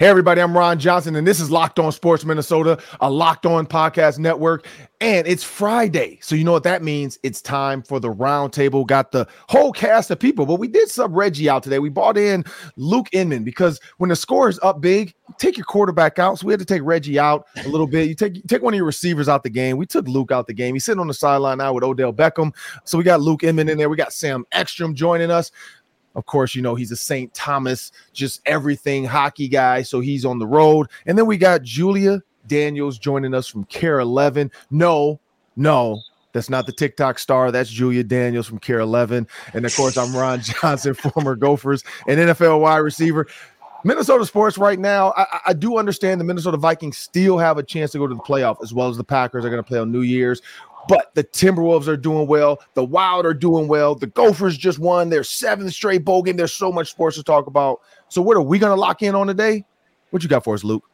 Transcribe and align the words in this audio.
Hey, 0.00 0.06
everybody, 0.06 0.40
I'm 0.40 0.56
Ron 0.56 0.78
Johnson, 0.78 1.16
and 1.16 1.26
this 1.26 1.40
is 1.40 1.50
Locked 1.50 1.80
On 1.80 1.90
Sports 1.90 2.24
Minnesota, 2.24 2.78
a 3.00 3.10
Locked 3.10 3.46
On 3.46 3.66
Podcast 3.66 4.20
Network. 4.20 4.64
And 5.00 5.26
it's 5.26 5.42
Friday. 5.42 6.20
So, 6.22 6.36
you 6.36 6.44
know 6.44 6.52
what 6.52 6.62
that 6.62 6.84
means? 6.84 7.18
It's 7.24 7.42
time 7.42 7.82
for 7.82 7.98
the 7.98 8.12
roundtable. 8.12 8.86
Got 8.86 9.10
the 9.10 9.26
whole 9.48 9.72
cast 9.72 10.12
of 10.12 10.20
people, 10.20 10.46
but 10.46 10.56
we 10.56 10.68
did 10.68 10.88
sub 10.88 11.16
Reggie 11.16 11.48
out 11.48 11.64
today. 11.64 11.80
We 11.80 11.88
brought 11.88 12.16
in 12.16 12.44
Luke 12.76 13.08
Inman 13.10 13.42
because 13.42 13.80
when 13.98 14.08
the 14.08 14.16
score 14.16 14.48
is 14.48 14.60
up 14.62 14.80
big, 14.80 15.14
take 15.36 15.56
your 15.56 15.66
quarterback 15.66 16.20
out. 16.20 16.38
So, 16.38 16.46
we 16.46 16.52
had 16.52 16.60
to 16.60 16.66
take 16.66 16.82
Reggie 16.84 17.18
out 17.18 17.46
a 17.64 17.68
little 17.68 17.88
bit. 17.88 18.08
You 18.08 18.14
take, 18.14 18.36
you 18.36 18.42
take 18.46 18.62
one 18.62 18.74
of 18.74 18.78
your 18.78 18.86
receivers 18.86 19.28
out 19.28 19.42
the 19.42 19.50
game. 19.50 19.76
We 19.78 19.86
took 19.86 20.06
Luke 20.06 20.30
out 20.30 20.46
the 20.46 20.54
game. 20.54 20.76
He's 20.76 20.84
sitting 20.84 21.00
on 21.00 21.08
the 21.08 21.14
sideline 21.14 21.58
now 21.58 21.72
with 21.72 21.82
Odell 21.82 22.12
Beckham. 22.12 22.54
So, 22.84 22.98
we 22.98 23.04
got 23.04 23.20
Luke 23.20 23.42
Inman 23.42 23.68
in 23.68 23.78
there. 23.78 23.88
We 23.88 23.96
got 23.96 24.12
Sam 24.12 24.44
Ekstrom 24.52 24.94
joining 24.94 25.32
us. 25.32 25.50
Of 26.18 26.26
course, 26.26 26.56
you 26.56 26.62
know, 26.62 26.74
he's 26.74 26.90
a 26.90 26.96
St. 26.96 27.32
Thomas, 27.32 27.92
just 28.12 28.40
everything 28.44 29.04
hockey 29.04 29.46
guy. 29.46 29.82
So 29.82 30.00
he's 30.00 30.24
on 30.24 30.40
the 30.40 30.48
road. 30.48 30.88
And 31.06 31.16
then 31.16 31.26
we 31.26 31.36
got 31.36 31.62
Julia 31.62 32.20
Daniels 32.48 32.98
joining 32.98 33.34
us 33.34 33.46
from 33.46 33.64
KARE 33.66 34.00
11. 34.00 34.50
No, 34.72 35.20
no, 35.54 36.00
that's 36.32 36.50
not 36.50 36.66
the 36.66 36.72
TikTok 36.72 37.20
star. 37.20 37.52
That's 37.52 37.70
Julia 37.70 38.02
Daniels 38.02 38.48
from 38.48 38.58
KARE 38.58 38.80
11. 38.80 39.28
And 39.54 39.64
of 39.64 39.76
course, 39.76 39.96
I'm 39.96 40.14
Ron 40.14 40.40
Johnson, 40.60 40.94
former 40.94 41.36
Gophers 41.36 41.84
and 42.08 42.18
NFL 42.18 42.62
wide 42.62 42.78
receiver. 42.78 43.28
Minnesota 43.84 44.26
sports 44.26 44.58
right 44.58 44.78
now, 44.78 45.12
I, 45.16 45.40
I, 45.46 45.52
do 45.52 45.78
understand 45.78 46.20
the 46.20 46.24
Minnesota 46.24 46.56
Vikings 46.56 46.98
still 46.98 47.38
have 47.38 47.58
a 47.58 47.62
chance 47.62 47.92
to 47.92 47.98
go 47.98 48.08
to 48.08 48.14
the 48.14 48.20
playoff 48.20 48.56
as 48.60 48.74
well 48.74 48.88
as 48.88 48.96
the 48.96 49.04
Packers 49.04 49.44
are 49.44 49.50
going 49.50 49.62
to 49.62 49.66
play 49.66 49.78
on 49.78 49.92
New 49.92 50.00
Year's. 50.00 50.42
But 50.88 51.14
the 51.14 51.22
Timberwolves 51.22 51.86
are 51.86 51.96
doing 51.96 52.26
well. 52.26 52.60
The 52.74 52.84
Wild 52.84 53.26
are 53.26 53.34
doing 53.34 53.68
well. 53.68 53.94
The 53.94 54.06
Gophers 54.06 54.56
just 54.56 54.78
won 54.78 55.10
their 55.10 55.22
seventh 55.22 55.72
straight 55.72 56.04
bowl 56.04 56.22
game. 56.22 56.36
There's 56.36 56.54
so 56.54 56.72
much 56.72 56.90
sports 56.90 57.16
to 57.16 57.22
talk 57.22 57.46
about. 57.46 57.80
So, 58.08 58.22
what 58.22 58.36
are 58.36 58.42
we 58.42 58.58
going 58.58 58.74
to 58.74 58.80
lock 58.80 59.02
in 59.02 59.14
on 59.14 59.26
today? 59.26 59.64
What 60.10 60.22
you 60.22 60.28
got 60.28 60.44
for 60.44 60.54
us, 60.54 60.64
Luke? 60.64 60.84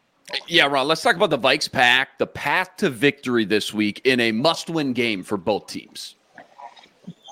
Yeah, 0.49 0.67
Ron, 0.67 0.89
let's 0.89 1.03
talk 1.03 1.17
about 1.17 1.31
the 1.31 1.39
Vikes 1.39 1.71
pack, 1.71 2.19
the 2.19 2.27
path 2.27 2.77
to 2.79 2.91
victory 2.91 3.45
this 3.45 3.73
week 3.73 4.01
in 4.05 4.21
a 4.21 4.33
must 4.33 4.69
win 4.69 4.93
game 4.93 5.23
for 5.23 5.37
both 5.37 5.67
teams. 5.67 6.17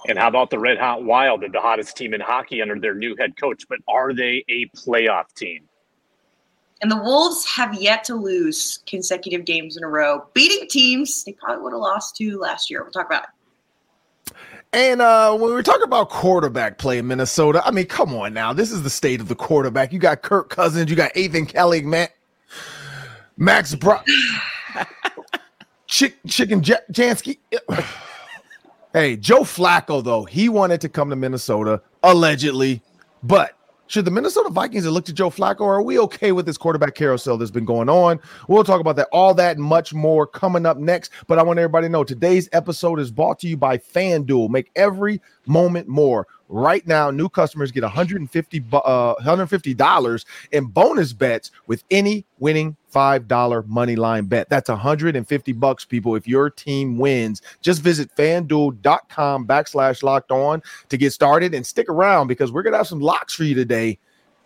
And 0.09 0.19
how 0.19 0.29
about 0.29 0.51
the 0.51 0.59
Red 0.59 0.79
Hot 0.79 1.05
Wild, 1.05 1.43
the 1.53 1.61
hottest 1.61 1.97
team 1.97 2.13
in 2.13 2.21
hockey 2.21 2.61
under 2.61 2.79
their 2.79 2.95
new 2.95 3.17
head 3.17 3.37
coach? 3.37 3.65
But 3.69 3.79
are 3.89 4.13
they 4.13 4.45
a 4.49 4.67
playoff 4.69 5.33
team? 5.35 5.69
And 6.83 6.91
the 6.91 6.97
Wolves 6.97 7.47
have 7.47 7.81
yet 7.81 8.03
to 8.05 8.17
lose 8.17 8.81
consecutive 8.87 9.45
games 9.45 9.77
in 9.77 9.85
a 9.85 9.89
row, 9.89 10.27
beating 10.35 10.69
teams 10.69 11.23
they 11.23 11.33
probably 11.33 11.63
would 11.63 11.73
have 11.73 11.81
lost 11.81 12.17
to 12.17 12.39
last 12.39 12.69
year. 12.69 12.83
We'll 12.83 12.91
talk 12.91 13.07
about 13.07 13.23
it. 13.23 14.35
And 14.73 15.01
uh, 15.01 15.33
when 15.37 15.51
we 15.51 15.53
were 15.53 15.63
talking 15.63 15.85
about 15.85 16.11
quarterback 16.11 16.79
play 16.79 16.99
in 16.99 17.07
Minnesota, 17.07 17.63
I 17.65 17.71
mean, 17.71 17.87
come 17.87 18.15
on 18.15 18.35
now. 18.35 18.53
This 18.53 18.73
is 18.73 18.83
the 18.83 18.91
state 18.91 19.21
of 19.21 19.29
the 19.29 19.35
quarterback. 19.37 19.93
You 19.93 20.01
got 20.01 20.23
Kirk 20.23 20.49
Cousins, 20.49 20.91
you 20.91 20.97
got 20.97 21.17
Ethan 21.17 21.47
Kelly, 21.47 21.83
Matt, 21.83 22.11
Max 23.37 23.75
Brock, 23.77 24.05
Chick, 25.87 26.17
Chicken 26.27 26.63
J- 26.63 26.77
Jansky. 26.91 27.39
hey, 28.93 29.17
Joe 29.17 29.43
Flacco, 29.43 30.03
though, 30.03 30.25
he 30.25 30.49
wanted 30.49 30.81
to 30.81 30.89
come 30.89 31.11
to 31.11 31.17
Minnesota, 31.17 31.81
allegedly, 32.03 32.83
but 33.23 33.57
should 33.93 34.07
the 34.07 34.11
Minnesota 34.11 34.49
Vikings 34.49 34.85
have 34.85 34.95
looked 34.95 35.11
at 35.11 35.15
Joe 35.15 35.29
Flacco, 35.29 35.61
or 35.61 35.75
are 35.75 35.83
we 35.83 35.99
okay 35.99 36.33
with 36.33 36.47
this 36.47 36.57
quarterback 36.57 36.95
carousel 36.95 37.37
that's 37.37 37.51
been 37.51 37.67
going 37.67 37.91
on? 37.91 38.19
We'll 38.49 38.65
talk 38.65 38.81
about 38.81 38.97
that, 38.97 39.09
all 39.13 39.35
that, 39.35 39.59
and 39.59 39.65
much 39.65 39.93
more 39.93 40.27
coming 40.27 40.65
up 40.65 40.79
next. 40.79 41.13
But 41.27 41.39
I 41.39 41.43
want 41.43 41.59
everybody 41.59 41.89
to 41.89 41.93
know 41.93 42.03
today's 42.03 42.49
episode 42.53 43.01
is 43.01 43.11
brought 43.11 43.39
to 43.41 43.49
you 43.49 43.59
by 43.59 43.77
FanDuel. 43.77 44.49
Make 44.49 44.71
every 44.77 45.21
moment 45.47 45.89
more. 45.89 46.27
Right 46.55 46.87
now, 46.87 47.11
new 47.11 47.31
customers 47.31 47.73
get 47.73 47.83
150 47.83 48.65
uh, 48.75 49.15
$150 49.15 50.25
in 50.53 50.67
bonus 50.67 51.15
bets 51.15 51.51
with 51.67 51.83
any 51.91 52.27
winning 52.41 52.77
$5 52.95 53.67
money 53.67 53.97
line 53.97 54.27
bet. 54.27 54.51
That's 54.51 54.69
150 54.69 55.53
bucks, 55.53 55.87
people. 55.87 56.15
If 56.15 56.29
your 56.29 56.51
team 56.51 56.99
wins, 56.99 57.41
just 57.63 57.81
visit 57.81 58.15
fanduel.com 58.17 59.47
backslash 59.47 60.03
locked 60.03 60.31
on 60.31 60.63
to 60.91 60.99
get 60.99 61.15
started 61.15 61.55
and 61.55 61.67
stick 61.67 61.89
around 61.89 62.27
because 62.27 62.53
we're 62.53 62.63
to 62.73 62.79
have 62.79 62.87
some 62.87 63.01
locks 63.01 63.33
for 63.33 63.45
you 63.45 63.55
today 63.55 63.99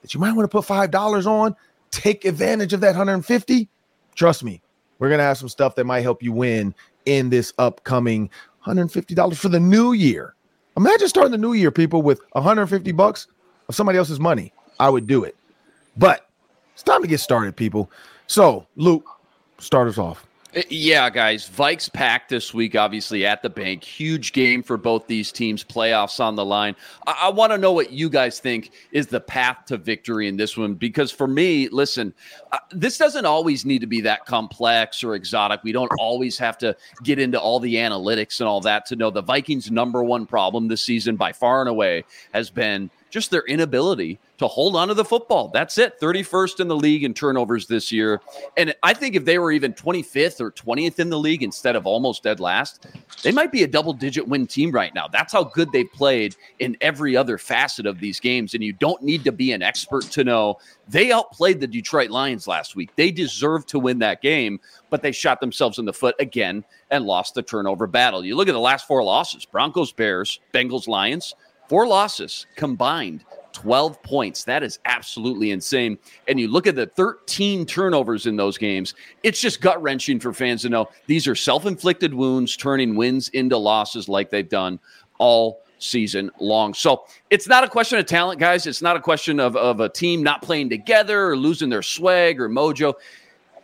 that 0.03 0.15
you 0.15 0.21
might 0.21 0.31
want 0.31 0.49
to 0.49 0.62
put 0.62 0.65
$5 0.65 1.27
on. 1.27 1.56
Take 1.91 2.25
advantage 2.25 2.73
of 2.73 2.81
that 2.83 2.91
150. 2.91 3.69
Trust 4.15 4.44
me, 4.44 4.62
we're 5.00 5.09
to 5.19 5.25
have 5.25 5.38
some 5.38 5.49
stuff 5.49 5.75
that 5.75 5.87
might 5.87 6.03
help 6.03 6.23
you 6.23 6.31
win 6.31 6.73
in 7.05 7.31
this 7.31 7.53
upcoming 7.59 8.31
$150 8.65 9.37
for 9.37 9.49
the 9.49 9.59
new 9.59 9.93
year. 9.93 10.36
Imagine 10.76 11.09
starting 11.09 11.32
the 11.32 11.38
new 11.38 11.54
year, 11.54 11.70
people, 11.70 12.03
with 12.03 12.20
150 12.32 12.92
bucks 12.92 13.28
of 13.69 13.75
somebody 13.75 13.98
else's 13.98 14.20
money. 14.20 14.53
I 14.78 14.91
would 14.91 15.06
do 15.06 15.25
it. 15.25 15.37
But 15.97 16.28
it's 16.75 16.82
time 16.82 17.00
to 17.03 17.09
get 17.09 17.20
started, 17.20 17.56
people. 17.56 17.91
So, 18.26 18.66
Luke, 18.76 19.09
start 19.59 19.88
us 19.88 19.97
off. 19.97 20.26
Uh, 20.56 20.62
yeah, 20.71 21.11
guys. 21.11 21.49
Vikes 21.49 21.93
packed 21.93 22.31
this 22.31 22.55
week, 22.55 22.75
obviously 22.75 23.27
at 23.27 23.43
the 23.43 23.50
bank. 23.50 23.84
Huge 23.84 24.33
game 24.33 24.62
for 24.62 24.77
both 24.77 25.06
these 25.06 25.31
teams. 25.31 25.62
Playoffs 25.62 26.19
on 26.19 26.34
the 26.34 26.44
line. 26.44 26.75
I, 27.06 27.17
I 27.25 27.28
want 27.28 27.53
to 27.53 27.59
know 27.59 27.72
what 27.72 27.93
you 27.93 28.09
guys 28.09 28.41
think 28.41 28.71
is 28.91 29.06
the 29.06 29.21
path 29.21 29.67
to 29.67 29.77
victory 29.77 30.28
in 30.28 30.37
this 30.37 30.56
one. 30.56 30.75
Because 30.75 31.12
for 31.12 31.27
me, 31.27 31.69
listen, 31.69 32.15
uh, 32.53 32.59
this 32.71 32.97
doesn't 32.97 33.27
always 33.27 33.67
need 33.67 33.81
to 33.81 33.87
be 33.87 34.00
that 34.03 34.25
complex 34.25 35.05
or 35.05 35.15
exotic. 35.15 35.62
We 35.62 35.72
don't 35.72 35.93
always 35.99 36.39
have 36.39 36.56
to 36.59 36.75
get 37.03 37.19
into 37.19 37.38
all 37.38 37.61
the 37.61 37.75
analytics 37.75 38.41
and 38.41 38.49
all 38.49 38.61
that 38.62 38.87
to 38.87 38.97
know 38.97 39.11
the 39.11 39.23
Vikings' 39.23 39.71
number 39.71 40.03
one 40.03 40.27
problem 40.27 40.69
this 40.69 40.83
season, 40.83 41.17
by 41.17 41.33
far 41.33 41.61
and 41.61 41.69
away, 41.69 42.05
has 42.33 42.49
been 42.49 42.91
just 43.16 43.31
their 43.31 43.47
inability 43.47 44.19
to 44.37 44.47
hold 44.47 44.77
on 44.77 44.88
to 44.88 44.93
the 44.93 45.03
football. 45.03 45.49
That's 45.49 45.78
it. 45.78 45.99
31st 45.99 46.60
in 46.60 46.69
the 46.69 46.77
league 46.77 47.03
in 47.03 47.15
turnovers 47.15 47.66
this 47.66 47.91
year. 47.91 48.21
And 48.59 48.75
I 48.82 48.93
think 48.93 49.15
if 49.15 49.25
they 49.25 49.38
were 49.38 49.53
even 49.53 49.72
25th 49.72 50.38
or 50.38 50.50
20th 50.50 50.99
in 50.99 51.09
the 51.09 51.19
league 51.19 51.43
instead 51.43 51.76
of 51.76 51.87
almost 51.87 52.25
dead 52.25 52.41
last, 52.41 52.87
they 53.22 53.32
might 53.32 53.50
be 53.50 53.62
a 53.62 53.66
double 53.66 53.94
digit 53.94 54.28
win 54.28 54.47
team 54.47 54.71
right 54.71 54.94
now. 54.94 55.09
That's 55.09 55.32
how 55.32 55.44
good 55.44 55.72
they've 55.72 55.91
played 55.94 56.37
in 56.59 56.76
every 56.82 57.16
other 57.16 57.38
facet 57.38 57.87
of 57.87 58.00
these 58.00 58.21
games. 58.21 58.53
And 58.53 58.62
you 58.62 58.75
don't 58.75 59.03
need 59.03 59.25
to 59.25 59.32
be 59.32 59.53
an 59.53 59.62
expert 59.62 60.05
to 60.10 60.22
know 60.22 60.59
they 60.87 61.10
outplayed 61.10 61.59
the 61.59 61.66
Detroit 61.66 62.10
Lions 62.10 62.47
last 62.47 62.76
week. 62.76 62.94
They 62.97 63.10
deserved 63.10 63.66
to 63.69 63.78
win 63.78 63.99
that 64.00 64.21
game, 64.21 64.60
but 64.91 65.00
they 65.00 65.12
shot 65.12 65.41
themselves 65.41 65.78
in 65.78 65.87
the 65.87 65.93
foot 65.94 66.16
again 66.21 66.65
and 66.91 67.06
lost 67.06 67.34
the 67.34 67.43
turnover 67.43 67.87
battle. 67.87 68.22
You 68.22 68.37
look 68.37 68.49
at 68.49 68.53
the 68.53 68.60
last 68.60 68.87
four 68.87 69.03
losses 69.03 69.47
Broncos, 69.47 69.91
Bears, 69.91 70.38
Bengals, 70.53 70.87
Lions, 70.87 71.34
four 71.69 71.87
losses 71.87 72.47
combined 72.56 73.25
12 73.53 74.03
points. 74.03 74.44
That 74.44 74.62
is 74.62 74.78
absolutely 74.84 75.50
insane. 75.50 75.99
And 76.28 76.38
you 76.38 76.47
look 76.49 76.66
at 76.66 76.77
the 76.77 76.87
13 76.87 77.65
turnovers 77.65 78.27
in 78.27 78.37
those 78.37 78.59
games, 78.59 78.94
it's 79.22 79.41
just 79.41 79.62
gut 79.62 79.82
wrenching 79.82 80.21
for 80.21 80.34
fans 80.34 80.62
to 80.62 80.69
know 80.69 80.91
these 81.06 81.26
are 81.26 81.34
self 81.34 81.65
inflicted 81.65 82.12
wounds 82.12 82.55
turning 82.56 82.97
wins 82.97 83.31
into 83.31 83.56
losses 83.56 84.09
like 84.09 84.28
they've 84.28 84.49
done 84.49 84.78
all 85.19 85.62
season 85.78 86.31
long. 86.38 86.75
So 86.75 87.05
it's 87.31 87.49
not 87.49 87.65
a 87.65 87.69
question 87.69 87.99
of 87.99 88.05
talent, 88.05 88.41
guys. 88.41 88.66
It's 88.66 88.82
not 88.82 88.97
a 88.97 89.00
question 89.00 89.41
of, 89.41 89.56
of 89.56 89.81
a 89.81 89.88
team 89.88 90.22
not 90.22 90.43
playing 90.43 90.69
together 90.69 91.31
or 91.31 91.37
losing 91.37 91.71
their 91.71 91.82
swag 91.82 92.41
or 92.41 92.50
mojo 92.50 92.94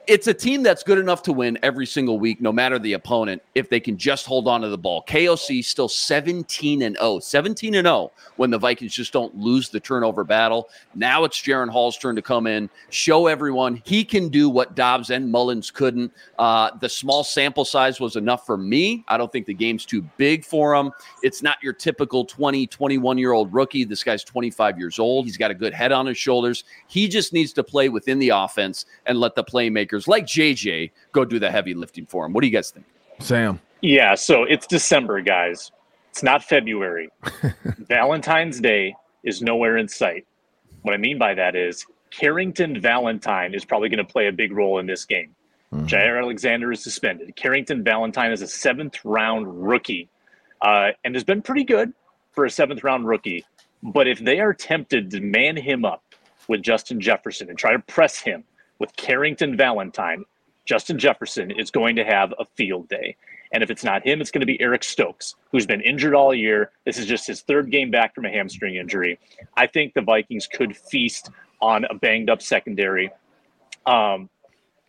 it's 0.09 0.27
a 0.27 0.35
team 0.35 0.63
that's 0.63 0.83
good 0.83 0.99
enough 0.99 1.23
to 1.23 1.33
win 1.33 1.57
every 1.63 1.87
single 1.87 2.19
week, 2.19 2.41
no 2.41 2.53
matter 2.53 2.79
the 2.79 2.95
opponent, 2.95 3.41
if 3.55 3.69
they 3.69 3.79
can 3.79 3.97
just 3.97 4.27
hold 4.27 4.49
on 4.49 4.61
to 4.63 4.69
the 4.69 4.79
ball. 4.79 5.05
KOC 5.07 5.65
still 5.65 5.89
17 5.89 6.83
and 6.83 6.97
0, 6.97 7.21
17 7.21 7.75
and 7.77 7.87
0 7.87 8.11
when 8.37 8.51
the 8.51 8.59
Vikings 8.59 8.95
just 8.95 9.13
don't 9.13 9.35
lose 9.37 9.69
the 9.69 9.79
turnover 9.79 10.25
battle. 10.25 10.69
Now 10.95 11.23
it's 11.25 11.41
Jaren 11.41 11.71
Hall's 11.71 11.97
turn 11.97 12.17
to 12.17 12.23
come 12.23 12.49
in, 12.49 12.69
show 12.91 13.29
everyone 13.29 13.81
he 13.85 14.05
can 14.05 14.29
do 14.29 14.51
what 14.51 14.75
Dobbs 14.75 15.11
and 15.11 15.31
Mullens 15.31 15.71
couldn't. 15.73 16.13
Uh, 16.39 16.77
the 16.81 16.89
small 16.89 17.23
sample 17.23 17.65
size 17.65 18.01
was 18.01 18.17
enough 18.17 18.45
for 18.45 18.57
me. 18.57 19.05
I 19.07 19.17
don't 19.17 19.31
think 19.31 19.47
the 19.47 19.55
game's 19.55 19.85
too 19.85 20.03
big 20.17 20.45
for 20.45 20.75
him. 20.75 20.91
It's 21.23 21.43
not 21.43 21.63
your 21.63 21.73
typical 21.73 22.25
20, 22.25 22.67
21 22.67 23.19
year 23.19 23.33
old 23.33 23.55
rookie. 23.55 23.85
This 23.85 24.03
guy's 24.03 24.25
25 24.25 24.79
years 24.79 24.99
old. 24.99 25.27
He's 25.27 25.37
got 25.37 25.53
a 25.53 25.55
good 25.55 25.73
head 25.73 25.93
on 25.93 26.07
his 26.07 26.19
shoulders. 26.19 26.65
He 26.89 27.07
just 27.07 27.33
needs 27.33 27.53
to 27.53 27.63
play 27.63 27.89
within 27.89 28.19
the 28.19 28.31
offense 28.31 28.87
and 29.07 29.21
let 29.21 29.37
the 29.37 29.45
playmaker 29.45 29.92
playmakers 29.93 30.09
like 30.09 30.27
JJ 30.27 30.91
go 31.13 31.25
do 31.25 31.39
the 31.39 31.51
heavy 31.51 31.75
lifting 31.75 32.07
for 32.07 32.27
him. 32.27 32.33
What 32.33 32.43
do 32.43 32.47
you 32.47 32.53
guys 32.53 32.71
think? 32.71 32.87
Sam. 33.21 33.61
Yeah, 33.81 34.15
so 34.15 34.45
it's 34.45 34.67
December, 34.67 35.21
guys. 35.21 35.71
It's 36.11 36.23
not 36.23 36.45
February. 36.45 37.11
Valentine's 37.79 38.61
Day 38.61 38.95
is 39.25 39.43
nowhere 39.43 39.77
in 39.77 39.89
sight. 39.89 40.27
What 40.83 40.95
I 40.95 40.97
mean 40.97 41.19
by 41.19 41.35
that 41.35 41.57
is 41.57 41.87
Carrington 42.11 42.81
Valentine 42.81 43.55
is 43.55 43.65
probably 43.65 43.89
going 43.89 44.05
to 44.05 44.13
play 44.13 44.29
a 44.29 44.33
big 44.33 44.53
role 44.53 44.79
in 44.79 44.87
this 44.87 45.05
game. 45.05 45.35
Mm-hmm. 45.73 45.87
Jaire 45.87 46.21
Alexander 46.21 46.71
is 46.73 46.83
suspended. 46.83 47.35
Carrington 47.35 47.83
Valentine 47.83 48.31
is 48.31 48.43
a 48.43 48.47
seventh 48.47 49.03
round 49.05 49.67
rookie 49.67 50.09
uh, 50.61 50.91
and 51.05 51.15
has 51.15 51.25
been 51.25 51.41
pretty 51.41 51.65
good 51.65 51.93
for 52.33 52.45
a 52.45 52.51
seventh 52.51 52.85
round 52.85 53.07
rookie. 53.07 53.45
But 53.83 54.07
if 54.07 54.19
they 54.19 54.39
are 54.39 54.53
tempted 54.53 55.11
to 55.11 55.21
man 55.21 55.57
him 55.57 55.85
up 55.85 56.05
with 56.47 56.63
Justin 56.63 57.01
Jefferson 57.01 57.49
and 57.49 57.59
try 57.59 57.73
to 57.73 57.79
press 57.79 58.19
him 58.19 58.45
with 58.83 58.95
Carrington 58.97 59.57
Valentine, 59.57 60.25
Justin 60.65 60.99
Jefferson 60.99 61.53
is 61.53 61.71
going 61.71 61.95
to 61.95 62.05
have 62.05 62.35
a 62.41 62.45
field 62.45 62.89
day. 62.89 63.17
And 63.53 63.63
if 63.63 63.71
it's 63.71 63.85
not 63.85 64.05
him, 64.05 64.21
it's 64.21 64.33
going 64.33 64.41
to 64.41 64.47
be 64.47 64.61
Eric 64.61 64.83
Stokes, 64.83 65.37
who's 65.53 65.67
been 65.67 65.81
injured 65.83 66.15
all 66.17 66.35
year. 66.35 66.73
This 66.85 66.99
is 66.99 67.07
just 67.07 67.29
his 67.29 67.43
third 67.43 67.71
game 67.71 67.93
back 67.93 68.13
from 68.13 68.25
a 68.25 68.29
hamstring 68.29 68.75
injury. 68.75 69.21
I 69.57 69.69
think 69.69 69.95
the 69.95 70.01
Vikings 70.01 70.49
could 70.49 70.77
feast 70.77 71.31
on 71.61 71.85
a 71.85 71.95
banged 71.95 72.29
up 72.29 72.43
secondary. 72.43 73.13
Um, 73.87 74.29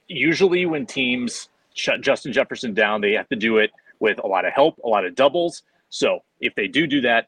usually, 0.08 0.66
when 0.66 0.88
teams 0.88 1.50
shut 1.76 2.02
Justin 2.02 2.34
Jefferson 2.34 2.74
down, 2.74 3.02
they 3.02 3.12
have 3.12 3.30
to 3.30 3.36
do 3.36 3.60
it 3.60 3.70
with 4.00 4.18
a 4.24 4.28
lot 4.28 4.46
of 4.46 4.54
help, 4.54 4.80
a 4.84 4.88
lot 4.88 5.06
of 5.06 5.14
doubles. 5.14 5.62
So 5.90 6.24
if 6.42 6.56
they 6.56 6.68
do 6.68 6.88
do 6.88 7.02
that, 7.02 7.28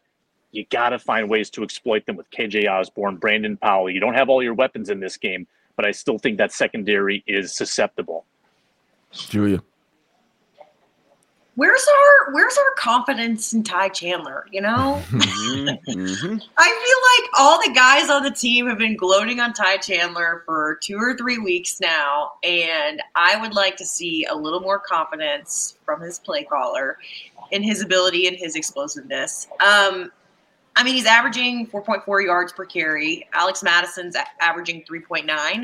you 0.52 0.66
got 0.72 0.90
to 0.90 1.00
find 1.00 1.30
ways 1.30 1.52
to 1.52 1.64
exploit 1.64 2.08
them 2.08 2.16
with 2.16 2.32
KJ 2.32 2.68
Osborn, 2.68 3.18
Brandon 3.18 3.56
Powell. 3.56 3.88
You 3.88 4.00
don't 4.00 4.16
have 4.16 4.30
all 4.30 4.42
your 4.42 4.56
weapons 4.56 4.90
in 4.90 5.00
this 5.00 5.18
game, 5.18 5.46
but 5.76 5.86
I 5.86 5.92
still 5.92 6.18
think 6.18 6.38
that 6.38 6.52
secondary 6.52 7.24
is 7.28 7.56
susceptible. 7.56 8.26
Julia. 9.12 9.62
Where's 11.56 11.86
our 11.88 12.34
where's 12.34 12.58
our 12.58 12.74
confidence 12.78 13.54
in 13.54 13.64
Ty 13.64 13.88
Chandler? 13.90 14.46
You 14.52 14.60
know, 14.62 15.02
Mhm. 15.10 16.42
I 16.58 16.86
feel 16.86 17.24
like 17.24 17.40
all 17.40 17.58
the 17.66 17.72
guys 17.74 18.10
on 18.10 18.24
the 18.24 18.32
team 18.32 18.68
have 18.68 18.78
been 18.78 18.98
gloating 18.98 19.40
on 19.40 19.54
Ty 19.54 19.78
Chandler 19.78 20.44
for 20.46 20.78
two 20.84 20.98
or 20.98 21.16
three 21.16 21.38
weeks 21.38 21.80
now, 21.80 22.34
and 22.44 23.02
I 23.16 23.38
would 23.40 23.54
like 23.54 23.78
to 23.78 23.86
see 23.86 24.26
a 24.26 24.36
little 24.36 24.60
more 24.60 24.80
confidence 24.80 25.78
from 25.86 26.02
his 26.02 26.20
play 26.20 26.44
caller 26.44 26.98
in 27.52 27.64
his 27.64 27.82
ability 27.82 28.28
and 28.28 28.36
his 28.36 28.58
explosiveness. 28.58 29.48
Um, 29.66 30.12
I 30.76 30.84
mean, 30.84 30.96
he's 30.96 31.06
averaging 31.06 31.68
4.4 31.68 32.26
yards 32.26 32.52
per 32.52 32.66
carry. 32.66 33.28
Alex 33.34 33.64
Mattison's 33.64 34.16
averaging 34.42 34.84
3.9. 34.84 35.64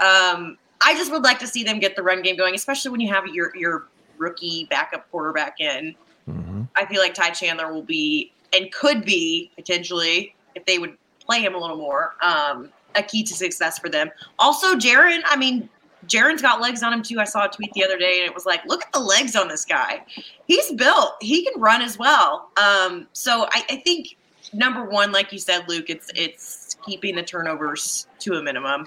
Um, 0.00 0.58
I 0.80 0.94
just 0.94 1.10
would 1.10 1.22
like 1.22 1.38
to 1.38 1.46
see 1.46 1.64
them 1.64 1.78
get 1.78 1.96
the 1.96 2.02
run 2.02 2.20
game 2.22 2.36
going, 2.36 2.54
especially 2.54 2.90
when 2.90 3.00
you 3.00 3.08
have 3.12 3.26
your 3.28 3.56
your 3.56 3.86
rookie 4.18 4.66
backup 4.70 5.10
quarterback 5.10 5.60
in. 5.60 5.94
Mhm. 6.28 6.68
I 6.76 6.84
feel 6.86 7.00
like 7.00 7.14
Ty 7.14 7.30
Chandler 7.30 7.72
will 7.72 7.82
be 7.82 8.32
and 8.52 8.70
could 8.72 9.04
be 9.04 9.50
potentially 9.56 10.34
if 10.54 10.64
they 10.66 10.78
would 10.78 10.96
play 11.24 11.40
him 11.40 11.54
a 11.54 11.58
little 11.58 11.76
more 11.76 12.14
um, 12.22 12.68
a 12.94 13.02
key 13.02 13.22
to 13.24 13.34
success 13.34 13.78
for 13.78 13.88
them. 13.88 14.10
Also, 14.38 14.74
Jaren. 14.74 15.22
I 15.26 15.36
mean, 15.36 15.68
Jaren's 16.06 16.42
got 16.42 16.60
legs 16.60 16.82
on 16.82 16.92
him 16.92 17.02
too. 17.02 17.18
I 17.18 17.24
saw 17.24 17.46
a 17.46 17.48
tweet 17.48 17.72
the 17.72 17.82
other 17.84 17.96
day 17.96 18.20
and 18.20 18.28
it 18.28 18.34
was 18.34 18.46
like, 18.46 18.64
look 18.66 18.82
at 18.82 18.92
the 18.92 19.00
legs 19.00 19.34
on 19.36 19.48
this 19.48 19.64
guy. 19.64 20.04
He's 20.46 20.70
built. 20.72 21.14
He 21.20 21.44
can 21.44 21.60
run 21.60 21.82
as 21.82 21.98
well. 21.98 22.50
Um, 22.56 23.08
so 23.12 23.46
I, 23.52 23.64
I 23.70 23.76
think 23.76 24.16
number 24.54 24.84
one, 24.84 25.12
like 25.12 25.32
you 25.32 25.38
said, 25.38 25.68
Luke, 25.68 25.90
it's 25.90 26.10
it's 26.14 26.76
keeping 26.84 27.16
the 27.16 27.22
turnovers 27.22 28.06
to 28.20 28.34
a 28.34 28.42
minimum. 28.42 28.86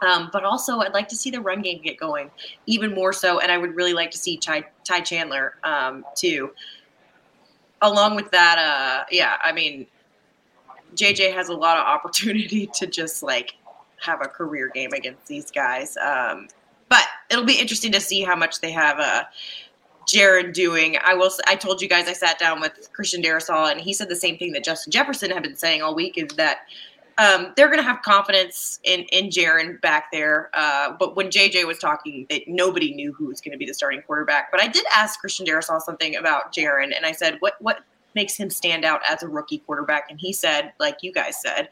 Um, 0.00 0.30
but 0.32 0.44
also, 0.44 0.80
I'd 0.80 0.92
like 0.92 1.08
to 1.08 1.16
see 1.16 1.30
the 1.30 1.40
run 1.40 1.62
game 1.62 1.80
get 1.80 1.96
going 1.96 2.30
even 2.66 2.92
more 2.92 3.12
so, 3.12 3.38
and 3.38 3.52
I 3.52 3.58
would 3.58 3.76
really 3.76 3.94
like 3.94 4.10
to 4.10 4.18
see 4.18 4.36
Ty, 4.36 4.64
Ty 4.84 5.00
Chandler 5.00 5.54
um, 5.62 6.04
too. 6.16 6.50
Along 7.82 8.16
with 8.16 8.30
that, 8.32 8.58
uh, 8.58 9.04
yeah, 9.10 9.36
I 9.42 9.52
mean, 9.52 9.86
JJ 10.96 11.34
has 11.34 11.48
a 11.48 11.54
lot 11.54 11.78
of 11.78 11.86
opportunity 11.86 12.66
to 12.74 12.86
just 12.86 13.22
like 13.22 13.54
have 14.00 14.20
a 14.20 14.28
career 14.28 14.68
game 14.68 14.92
against 14.92 15.26
these 15.26 15.50
guys. 15.50 15.96
Um, 15.96 16.48
but 16.88 17.06
it'll 17.30 17.44
be 17.44 17.58
interesting 17.58 17.92
to 17.92 18.00
see 18.00 18.22
how 18.22 18.36
much 18.36 18.60
they 18.60 18.72
have 18.72 18.98
uh, 18.98 19.24
Jaren 20.06 20.52
doing. 20.52 20.96
I 21.04 21.14
will. 21.14 21.30
I 21.46 21.56
told 21.56 21.80
you 21.80 21.88
guys 21.88 22.08
I 22.08 22.12
sat 22.12 22.38
down 22.38 22.60
with 22.60 22.90
Christian 22.92 23.22
Darrisaw, 23.22 23.70
and 23.70 23.80
he 23.80 23.92
said 23.92 24.08
the 24.08 24.16
same 24.16 24.38
thing 24.38 24.52
that 24.52 24.64
Justin 24.64 24.90
Jefferson 24.90 25.30
had 25.30 25.42
been 25.42 25.56
saying 25.56 25.82
all 25.82 25.94
week: 25.94 26.18
is 26.18 26.28
that 26.36 26.58
um, 27.18 27.52
they're 27.56 27.68
going 27.68 27.78
to 27.78 27.84
have 27.84 28.02
confidence 28.02 28.80
in 28.84 29.00
in 29.12 29.28
Jaren 29.28 29.80
back 29.80 30.10
there. 30.12 30.50
Uh, 30.54 30.92
but 30.98 31.16
when 31.16 31.28
JJ 31.28 31.66
was 31.66 31.78
talking, 31.78 32.26
that 32.30 32.42
nobody 32.46 32.94
knew 32.94 33.12
who 33.12 33.26
was 33.26 33.40
going 33.40 33.52
to 33.52 33.58
be 33.58 33.66
the 33.66 33.74
starting 33.74 34.02
quarterback. 34.02 34.50
But 34.50 34.60
I 34.60 34.68
did 34.68 34.84
ask 34.92 35.20
Christian 35.20 35.46
Darrisaw 35.46 35.80
something 35.80 36.16
about 36.16 36.52
Jaren, 36.52 36.94
and 36.96 37.04
I 37.04 37.12
said, 37.12 37.36
"What 37.40 37.54
what 37.60 37.80
makes 38.14 38.36
him 38.36 38.50
stand 38.50 38.84
out 38.84 39.00
as 39.08 39.22
a 39.22 39.28
rookie 39.28 39.58
quarterback?" 39.58 40.10
And 40.10 40.18
he 40.18 40.32
said, 40.32 40.72
like 40.78 40.98
you 41.02 41.12
guys 41.12 41.40
said. 41.40 41.68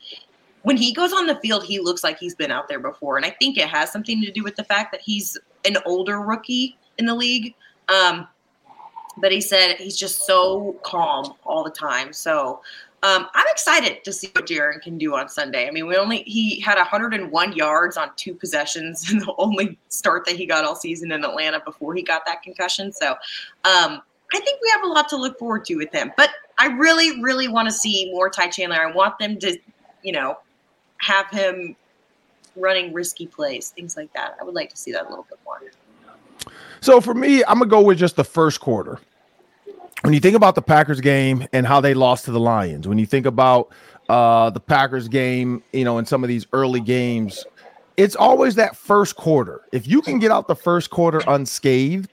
When 0.62 0.76
he 0.76 0.92
goes 0.92 1.14
on 1.14 1.26
the 1.26 1.36
field, 1.36 1.64
he 1.64 1.78
looks 1.78 2.04
like 2.04 2.18
he's 2.18 2.34
been 2.34 2.50
out 2.50 2.68
there 2.68 2.80
before, 2.80 3.16
and 3.16 3.24
I 3.24 3.30
think 3.40 3.56
it 3.56 3.66
has 3.66 3.90
something 3.90 4.20
to 4.20 4.30
do 4.30 4.44
with 4.44 4.56
the 4.56 4.64
fact 4.64 4.92
that 4.92 5.00
he's 5.00 5.38
an 5.64 5.78
older 5.86 6.20
rookie 6.20 6.76
in 6.98 7.06
the 7.06 7.14
league. 7.14 7.54
Um, 7.92 8.28
but 9.18 9.32
he 9.32 9.40
said 9.40 9.76
he's 9.76 9.96
just 9.96 10.24
so 10.24 10.76
calm 10.82 11.34
all 11.44 11.64
the 11.64 11.70
time. 11.70 12.12
So 12.12 12.60
um, 13.02 13.28
I'm 13.34 13.46
excited 13.48 14.04
to 14.04 14.12
see 14.12 14.30
what 14.34 14.46
Jaren 14.46 14.80
can 14.80 14.98
do 14.98 15.14
on 15.14 15.28
Sunday. 15.28 15.66
I 15.66 15.70
mean, 15.70 15.86
we 15.86 15.96
only 15.96 16.22
he 16.24 16.60
had 16.60 16.76
101 16.76 17.52
yards 17.52 17.96
on 17.96 18.10
two 18.16 18.34
possessions 18.34 19.10
in 19.12 19.18
the 19.18 19.34
only 19.38 19.78
start 19.88 20.26
that 20.26 20.36
he 20.36 20.46
got 20.46 20.64
all 20.64 20.76
season 20.76 21.12
in 21.12 21.24
Atlanta 21.24 21.60
before 21.64 21.94
he 21.94 22.02
got 22.02 22.26
that 22.26 22.42
concussion. 22.42 22.92
So 22.92 23.12
um, 23.64 24.02
I 24.32 24.40
think 24.40 24.60
we 24.62 24.70
have 24.70 24.82
a 24.84 24.88
lot 24.88 25.08
to 25.10 25.16
look 25.16 25.38
forward 25.38 25.64
to 25.66 25.76
with 25.76 25.92
him. 25.92 26.12
But 26.16 26.30
I 26.58 26.66
really, 26.66 27.22
really 27.22 27.48
want 27.48 27.68
to 27.68 27.72
see 27.72 28.10
more 28.12 28.28
Ty 28.28 28.48
Chandler. 28.48 28.86
I 28.86 28.92
want 28.92 29.18
them 29.18 29.38
to, 29.38 29.58
you 30.02 30.12
know, 30.12 30.38
have 30.98 31.28
him 31.30 31.74
running 32.54 32.92
risky 32.92 33.26
plays, 33.26 33.70
things 33.70 33.96
like 33.96 34.12
that. 34.12 34.36
I 34.40 34.44
would 34.44 34.54
like 34.54 34.68
to 34.70 34.76
see 34.76 34.92
that 34.92 35.06
a 35.06 35.08
little 35.08 35.26
bit 35.28 35.38
more. 35.44 35.60
So 36.80 37.00
for 37.00 37.14
me, 37.14 37.44
I'm 37.44 37.58
gonna 37.58 37.66
go 37.66 37.82
with 37.82 37.98
just 37.98 38.16
the 38.16 38.24
first 38.24 38.60
quarter. 38.60 38.98
When 40.02 40.14
you 40.14 40.20
think 40.20 40.34
about 40.34 40.54
the 40.54 40.62
Packers 40.62 41.00
game 41.00 41.46
and 41.52 41.66
how 41.66 41.80
they 41.80 41.92
lost 41.92 42.24
to 42.24 42.32
the 42.32 42.40
Lions, 42.40 42.88
when 42.88 42.98
you 42.98 43.04
think 43.04 43.26
about 43.26 43.68
uh, 44.08 44.48
the 44.50 44.60
Packers 44.60 45.08
game, 45.08 45.62
you 45.72 45.84
know, 45.84 45.98
in 45.98 46.06
some 46.06 46.24
of 46.24 46.28
these 46.28 46.46
early 46.54 46.80
games, 46.80 47.44
it's 47.98 48.16
always 48.16 48.54
that 48.54 48.76
first 48.76 49.16
quarter. 49.16 49.60
If 49.72 49.86
you 49.86 50.00
can 50.00 50.18
get 50.18 50.30
out 50.30 50.48
the 50.48 50.56
first 50.56 50.88
quarter 50.88 51.20
unscathed, 51.26 52.10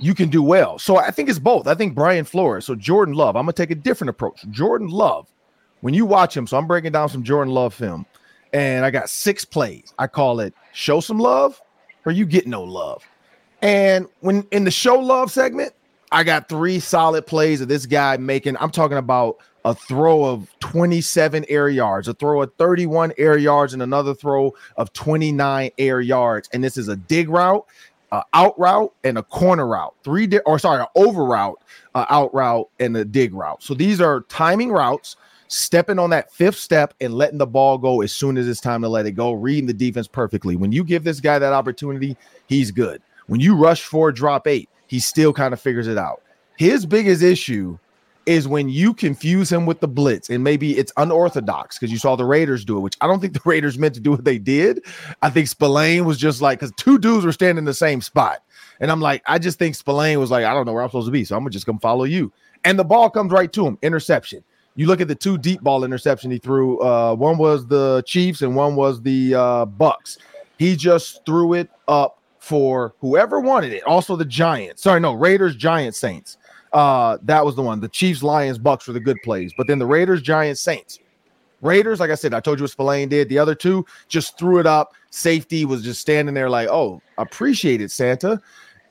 you 0.00 0.14
can 0.14 0.28
do 0.30 0.42
well. 0.42 0.80
So 0.80 0.96
I 0.96 1.12
think 1.12 1.28
it's 1.28 1.38
both. 1.38 1.68
I 1.68 1.74
think 1.74 1.94
Brian 1.94 2.24
Flores, 2.24 2.66
so 2.66 2.74
Jordan 2.74 3.14
Love, 3.14 3.36
I'm 3.36 3.44
gonna 3.44 3.52
take 3.52 3.70
a 3.70 3.76
different 3.76 4.10
approach. 4.10 4.44
Jordan 4.50 4.88
Love, 4.88 5.28
when 5.80 5.94
you 5.94 6.06
watch 6.06 6.36
him, 6.36 6.48
so 6.48 6.58
I'm 6.58 6.66
breaking 6.66 6.92
down 6.92 7.08
some 7.08 7.22
Jordan 7.22 7.54
Love 7.54 7.72
film, 7.72 8.04
and 8.52 8.84
I 8.84 8.90
got 8.90 9.08
six 9.08 9.44
plays. 9.44 9.94
I 9.96 10.08
call 10.08 10.40
it 10.40 10.54
show 10.72 10.98
some 10.98 11.18
love 11.18 11.60
or 12.04 12.12
you 12.12 12.26
get 12.26 12.46
no 12.46 12.62
love. 12.62 13.04
And 13.62 14.06
when 14.20 14.46
in 14.50 14.64
the 14.64 14.70
show 14.70 14.98
love 14.98 15.30
segment, 15.30 15.72
I 16.12 16.24
got 16.24 16.48
three 16.48 16.78
solid 16.78 17.26
plays 17.26 17.60
of 17.60 17.68
this 17.68 17.86
guy 17.86 18.16
making. 18.16 18.56
I'm 18.58 18.70
talking 18.70 18.98
about 18.98 19.38
a 19.64 19.74
throw 19.74 20.24
of 20.24 20.48
27 20.60 21.44
air 21.48 21.68
yards, 21.68 22.06
a 22.06 22.14
throw 22.14 22.42
of 22.42 22.54
31 22.54 23.12
air 23.18 23.36
yards, 23.36 23.72
and 23.72 23.82
another 23.82 24.14
throw 24.14 24.54
of 24.76 24.92
29 24.92 25.70
air 25.78 26.00
yards. 26.00 26.48
And 26.52 26.62
this 26.62 26.76
is 26.76 26.86
a 26.86 26.94
dig 26.94 27.28
route, 27.28 27.66
a 28.12 28.22
out 28.32 28.58
route, 28.58 28.94
and 29.02 29.18
a 29.18 29.24
corner 29.24 29.66
route. 29.66 29.94
Three 30.04 30.28
di- 30.28 30.38
or 30.40 30.60
sorry, 30.60 30.80
an 30.80 30.86
over 30.94 31.24
route, 31.24 31.60
a 31.96 32.06
out 32.08 32.32
route, 32.32 32.68
and 32.78 32.96
a 32.96 33.04
dig 33.04 33.34
route. 33.34 33.62
So 33.62 33.74
these 33.74 34.00
are 34.00 34.20
timing 34.22 34.70
routes. 34.70 35.16
Stepping 35.48 36.00
on 36.00 36.10
that 36.10 36.32
fifth 36.32 36.58
step 36.58 36.92
and 37.00 37.14
letting 37.14 37.38
the 37.38 37.46
ball 37.46 37.78
go 37.78 38.00
as 38.00 38.12
soon 38.12 38.36
as 38.36 38.48
it's 38.48 38.60
time 38.60 38.82
to 38.82 38.88
let 38.88 39.06
it 39.06 39.12
go, 39.12 39.30
reading 39.30 39.66
the 39.66 39.72
defense 39.72 40.08
perfectly. 40.08 40.56
When 40.56 40.72
you 40.72 40.82
give 40.82 41.04
this 41.04 41.20
guy 41.20 41.38
that 41.38 41.52
opportunity, 41.52 42.16
he's 42.48 42.72
good. 42.72 43.00
When 43.26 43.40
you 43.40 43.56
rush 43.56 43.84
for 43.84 44.12
drop 44.12 44.46
eight, 44.46 44.68
he 44.86 45.00
still 45.00 45.32
kind 45.32 45.52
of 45.52 45.60
figures 45.60 45.88
it 45.88 45.98
out. 45.98 46.22
His 46.56 46.86
biggest 46.86 47.22
issue 47.22 47.78
is 48.26 48.48
when 48.48 48.68
you 48.68 48.92
confuse 48.92 49.50
him 49.50 49.66
with 49.66 49.80
the 49.80 49.88
blitz, 49.88 50.30
and 50.30 50.42
maybe 50.42 50.76
it's 50.76 50.92
unorthodox 50.96 51.78
because 51.78 51.92
you 51.92 51.98
saw 51.98 52.16
the 52.16 52.24
Raiders 52.24 52.64
do 52.64 52.76
it, 52.76 52.80
which 52.80 52.96
I 53.00 53.06
don't 53.06 53.20
think 53.20 53.34
the 53.34 53.40
Raiders 53.44 53.78
meant 53.78 53.94
to 53.94 54.00
do 54.00 54.10
what 54.10 54.24
they 54.24 54.38
did. 54.38 54.84
I 55.22 55.30
think 55.30 55.48
Spillane 55.48 56.04
was 56.04 56.18
just 56.18 56.42
like 56.42 56.58
because 56.58 56.72
two 56.76 56.98
dudes 56.98 57.24
were 57.24 57.32
standing 57.32 57.58
in 57.58 57.64
the 57.64 57.74
same 57.74 58.00
spot, 58.00 58.42
and 58.80 58.90
I'm 58.90 59.00
like, 59.00 59.22
I 59.26 59.38
just 59.38 59.58
think 59.58 59.76
Spillane 59.76 60.18
was 60.18 60.30
like, 60.30 60.44
I 60.44 60.52
don't 60.52 60.66
know 60.66 60.72
where 60.72 60.82
I'm 60.82 60.88
supposed 60.88 61.06
to 61.06 61.12
be, 61.12 61.24
so 61.24 61.36
I'm 61.36 61.42
gonna 61.42 61.50
just 61.50 61.66
come 61.66 61.78
follow 61.78 62.04
you. 62.04 62.32
And 62.64 62.78
the 62.78 62.84
ball 62.84 63.10
comes 63.10 63.30
right 63.30 63.52
to 63.52 63.66
him, 63.66 63.78
interception. 63.82 64.42
You 64.74 64.86
look 64.86 65.00
at 65.00 65.08
the 65.08 65.14
two 65.14 65.38
deep 65.38 65.62
ball 65.62 65.84
interception 65.84 66.30
he 66.30 66.38
threw. 66.38 66.80
Uh, 66.80 67.14
one 67.14 67.38
was 67.38 67.66
the 67.66 68.02
Chiefs, 68.06 68.42
and 68.42 68.56
one 68.56 68.76
was 68.76 69.00
the 69.00 69.34
uh, 69.34 69.64
Bucks. 69.66 70.18
He 70.58 70.74
just 70.74 71.24
threw 71.24 71.54
it 71.54 71.70
up 71.86 72.20
for 72.46 72.94
whoever 73.00 73.40
wanted 73.40 73.72
it. 73.72 73.82
Also 73.82 74.14
the 74.14 74.24
Giants. 74.24 74.82
Sorry, 74.82 75.00
no, 75.00 75.14
Raiders, 75.14 75.56
Giants, 75.56 75.98
Saints. 75.98 76.38
Uh, 76.72 77.18
that 77.22 77.44
was 77.44 77.56
the 77.56 77.62
one. 77.62 77.80
The 77.80 77.88
Chiefs, 77.88 78.22
Lions, 78.22 78.56
Bucks 78.56 78.86
were 78.86 78.92
the 78.92 79.00
good 79.00 79.16
plays. 79.24 79.52
But 79.56 79.66
then 79.66 79.80
the 79.80 79.86
Raiders, 79.86 80.22
Giants, 80.22 80.60
Saints. 80.60 81.00
Raiders, 81.60 81.98
like 81.98 82.10
I 82.10 82.14
said, 82.14 82.34
I 82.34 82.38
told 82.38 82.60
you 82.60 82.62
what 82.62 82.70
Spillane 82.70 83.08
did. 83.08 83.28
The 83.28 83.38
other 83.40 83.56
two 83.56 83.84
just 84.06 84.38
threw 84.38 84.60
it 84.60 84.66
up. 84.66 84.92
Safety 85.10 85.64
was 85.64 85.82
just 85.82 86.00
standing 86.00 86.36
there 86.36 86.48
like, 86.48 86.68
oh, 86.68 87.02
appreciate 87.18 87.80
it, 87.80 87.90
Santa. 87.90 88.40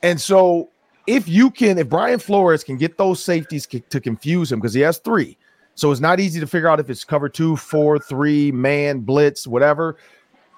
And 0.04 0.20
so 0.20 0.70
if 1.08 1.26
you 1.26 1.50
can, 1.50 1.78
if 1.78 1.88
Brian 1.88 2.20
Flores 2.20 2.62
can 2.62 2.76
get 2.76 2.98
those 2.98 3.24
safeties 3.24 3.70
c- 3.72 3.80
to 3.90 4.02
confuse 4.02 4.52
him, 4.52 4.60
because 4.60 4.74
he 4.74 4.82
has 4.82 4.98
three. 4.98 5.38
So 5.76 5.94
it's 5.94 6.02
not 6.02 6.20
easy 6.20 6.42
to 6.42 6.48
figure 6.48 6.68
out 6.68 6.82
if 6.82 6.90
it's 6.90 7.06
cover 7.06 7.30
two, 7.30 7.56
four, 7.56 8.00
three, 8.00 8.52
man, 8.52 9.00
blitz, 9.00 9.48
whatever 9.48 9.96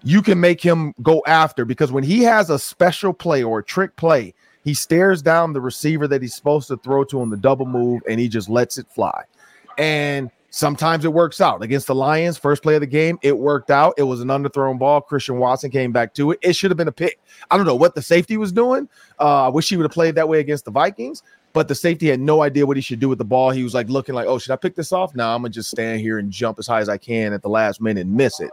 you 0.07 0.21
can 0.21 0.39
make 0.39 0.61
him 0.61 0.93
go 1.01 1.21
after 1.27 1.65
because 1.65 1.91
when 1.91 2.03
he 2.03 2.23
has 2.23 2.49
a 2.49 2.57
special 2.57 3.13
play 3.13 3.43
or 3.43 3.59
a 3.59 3.63
trick 3.63 3.95
play, 3.95 4.33
he 4.63 4.73
stares 4.73 5.21
down 5.21 5.53
the 5.53 5.61
receiver 5.61 6.07
that 6.07 6.21
he's 6.21 6.35
supposed 6.35 6.67
to 6.69 6.77
throw 6.77 7.03
to 7.05 7.21
on 7.21 7.29
the 7.29 7.37
double 7.37 7.65
move 7.65 8.01
and 8.07 8.19
he 8.19 8.27
just 8.27 8.49
lets 8.49 8.77
it 8.77 8.87
fly. 8.89 9.23
And 9.77 10.31
Sometimes 10.49 11.03
it 11.03 11.11
works 11.11 11.41
out. 11.41 11.61
Against 11.61 11.87
the 11.87 11.93
Lions, 11.93 12.37
first 12.37 12.63
play 12.63 12.75
of 12.75 12.81
the 12.81 12.87
game, 12.87 13.19
it 13.21 13.37
worked 13.37 13.69
out. 13.69 13.93
It 13.97 14.03
was 14.03 14.21
an 14.21 14.29
underthrown 14.29 14.79
ball. 14.79 15.01
Christian 15.01 15.37
Watson 15.37 15.69
came 15.69 15.91
back 15.91 16.13
to 16.15 16.31
it. 16.31 16.39
It 16.41 16.55
should 16.55 16.71
have 16.71 16.77
been 16.77 16.87
a 16.87 16.91
pick. 16.91 17.19
I 17.51 17.57
don't 17.57 17.65
know 17.65 17.75
what 17.75 17.95
the 17.95 18.01
safety 18.01 18.37
was 18.37 18.51
doing. 18.51 18.87
Uh, 19.19 19.45
I 19.45 19.47
wish 19.49 19.69
he 19.69 19.75
would 19.75 19.83
have 19.83 19.91
played 19.91 20.15
that 20.15 20.27
way 20.27 20.39
against 20.39 20.65
the 20.65 20.71
Vikings, 20.71 21.21
but 21.51 21.67
the 21.67 21.75
safety 21.75 22.07
had 22.07 22.21
no 22.21 22.41
idea 22.41 22.65
what 22.65 22.77
he 22.77 22.81
should 22.81 22.99
do 22.99 23.09
with 23.09 23.17
the 23.17 23.25
ball. 23.25 23.51
He 23.51 23.61
was 23.61 23.73
like 23.73 23.89
looking 23.89 24.15
like, 24.15 24.25
oh, 24.25 24.39
should 24.39 24.51
I 24.51 24.55
pick 24.55 24.75
this 24.75 24.93
off? 24.93 25.13
No, 25.15 25.27
I'm 25.27 25.41
gonna 25.41 25.49
just 25.49 25.69
stand 25.69 25.99
here 25.99 26.17
and 26.17 26.31
jump 26.31 26.59
as 26.59 26.65
high 26.65 26.79
as 26.79 26.87
I 26.89 26.97
can 26.97 27.33
at 27.33 27.41
the 27.41 27.49
last 27.49 27.81
minute 27.81 28.07
and 28.07 28.15
miss 28.15 28.39
it. 28.39 28.51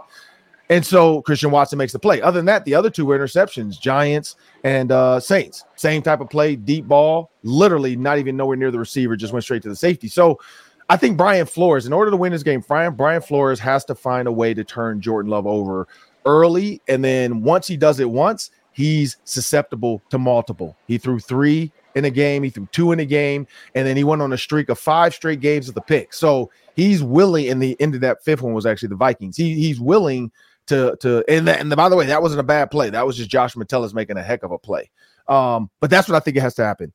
And 0.70 0.84
so 0.84 1.20
Christian 1.22 1.50
Watson 1.50 1.78
makes 1.78 1.92
the 1.92 1.98
play. 1.98 2.22
Other 2.22 2.38
than 2.38 2.46
that, 2.46 2.64
the 2.64 2.74
other 2.74 2.88
two 2.88 3.04
were 3.04 3.18
interceptions, 3.18 3.78
Giants 3.78 4.36
and 4.64 4.90
uh, 4.90 5.20
Saints. 5.20 5.64
Same 5.76 6.00
type 6.00 6.20
of 6.20 6.30
play, 6.30 6.56
deep 6.56 6.88
ball, 6.88 7.30
literally 7.42 7.96
not 7.96 8.18
even 8.18 8.36
nowhere 8.36 8.56
near 8.56 8.70
the 8.70 8.78
receiver, 8.78 9.14
just 9.16 9.32
went 9.32 9.44
straight 9.44 9.62
to 9.62 9.68
the 9.68 9.76
safety. 9.76 10.08
So 10.08 10.40
I 10.88 10.96
think 10.96 11.18
Brian 11.18 11.46
Flores, 11.46 11.86
in 11.86 11.92
order 11.92 12.10
to 12.10 12.16
win 12.16 12.32
this 12.32 12.42
game, 12.42 12.64
Brian, 12.66 12.94
Brian 12.94 13.20
Flores 13.20 13.60
has 13.60 13.84
to 13.86 13.94
find 13.94 14.26
a 14.26 14.32
way 14.32 14.54
to 14.54 14.64
turn 14.64 15.00
Jordan 15.00 15.30
Love 15.30 15.46
over 15.46 15.86
early. 16.24 16.80
And 16.88 17.04
then 17.04 17.42
once 17.42 17.66
he 17.66 17.76
does 17.76 18.00
it 18.00 18.10
once, 18.10 18.50
he's 18.72 19.18
susceptible 19.24 20.02
to 20.10 20.18
multiple. 20.18 20.76
He 20.86 20.98
threw 20.98 21.18
three 21.18 21.72
in 21.94 22.04
a 22.06 22.10
game, 22.10 22.42
he 22.42 22.50
threw 22.50 22.66
two 22.72 22.90
in 22.92 23.00
a 23.00 23.04
game, 23.04 23.46
and 23.74 23.86
then 23.86 23.96
he 23.96 24.04
went 24.04 24.20
on 24.20 24.32
a 24.32 24.38
streak 24.38 24.68
of 24.68 24.78
five 24.78 25.14
straight 25.14 25.40
games 25.40 25.68
of 25.68 25.74
the 25.74 25.80
pick. 25.80 26.12
So 26.12 26.50
he's 26.74 27.02
willing, 27.02 27.48
and 27.48 27.62
the 27.62 27.80
end 27.80 27.94
of 27.94 28.00
that 28.00 28.24
fifth 28.24 28.42
one 28.42 28.52
was 28.52 28.66
actually 28.66 28.88
the 28.88 28.96
Vikings. 28.96 29.36
He, 29.36 29.54
he's 29.54 29.80
willing 29.80 30.32
to 30.66 30.96
to 31.00 31.24
and, 31.28 31.46
that, 31.48 31.60
and 31.60 31.74
by 31.74 31.88
the 31.88 31.96
way, 31.96 32.06
that 32.06 32.22
wasn't 32.22 32.40
a 32.40 32.44
bad 32.44 32.70
play. 32.70 32.90
That 32.90 33.06
was 33.06 33.16
just 33.16 33.30
Josh 33.30 33.56
Metellus 33.56 33.94
making 33.94 34.16
a 34.16 34.22
heck 34.22 34.42
of 34.42 34.52
a 34.52 34.58
play. 34.58 34.90
Um, 35.28 35.70
but 35.80 35.90
that's 35.90 36.08
what 36.08 36.16
I 36.16 36.20
think 36.20 36.36
it 36.36 36.40
has 36.40 36.54
to 36.56 36.64
happen. 36.64 36.92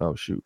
Oh 0.00 0.14
shoot. 0.14 0.44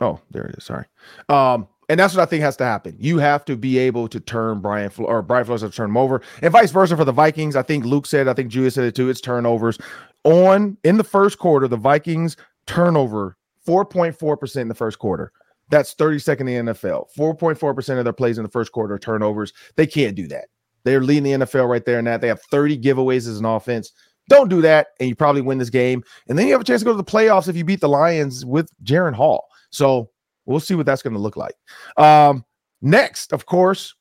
Oh, 0.00 0.18
there 0.30 0.46
it 0.46 0.56
is. 0.56 0.64
Sorry. 0.64 0.86
Um, 1.28 1.68
and 1.90 1.98
that's 1.98 2.14
what 2.14 2.22
I 2.22 2.26
think 2.26 2.42
has 2.42 2.56
to 2.58 2.64
happen. 2.64 2.96
You 2.98 3.18
have 3.18 3.44
to 3.46 3.56
be 3.56 3.76
able 3.78 4.08
to 4.08 4.20
turn 4.20 4.60
Brian 4.60 4.90
Flo- 4.90 5.06
or 5.06 5.22
Brian 5.22 5.44
Flores 5.44 5.62
to 5.62 5.70
turn 5.70 5.90
him 5.90 5.96
over, 5.96 6.22
and 6.40 6.52
vice 6.52 6.70
versa 6.70 6.96
for 6.96 7.04
the 7.04 7.12
Vikings. 7.12 7.56
I 7.56 7.62
think 7.62 7.84
Luke 7.84 8.06
said, 8.06 8.28
I 8.28 8.32
think 8.32 8.50
Julia 8.50 8.70
said 8.70 8.84
it 8.84 8.94
too. 8.94 9.10
It's 9.10 9.20
turnovers 9.20 9.76
on 10.24 10.78
in 10.84 10.96
the 10.96 11.04
first 11.04 11.38
quarter. 11.38 11.66
The 11.68 11.76
Vikings 11.76 12.36
turnover 12.66 13.36
4.4% 13.66 14.56
in 14.56 14.68
the 14.68 14.74
first 14.74 14.98
quarter. 14.98 15.32
That's 15.70 15.94
32nd 15.94 16.40
in 16.40 16.66
the 16.66 16.72
NFL. 16.72 17.06
4.4% 17.16 17.98
of 17.98 18.04
their 18.04 18.12
plays 18.12 18.38
in 18.38 18.44
the 18.44 18.50
first 18.50 18.72
quarter 18.72 18.98
turnovers. 18.98 19.52
They 19.76 19.86
can't 19.86 20.16
do 20.16 20.26
that. 20.28 20.46
They're 20.84 21.02
leading 21.02 21.24
the 21.24 21.46
NFL 21.46 21.68
right 21.68 21.84
there 21.84 21.98
in 21.98 22.04
that. 22.06 22.20
They 22.20 22.28
have 22.28 22.42
30 22.42 22.78
giveaways 22.78 23.28
as 23.28 23.38
an 23.38 23.44
offense. 23.44 23.92
Don't 24.28 24.48
do 24.48 24.60
that, 24.62 24.88
and 24.98 25.08
you 25.08 25.16
probably 25.16 25.42
win 25.42 25.58
this 25.58 25.70
game. 25.70 26.02
And 26.28 26.38
then 26.38 26.46
you 26.46 26.52
have 26.52 26.60
a 26.60 26.64
chance 26.64 26.80
to 26.80 26.84
go 26.84 26.92
to 26.92 26.96
the 26.96 27.04
playoffs 27.04 27.48
if 27.48 27.56
you 27.56 27.64
beat 27.64 27.80
the 27.80 27.88
Lions 27.88 28.44
with 28.44 28.70
Jaren 28.84 29.14
Hall. 29.14 29.46
So 29.70 30.10
we'll 30.46 30.60
see 30.60 30.74
what 30.74 30.86
that's 30.86 31.02
going 31.02 31.14
to 31.14 31.20
look 31.20 31.36
like. 31.36 31.54
Um, 31.96 32.44
next, 32.80 33.32
of 33.32 33.46
course, 33.46 33.94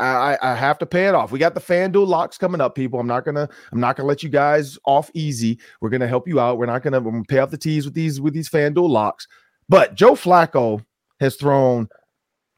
I, 0.00 0.36
I 0.42 0.54
have 0.54 0.78
to 0.78 0.86
pay 0.86 1.06
it 1.06 1.14
off. 1.14 1.30
We 1.30 1.38
got 1.38 1.54
the 1.54 1.60
FanDuel 1.60 2.06
locks 2.06 2.36
coming 2.36 2.60
up, 2.60 2.74
people. 2.74 2.98
I'm 2.98 3.06
not 3.06 3.24
gonna 3.24 3.48
I'm 3.72 3.78
not 3.78 3.96
gonna 3.96 4.08
let 4.08 4.24
you 4.24 4.28
guys 4.28 4.76
off 4.86 5.08
easy. 5.14 5.58
We're 5.80 5.90
gonna 5.90 6.08
help 6.08 6.26
you 6.26 6.40
out. 6.40 6.58
We're 6.58 6.66
not 6.66 6.82
gonna, 6.82 7.00
gonna 7.00 7.22
pay 7.24 7.38
off 7.38 7.50
the 7.50 7.58
tees 7.58 7.84
with 7.84 7.94
these 7.94 8.20
with 8.20 8.34
these 8.34 8.48
FanDuel 8.48 8.88
locks. 8.88 9.28
But 9.68 9.94
Joe 9.94 10.14
Flacco 10.14 10.84
has 11.24 11.36
thrown 11.36 11.88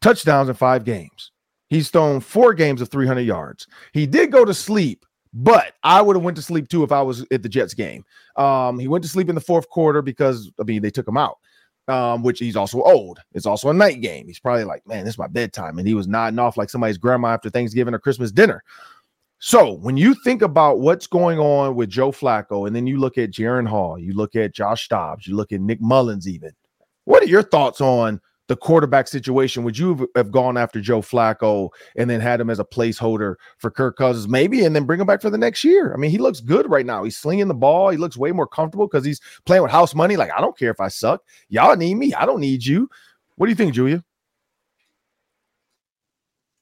touchdowns 0.02 0.48
in 0.48 0.54
five 0.54 0.84
games. 0.84 1.32
He's 1.68 1.90
thrown 1.90 2.20
four 2.20 2.54
games 2.54 2.80
of 2.80 2.90
300 2.90 3.22
yards. 3.22 3.66
He 3.92 4.06
did 4.06 4.30
go 4.30 4.44
to 4.44 4.54
sleep, 4.54 5.04
but 5.32 5.72
I 5.82 6.00
would 6.02 6.14
have 6.14 6.22
went 6.22 6.36
to 6.36 6.42
sleep 6.42 6.68
too 6.68 6.84
if 6.84 6.92
I 6.92 7.02
was 7.02 7.24
at 7.32 7.42
the 7.42 7.48
Jets 7.48 7.74
game. 7.74 8.04
Um, 8.36 8.78
he 8.78 8.86
went 8.86 9.02
to 9.04 9.10
sleep 9.10 9.28
in 9.28 9.34
the 9.34 9.40
fourth 9.40 9.68
quarter 9.68 10.02
because 10.02 10.50
I 10.60 10.64
mean 10.64 10.82
they 10.82 10.90
took 10.90 11.08
him 11.08 11.16
out 11.16 11.38
um, 11.88 12.22
which 12.22 12.38
he's 12.38 12.56
also 12.56 12.82
old. 12.82 13.20
It's 13.32 13.46
also 13.46 13.70
a 13.70 13.74
night 13.74 14.00
game. 14.00 14.26
He's 14.26 14.40
probably 14.40 14.64
like, 14.64 14.86
man, 14.86 15.04
this 15.04 15.14
is 15.14 15.18
my 15.18 15.28
bedtime. 15.28 15.78
And 15.78 15.86
he 15.86 15.94
was 15.94 16.08
nodding 16.08 16.38
off 16.38 16.56
like 16.56 16.70
somebody's 16.70 16.98
grandma 16.98 17.28
after 17.28 17.50
Thanksgiving 17.50 17.94
or 17.94 17.98
Christmas 17.98 18.32
dinner. 18.32 18.62
So 19.38 19.72
when 19.74 19.96
you 19.96 20.14
think 20.24 20.42
about 20.42 20.80
what's 20.80 21.06
going 21.06 21.38
on 21.38 21.76
with 21.76 21.90
Joe 21.90 22.10
Flacco, 22.10 22.66
and 22.66 22.74
then 22.74 22.86
you 22.86 22.98
look 22.98 23.18
at 23.18 23.30
Jaren 23.30 23.68
Hall, 23.68 23.98
you 23.98 24.14
look 24.14 24.34
at 24.34 24.54
Josh 24.54 24.88
Dobbs, 24.88 25.26
you 25.26 25.36
look 25.36 25.52
at 25.52 25.60
Nick 25.60 25.80
Mullens, 25.80 26.26
even, 26.26 26.52
what 27.04 27.22
are 27.22 27.26
your 27.26 27.42
thoughts 27.42 27.80
on 27.80 28.20
the 28.48 28.56
quarterback 28.56 29.08
situation, 29.08 29.64
would 29.64 29.76
you 29.76 30.08
have 30.14 30.30
gone 30.30 30.56
after 30.56 30.80
Joe 30.80 31.00
Flacco 31.00 31.70
and 31.96 32.08
then 32.08 32.20
had 32.20 32.40
him 32.40 32.50
as 32.50 32.58
a 32.58 32.64
placeholder 32.64 33.34
for 33.58 33.70
Kirk 33.70 33.96
Cousins, 33.96 34.28
maybe, 34.28 34.64
and 34.64 34.74
then 34.74 34.84
bring 34.84 35.00
him 35.00 35.06
back 35.06 35.20
for 35.20 35.30
the 35.30 35.38
next 35.38 35.64
year? 35.64 35.92
I 35.92 35.96
mean, 35.96 36.10
he 36.10 36.18
looks 36.18 36.40
good 36.40 36.70
right 36.70 36.86
now. 36.86 37.04
He's 37.04 37.16
slinging 37.16 37.48
the 37.48 37.54
ball. 37.54 37.90
He 37.90 37.96
looks 37.96 38.16
way 38.16 38.32
more 38.32 38.46
comfortable 38.46 38.86
because 38.86 39.04
he's 39.04 39.20
playing 39.44 39.62
with 39.62 39.72
house 39.72 39.94
money. 39.94 40.16
Like, 40.16 40.30
I 40.36 40.40
don't 40.40 40.56
care 40.56 40.70
if 40.70 40.80
I 40.80 40.88
suck. 40.88 41.22
Y'all 41.48 41.76
need 41.76 41.94
me. 41.94 42.14
I 42.14 42.26
don't 42.26 42.40
need 42.40 42.64
you. 42.64 42.88
What 43.36 43.46
do 43.46 43.50
you 43.50 43.56
think, 43.56 43.74
Julia? 43.74 44.04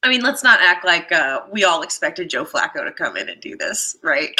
I 0.05 0.09
mean, 0.09 0.21
let's 0.21 0.43
not 0.43 0.59
act 0.61 0.85
like 0.85 1.11
uh, 1.11 1.41
we 1.51 1.63
all 1.63 1.81
expected 1.81 2.29
Joe 2.29 2.45
Flacco 2.45 2.83
to 2.85 2.91
come 2.91 3.17
in 3.17 3.27
and 3.27 3.41
do 3.41 3.57
this, 3.57 3.97
right? 4.03 4.39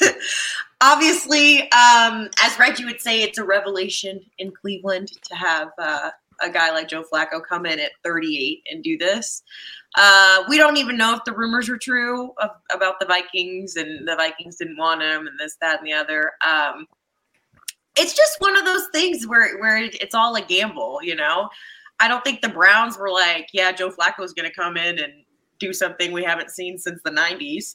Obviously, 0.80 1.70
um, 1.72 2.30
as 2.42 2.58
Reggie 2.58 2.86
would 2.86 3.00
say, 3.02 3.22
it's 3.22 3.36
a 3.36 3.44
revelation 3.44 4.22
in 4.38 4.50
Cleveland 4.50 5.08
to 5.08 5.34
have 5.34 5.68
uh, 5.76 6.10
a 6.40 6.50
guy 6.50 6.70
like 6.70 6.88
Joe 6.88 7.04
Flacco 7.10 7.40
come 7.46 7.66
in 7.66 7.78
at 7.78 7.92
38 8.04 8.62
and 8.70 8.82
do 8.82 8.96
this. 8.96 9.42
Uh, 9.96 10.44
we 10.48 10.56
don't 10.56 10.76
even 10.76 10.96
know 10.96 11.14
if 11.14 11.24
the 11.24 11.32
rumors 11.32 11.68
were 11.68 11.78
true 11.78 12.32
of, 12.38 12.50
about 12.72 13.00
the 13.00 13.06
Vikings 13.06 13.76
and 13.76 14.06
the 14.06 14.16
Vikings 14.16 14.56
didn't 14.56 14.76
want 14.76 15.02
him 15.02 15.26
and 15.26 15.38
this, 15.38 15.56
that, 15.60 15.78
and 15.78 15.86
the 15.86 15.92
other. 15.92 16.32
Um, 16.46 16.86
it's 17.96 18.14
just 18.14 18.40
one 18.40 18.56
of 18.56 18.64
those 18.64 18.86
things 18.92 19.26
where 19.26 19.58
where 19.58 19.78
it's 19.78 20.14
all 20.14 20.36
a 20.36 20.42
gamble, 20.42 21.00
you 21.02 21.16
know. 21.16 21.48
I 21.98 22.08
don't 22.08 22.24
think 22.24 22.40
the 22.40 22.48
Browns 22.48 22.96
were 22.96 23.10
like, 23.10 23.48
yeah, 23.52 23.72
Joe 23.72 23.90
Flacco 23.90 24.24
is 24.24 24.32
going 24.32 24.48
to 24.48 24.54
come 24.54 24.76
in 24.76 24.98
and 24.98 25.12
do 25.58 25.72
something 25.72 26.12
we 26.12 26.24
haven't 26.24 26.50
seen 26.50 26.78
since 26.78 27.00
the 27.04 27.10
90s. 27.10 27.74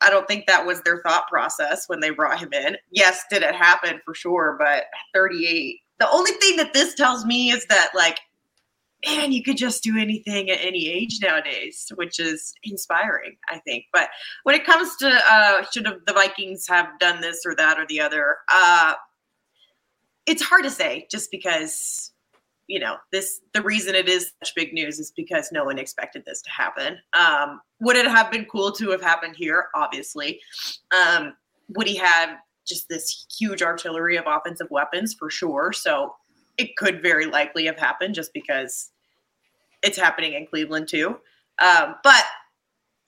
I 0.00 0.10
don't 0.10 0.26
think 0.26 0.46
that 0.46 0.64
was 0.64 0.80
their 0.82 1.02
thought 1.02 1.28
process 1.28 1.88
when 1.88 2.00
they 2.00 2.10
brought 2.10 2.38
him 2.38 2.52
in. 2.52 2.76
Yes, 2.90 3.24
did 3.30 3.42
it 3.42 3.54
happen 3.54 4.00
for 4.04 4.14
sure, 4.14 4.56
but 4.58 4.84
38 5.12 5.80
the 5.98 6.10
only 6.10 6.32
thing 6.32 6.56
that 6.56 6.72
this 6.72 6.94
tells 6.94 7.24
me 7.24 7.50
is 7.50 7.66
that 7.66 7.90
like 7.94 8.18
man, 9.06 9.32
you 9.32 9.42
could 9.42 9.56
just 9.56 9.82
do 9.82 9.96
anything 9.98 10.50
at 10.50 10.58
any 10.60 10.88
age 10.88 11.18
nowadays, 11.22 11.90
which 11.94 12.18
is 12.18 12.52
inspiring, 12.64 13.36
I 13.48 13.58
think. 13.58 13.84
But 13.92 14.08
when 14.42 14.54
it 14.54 14.64
comes 14.64 14.96
to 14.96 15.20
uh, 15.30 15.64
should 15.70 15.86
have 15.86 15.98
the 16.06 16.12
Vikings 16.12 16.66
have 16.68 16.98
done 16.98 17.20
this 17.20 17.42
or 17.46 17.54
that 17.56 17.78
or 17.78 17.86
the 17.86 18.00
other, 18.00 18.38
uh, 18.52 18.94
it's 20.26 20.42
hard 20.42 20.64
to 20.64 20.70
say 20.70 21.06
just 21.10 21.30
because 21.30 22.12
you 22.66 22.78
know 22.78 22.96
this 23.12 23.40
the 23.54 23.62
reason 23.62 23.94
it 23.94 24.08
is 24.08 24.32
such 24.42 24.54
big 24.54 24.74
news 24.74 24.98
is 24.98 25.12
because 25.12 25.50
no 25.52 25.64
one 25.64 25.78
expected 25.78 26.24
this 26.26 26.42
to 26.42 26.50
happen. 26.50 26.98
Um, 27.12 27.60
would 27.80 27.96
it 27.96 28.06
have 28.06 28.30
been 28.30 28.46
cool 28.46 28.72
to 28.72 28.90
have 28.90 29.02
happened 29.02 29.36
here? 29.36 29.68
Obviously. 29.74 30.40
Um, 30.90 31.34
would 31.76 31.86
he 31.86 31.96
have 31.96 32.38
just 32.68 32.88
this 32.88 33.26
huge 33.38 33.62
artillery 33.62 34.16
of 34.16 34.24
offensive 34.26 34.68
weapons 34.70 35.14
for 35.14 35.30
sure. 35.30 35.72
So 35.72 36.14
it 36.56 36.76
could 36.76 37.02
very 37.02 37.26
likely 37.26 37.66
have 37.66 37.78
happened 37.78 38.14
just 38.14 38.32
because 38.32 38.90
it's 39.82 39.96
happening 39.96 40.34
in 40.34 40.46
Cleveland 40.46 40.88
too. 40.88 41.18
Um, 41.60 41.96
but 42.02 42.24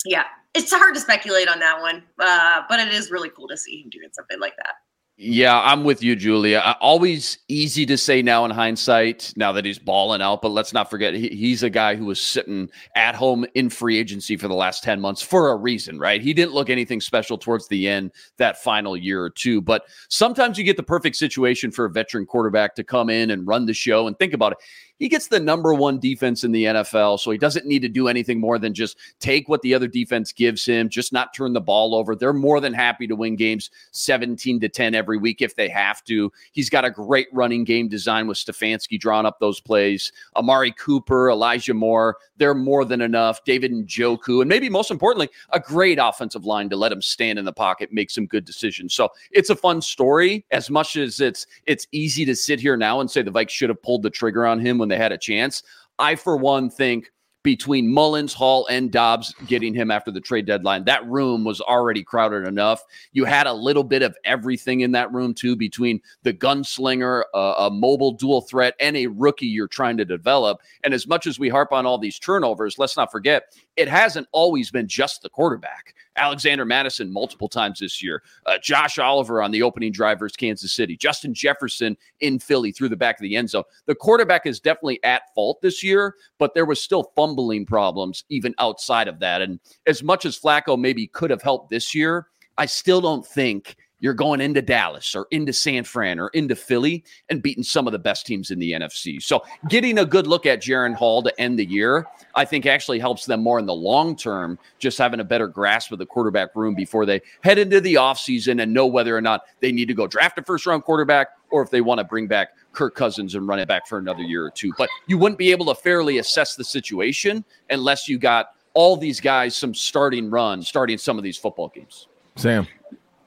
yeah, 0.05 0.25
it's 0.55 0.73
hard 0.73 0.95
to 0.95 1.01
speculate 1.01 1.49
on 1.49 1.59
that 1.61 1.81
one. 1.81 2.03
Uh, 2.19 2.63
but 2.69 2.81
it 2.81 2.93
is 2.93 3.11
really 3.11 3.31
cool 3.31 3.49
to 3.49 3.57
see 3.57 3.83
him 3.83 3.91
doing 3.91 4.09
something 4.13 4.41
like 4.41 4.57
that. 4.57 4.75
Yeah, 5.23 5.61
I'm 5.61 5.85
with 5.85 6.03
you, 6.03 6.17
Julia. 6.17 6.77
Always 6.81 7.41
easy 7.47 7.85
to 7.85 7.99
say 7.99 8.23
now 8.23 8.47
in 8.47 8.51
hindsight, 8.51 9.35
now 9.37 9.53
that 9.53 9.67
he's 9.67 9.79
balling 9.79 10.23
out, 10.23 10.41
but 10.41 10.49
let's 10.49 10.73
not 10.73 10.89
forget 10.89 11.13
he, 11.13 11.29
he's 11.29 11.63
a 11.63 11.69
guy 11.69 11.95
who 11.95 12.07
was 12.07 12.19
sitting 12.19 12.71
at 12.97 13.15
home 13.15 13.45
in 13.55 13.69
free 13.69 13.99
agency 13.99 14.39
for 14.39 14.49
the 14.49 14.55
last 14.55 14.83
10 14.83 14.99
months 14.99 15.21
for 15.21 15.51
a 15.51 15.57
reason, 15.57 15.99
right? 15.99 16.23
He 16.23 16.33
didn't 16.33 16.55
look 16.55 16.71
anything 16.71 17.03
special 17.03 17.37
towards 17.37 17.69
the 17.69 17.87
end 17.87 18.13
that 18.39 18.63
final 18.63 18.97
year 18.97 19.23
or 19.23 19.29
two, 19.29 19.61
but 19.61 19.83
sometimes 20.09 20.57
you 20.57 20.65
get 20.65 20.79
the 20.79 20.83
perfect 20.83 21.17
situation 21.17 21.71
for 21.71 21.85
a 21.85 21.91
veteran 21.91 22.25
quarterback 22.25 22.75
to 22.77 22.83
come 22.83 23.11
in 23.11 23.31
and 23.31 23.47
run 23.47 23.67
the 23.67 23.75
show 23.75 24.07
and 24.07 24.19
think 24.19 24.33
about 24.33 24.53
it 24.53 24.59
he 25.01 25.09
gets 25.09 25.29
the 25.29 25.41
number 25.41 25.73
one 25.73 25.99
defense 25.99 26.45
in 26.45 26.53
the 26.53 26.65
NFL, 26.65 27.19
so 27.21 27.31
he 27.31 27.39
doesn't 27.39 27.65
need 27.65 27.81
to 27.81 27.89
do 27.89 28.07
anything 28.07 28.39
more 28.39 28.59
than 28.59 28.75
just 28.75 28.99
take 29.19 29.49
what 29.49 29.63
the 29.63 29.73
other 29.73 29.89
defense 29.89 30.31
gives 30.31 30.65
him, 30.67 30.91
just 30.91 31.11
not 31.11 31.33
turn 31.35 31.55
the 31.55 31.61
ball 31.61 31.95
over. 31.95 32.15
They're 32.15 32.35
more 32.35 32.61
than 32.61 32.75
happy 32.75 33.07
to 33.07 33.17
win 33.17 33.35
games 33.35 33.71
17 33.93 34.61
to 34.61 34.69
10 34.69 34.95
every 34.95 35.10
week 35.19 35.43
if 35.43 35.57
they 35.57 35.69
have 35.69 36.03
to. 36.05 36.33
He's 36.53 36.71
got 36.71 36.85
a 36.85 36.91
great 36.91 37.29
running 37.33 37.65
game 37.65 37.89
design 37.89 38.27
with 38.27 38.39
Stefanski 38.39 38.99
drawing 38.99 39.27
up 39.27 39.39
those 39.41 39.61
plays. 39.61 40.13
Amari 40.37 40.73
Cooper, 40.73 41.31
Elijah 41.31 41.75
Moore, 41.75 42.17
they're 42.37 42.55
more 42.55 42.85
than 42.85 43.01
enough. 43.01 43.43
David 43.45 43.73
Njoku, 43.73 44.41
and 44.41 44.49
maybe 44.49 44.69
most 44.69 44.91
importantly, 44.91 45.29
a 45.51 45.61
great 45.61 45.99
offensive 46.01 46.45
line 46.45 46.69
to 46.71 46.77
let 46.77 46.93
him 46.93 47.03
stand 47.03 47.39
in 47.39 47.45
the 47.45 47.53
pocket, 47.53 47.93
make 47.93 48.11
some 48.11 48.27
good 48.27 48.45
decisions. 48.45 48.95
So 48.95 49.09
it's 49.31 49.51
a 49.51 49.57
fun 49.57 49.81
story. 49.81 50.45
As 50.51 50.71
much 50.71 50.97
as 50.97 51.21
it's 51.21 51.47
it's 51.67 51.87
easy 51.93 52.25
to 52.25 52.37
sit 52.37 52.61
here 52.61 52.77
now 52.77 53.01
and 53.01 53.11
say 53.11 53.23
the 53.23 53.31
Vikes 53.31 53.51
should 53.51 53.69
have 53.69 53.83
pulled 53.83 54.03
the 54.03 54.11
trigger 54.11 54.47
on 54.47 54.59
him 54.59 54.79
when 54.79 54.89
they 54.89 54.97
had 54.97 55.13
a 55.13 55.19
chance. 55.19 55.63
I, 55.99 56.17
for 56.17 56.37
one, 56.37 56.71
think 56.71 57.13
between 57.43 57.93
Mullens, 57.93 58.35
Hall, 58.35 58.67
and 58.69 58.91
Dobbs 58.91 59.35
getting 59.47 59.75
him 59.75 59.91
after 59.91 60.11
the 60.11 60.21
trade 60.21 60.47
deadline. 60.47 60.85
That 60.85 61.07
room 61.07 61.45
was 61.45 61.61
already 61.61 62.03
crowded 62.03 62.47
enough. 62.47 62.83
You 63.13 63.25
had 63.25 63.47
a 63.47 63.53
little 63.53 63.85
bit 63.85 64.03
of 64.03 64.17
everything 64.25 64.81
in 64.81 64.93
that 64.93 65.13
room, 65.13 65.33
too, 65.33 65.57
between 65.57 66.01
the 66.23 66.35
gunslinger, 66.35 67.23
uh, 67.35 67.55
a 67.59 67.71
mobile 67.71 68.13
dual 68.13 68.43
threat, 68.43 68.75
and 68.79 68.97
a 68.97 69.07
rookie 69.07 69.47
you're 69.47 69.69
trying 69.69 69.97
to 69.97 70.05
develop. 70.05 70.61
And 70.85 70.93
as 70.93 71.07
much 71.07 71.27
as 71.27 71.39
we 71.39 71.49
harp 71.49 71.73
on 71.73 71.87
all 71.87 71.99
these 71.99 72.19
turnovers, 72.19 72.79
let's 72.79 72.97
not 72.97 73.11
forget 73.11 73.55
it 73.77 73.89
hasn't 73.89 74.29
always 74.33 74.71
been 74.71 74.87
just 74.87 75.23
the 75.23 75.31
quarterback. 75.31 75.95
Alexander 76.21 76.65
Mattison 76.65 77.11
multiple 77.11 77.49
times 77.49 77.81
this 77.81 78.03
year, 78.03 78.23
uh, 78.47 78.59
Josh 78.63 78.99
Oliver 78.99 79.43
on 79.43 79.51
the 79.51 79.63
opening 79.63 79.91
drive 79.91 80.19
versus 80.19 80.37
Kansas 80.37 80.73
City, 80.73 80.97
Justin 80.97 81.33
Jefferson 81.33 81.97
in 82.21 82.39
Philly 82.39 82.73
through 82.73 82.91
the 82.91 82.97
back 82.97 83.19
of 83.19 83.23
the 83.23 83.37
end 83.37 83.49
zone. 83.51 83.65
The 83.87 83.95
quarterback 83.95 84.47
is 84.47 84.61
definitely 84.61 85.03
at 85.03 85.23
fault 85.35 85.63
this 85.63 85.83
year, 85.83 86.15
but 86.39 86.55
there 86.55 86.67
was 86.67 86.81
still 86.81 87.11
fumbling 87.17 87.65
problems 87.65 88.25
even 88.29 88.55
outside 88.59 89.09
of 89.09 89.19
that. 89.21 89.41
And 89.41 89.59
as 89.87 90.03
much 90.03 90.27
as 90.27 90.39
Flacco 90.39 90.79
maybe 90.79 91.07
could 91.07 91.31
have 91.31 91.43
helped 91.43 91.71
this 91.71 91.95
year, 91.95 92.27
I 92.59 92.67
still 92.67 93.01
don't 93.01 93.27
think 93.27 93.77
you're 94.01 94.15
going 94.15 94.41
into 94.41 94.63
Dallas 94.63 95.15
or 95.15 95.27
into 95.31 95.53
San 95.53 95.85
Fran 95.85 96.19
or 96.19 96.29
into 96.29 96.57
Philly 96.57 97.05
and 97.29 97.43
beating 97.43 97.63
some 97.63 97.87
of 97.87 97.93
the 97.93 97.99
best 97.99 98.27
teams 98.27 98.51
in 98.51 98.59
the 98.59 98.73
NFC. 98.73 99.23
So 99.23 99.43
getting 99.69 99.99
a 99.99 100.05
good 100.05 100.27
look 100.27 100.47
at 100.47 100.61
Jaren 100.61 100.95
Hall 100.95 101.23
to 101.23 101.41
end 101.41 101.59
the 101.59 101.65
year, 101.65 102.07
I 102.35 102.45
think 102.45 102.67
actually 102.67 102.99
helps 102.99 103.27
them 103.27 103.43
more 103.43 103.59
in 103.59 103.67
the 103.67 103.75
long 103.75 104.17
term, 104.17 104.59
just 104.79 104.99
having 104.99 105.21
a 105.21 105.25
better 105.25 105.47
grasp 105.47 105.93
of 105.93 105.99
the 105.99 106.07
quarterback 106.07 106.57
room 106.57 106.75
before 106.75 107.07
they 107.07 107.21
head 107.43 107.59
into 107.59 107.81
the 107.81 107.95
offseason 107.95 108.63
and 108.63 108.73
know 108.73 108.87
whether 108.87 109.17
or 109.17 109.21
not 109.21 109.43
they 109.61 109.73
need 109.73 109.89
to 109.89 109.95
go 109.95 110.07
draft 110.07 110.39
a 110.39 110.43
first 110.43 110.67
round 110.67 110.83
quarterback 110.85 111.29
or 111.51 111.63
if 111.63 111.71
they 111.71 111.81
want 111.81 111.99
to 111.99 112.05
bring 112.05 112.27
back 112.27 112.51
Kirk 112.73 112.95
Cousins 112.95 113.35
and 113.35 113.47
run 113.47 113.59
it 113.59 113.69
back 113.69 113.87
for 113.87 113.99
another 113.99 114.23
year 114.23 114.47
or 114.47 114.51
two. 114.51 114.73
But 114.79 114.89
you 115.07 115.19
wouldn't 115.19 115.39
be 115.39 115.51
able 115.51 115.67
to 115.67 115.75
fairly 115.75 116.19
assess 116.19 116.55
the 116.57 116.65
situation 116.65 117.45
unless 117.69 118.09
you 118.09 118.19
got 118.19 118.51
all 118.75 118.97
these 118.97 119.21
guys 119.21 119.57
some 119.57 119.75
starting 119.75 120.31
run, 120.31 120.63
starting 120.63 120.97
some 120.97 121.19
of 121.19 121.25
these 121.25 121.37
football 121.37 121.69
games. 121.69 122.07
Sam. 122.37 122.67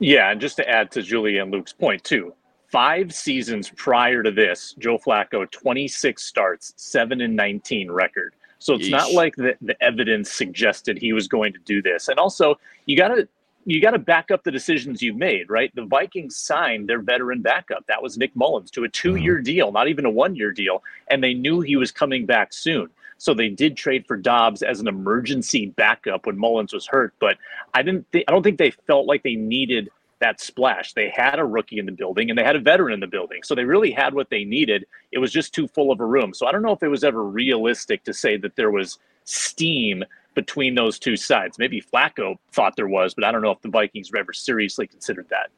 Yeah, 0.04 0.32
and 0.32 0.42
just 0.42 0.58
to 0.58 0.70
add 0.70 0.92
to 0.92 1.02
Julie 1.02 1.38
and 1.38 1.50
Luke's 1.50 1.72
point 1.72 2.04
too, 2.04 2.34
five 2.68 3.14
seasons 3.14 3.70
prior 3.70 4.22
to 4.22 4.32
this, 4.32 4.76
Joe 4.78 4.98
Flacco, 4.98 5.50
26 5.50 6.22
starts, 6.22 6.74
7 6.76 7.22
and 7.22 7.36
19 7.36 7.90
record. 7.90 8.36
So 8.60 8.74
it's 8.74 8.88
Yeesh. 8.88 8.92
not 8.92 9.14
like 9.14 9.36
the, 9.38 9.56
the 9.62 9.82
evidence 9.82 10.30
suggested 10.30 10.98
he 10.98 11.14
was 11.14 11.30
going 11.30 11.54
to 11.54 11.60
do 11.60 11.82
this. 11.82 12.10
And 12.10 12.20
also, 12.20 12.60
you 12.86 12.98
got 12.98 13.10
to 13.10 13.28
you 13.66 13.82
got 13.82 13.92
to 13.92 14.00
back 14.00 14.30
up 14.30 14.44
the 14.44 14.52
decisions 14.52 15.02
you've 15.02 15.16
made, 15.16 15.50
right? 15.50 15.74
The 15.74 15.86
Vikings 15.86 16.36
signed 16.36 16.90
their 16.90 17.00
veteran 17.00 17.42
backup. 17.42 17.86
That 17.88 18.04
was 18.04 18.18
Nick 18.18 18.36
Mullens 18.36 18.70
to 18.72 18.84
a 18.84 18.90
two-year 18.90 19.36
mm-hmm. 19.36 19.44
deal, 19.44 19.72
not 19.72 19.88
even 19.88 20.04
a 20.04 20.10
one-year 20.10 20.52
deal, 20.52 20.84
and 21.10 21.24
they 21.24 21.34
knew 21.34 21.62
he 21.62 21.78
was 21.78 21.90
coming 21.90 22.26
back 22.26 22.52
soon. 22.52 22.90
So 23.24 23.34
they 23.34 23.48
did 23.48 23.78
trade 23.78 24.06
for 24.06 24.18
Dobbs 24.18 24.62
as 24.64 24.82
an 24.82 24.88
emergency 24.90 25.68
backup 25.68 26.26
when 26.26 26.38
Mullens 26.38 26.74
was 26.74 26.86
hurt, 26.86 27.14
but 27.20 27.38
I 27.74 27.82
didn't. 27.82 28.12
Th- 28.12 28.26
I 28.28 28.32
don't 28.34 28.44
think 28.44 28.58
they 28.58 28.72
felt 28.72 29.08
like 29.08 29.24
they 29.24 29.36
needed 29.36 29.90
that 30.20 30.42
splash. 30.42 30.92
They 30.92 31.08
had 31.08 31.40
a 31.40 31.46
rookie 31.46 31.80
in 31.80 31.86
the 31.86 31.94
building 31.94 32.30
and 32.30 32.38
they 32.38 32.44
had 32.44 32.58
a 32.58 32.60
veteran 32.60 32.96
in 32.96 33.00
the 33.00 33.08
building, 33.08 33.42
so 33.42 33.56
they 33.56 33.64
really 33.64 33.92
had 33.92 34.14
what 34.14 34.30
they 34.30 34.44
needed. 34.44 34.86
It 35.14 35.20
was 35.20 35.32
just 35.32 35.54
too 35.54 35.70
full 35.70 35.90
of 35.90 36.02
a 36.02 36.06
room. 36.06 36.34
So 36.34 36.48
I 36.48 36.52
don't 36.52 36.64
know 36.64 36.74
if 36.74 36.84
it 36.84 36.90
was 36.90 37.06
ever 37.06 37.24
realistic 37.24 38.04
to 38.04 38.14
say 38.14 38.36
that 38.36 38.58
there 38.58 38.72
was 38.72 39.00
steam 39.24 40.04
between 40.36 40.76
those 40.76 41.00
two 41.00 41.16
sides. 41.16 41.58
Maybe 41.58 41.82
Flacco 41.82 42.36
thought 42.52 42.76
there 42.76 42.90
was, 42.90 43.14
but 43.14 43.24
I 43.24 43.32
don't 43.32 43.42
know 43.42 43.52
if 43.52 43.62
the 43.62 43.70
Vikings 43.70 44.12
ever 44.18 44.34
seriously 44.34 44.86
considered 44.86 45.30
that. 45.30 45.50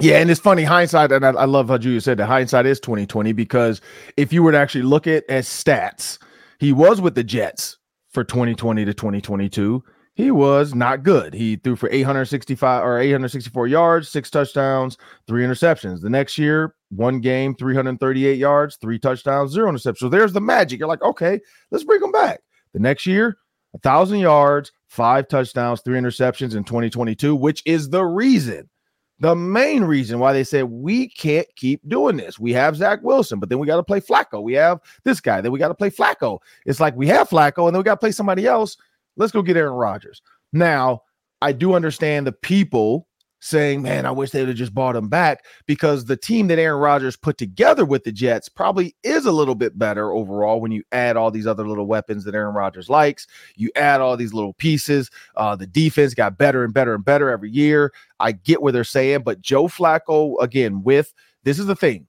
Yeah, 0.00 0.18
and 0.18 0.28
it's 0.32 0.40
funny 0.40 0.64
hindsight, 0.64 1.12
and 1.12 1.24
I, 1.24 1.30
I 1.30 1.44
love 1.44 1.68
how 1.68 1.78
Julia 1.78 2.00
said 2.00 2.18
that 2.18 2.26
hindsight 2.26 2.66
is 2.66 2.80
twenty 2.80 3.06
twenty 3.06 3.30
because 3.30 3.80
if 4.16 4.32
you 4.32 4.42
were 4.42 4.50
to 4.50 4.58
actually 4.58 4.82
look 4.82 5.06
at 5.06 5.22
as 5.28 5.46
stats 5.46 6.18
he 6.62 6.72
was 6.72 7.00
with 7.00 7.16
the 7.16 7.24
Jets 7.24 7.76
for 8.12 8.22
2020 8.22 8.84
to 8.84 8.94
2022. 8.94 9.82
He 10.14 10.30
was 10.30 10.76
not 10.76 11.02
good. 11.02 11.34
He 11.34 11.56
threw 11.56 11.74
for 11.74 11.90
865 11.90 12.84
or 12.84 13.00
864 13.00 13.66
yards, 13.66 14.08
six 14.08 14.30
touchdowns, 14.30 14.96
three 15.26 15.42
interceptions. 15.42 16.02
The 16.02 16.08
next 16.08 16.38
year, 16.38 16.76
one 16.90 17.18
game, 17.18 17.56
338 17.56 18.38
yards, 18.38 18.76
three 18.76 19.00
touchdowns, 19.00 19.50
zero 19.50 19.72
interceptions. 19.72 19.98
So 19.98 20.08
there's 20.08 20.32
the 20.32 20.40
magic. 20.40 20.78
You're 20.78 20.86
like, 20.86 21.02
okay, 21.02 21.40
let's 21.72 21.82
bring 21.82 22.00
him 22.00 22.12
back. 22.12 22.42
The 22.74 22.78
next 22.78 23.06
year, 23.06 23.38
a 23.74 23.78
thousand 23.78 24.20
yards, 24.20 24.70
five 24.86 25.26
touchdowns, 25.26 25.80
three 25.80 25.98
interceptions 25.98 26.54
in 26.54 26.62
2022, 26.62 27.34
which 27.34 27.60
is 27.66 27.90
the 27.90 28.04
reason 28.04 28.70
the 29.18 29.34
main 29.36 29.84
reason 29.84 30.18
why 30.18 30.32
they 30.32 30.44
said 30.44 30.64
we 30.64 31.08
can't 31.08 31.46
keep 31.54 31.86
doing 31.88 32.16
this. 32.16 32.38
We 32.38 32.52
have 32.54 32.76
Zach 32.76 33.00
Wilson, 33.02 33.38
but 33.38 33.48
then 33.48 33.58
we 33.58 33.66
got 33.66 33.76
to 33.76 33.82
play 33.82 34.00
Flacco. 34.00 34.42
We 34.42 34.54
have 34.54 34.80
this 35.04 35.20
guy, 35.20 35.40
then 35.40 35.52
we 35.52 35.58
got 35.58 35.68
to 35.68 35.74
play 35.74 35.90
Flacco. 35.90 36.38
It's 36.66 36.80
like 36.80 36.96
we 36.96 37.06
have 37.08 37.28
Flacco, 37.28 37.66
and 37.66 37.74
then 37.74 37.80
we 37.80 37.84
got 37.84 37.94
to 37.94 38.00
play 38.00 38.12
somebody 38.12 38.46
else. 38.46 38.76
Let's 39.16 39.32
go 39.32 39.42
get 39.42 39.56
Aaron 39.56 39.74
Rodgers. 39.74 40.22
Now, 40.52 41.02
I 41.40 41.52
do 41.52 41.74
understand 41.74 42.26
the 42.26 42.32
people 42.32 43.06
saying, 43.42 43.82
man, 43.82 44.06
I 44.06 44.12
wish 44.12 44.30
they 44.30 44.40
would 44.40 44.48
have 44.48 44.56
just 44.56 44.74
bought 44.74 44.94
him 44.94 45.08
back 45.08 45.44
because 45.66 46.04
the 46.04 46.16
team 46.16 46.46
that 46.46 46.60
Aaron 46.60 46.80
Rodgers 46.80 47.16
put 47.16 47.38
together 47.38 47.84
with 47.84 48.04
the 48.04 48.12
Jets 48.12 48.48
probably 48.48 48.94
is 49.02 49.26
a 49.26 49.32
little 49.32 49.56
bit 49.56 49.76
better 49.76 50.12
overall 50.12 50.60
when 50.60 50.70
you 50.70 50.84
add 50.92 51.16
all 51.16 51.30
these 51.30 51.46
other 51.46 51.66
little 51.66 51.86
weapons 51.86 52.22
that 52.24 52.36
Aaron 52.36 52.54
Rodgers 52.54 52.88
likes. 52.88 53.26
You 53.56 53.70
add 53.74 54.00
all 54.00 54.16
these 54.16 54.32
little 54.32 54.54
pieces. 54.54 55.10
Uh, 55.36 55.56
the 55.56 55.66
defense 55.66 56.14
got 56.14 56.38
better 56.38 56.64
and 56.64 56.72
better 56.72 56.94
and 56.94 57.04
better 57.04 57.30
every 57.30 57.50
year. 57.50 57.92
I 58.20 58.32
get 58.32 58.62
what 58.62 58.74
they're 58.74 58.84
saying, 58.84 59.22
but 59.24 59.42
Joe 59.42 59.66
Flacco, 59.66 60.40
again, 60.40 60.82
with 60.84 61.12
this 61.42 61.58
is 61.58 61.66
the 61.66 61.76
thing 61.76 62.06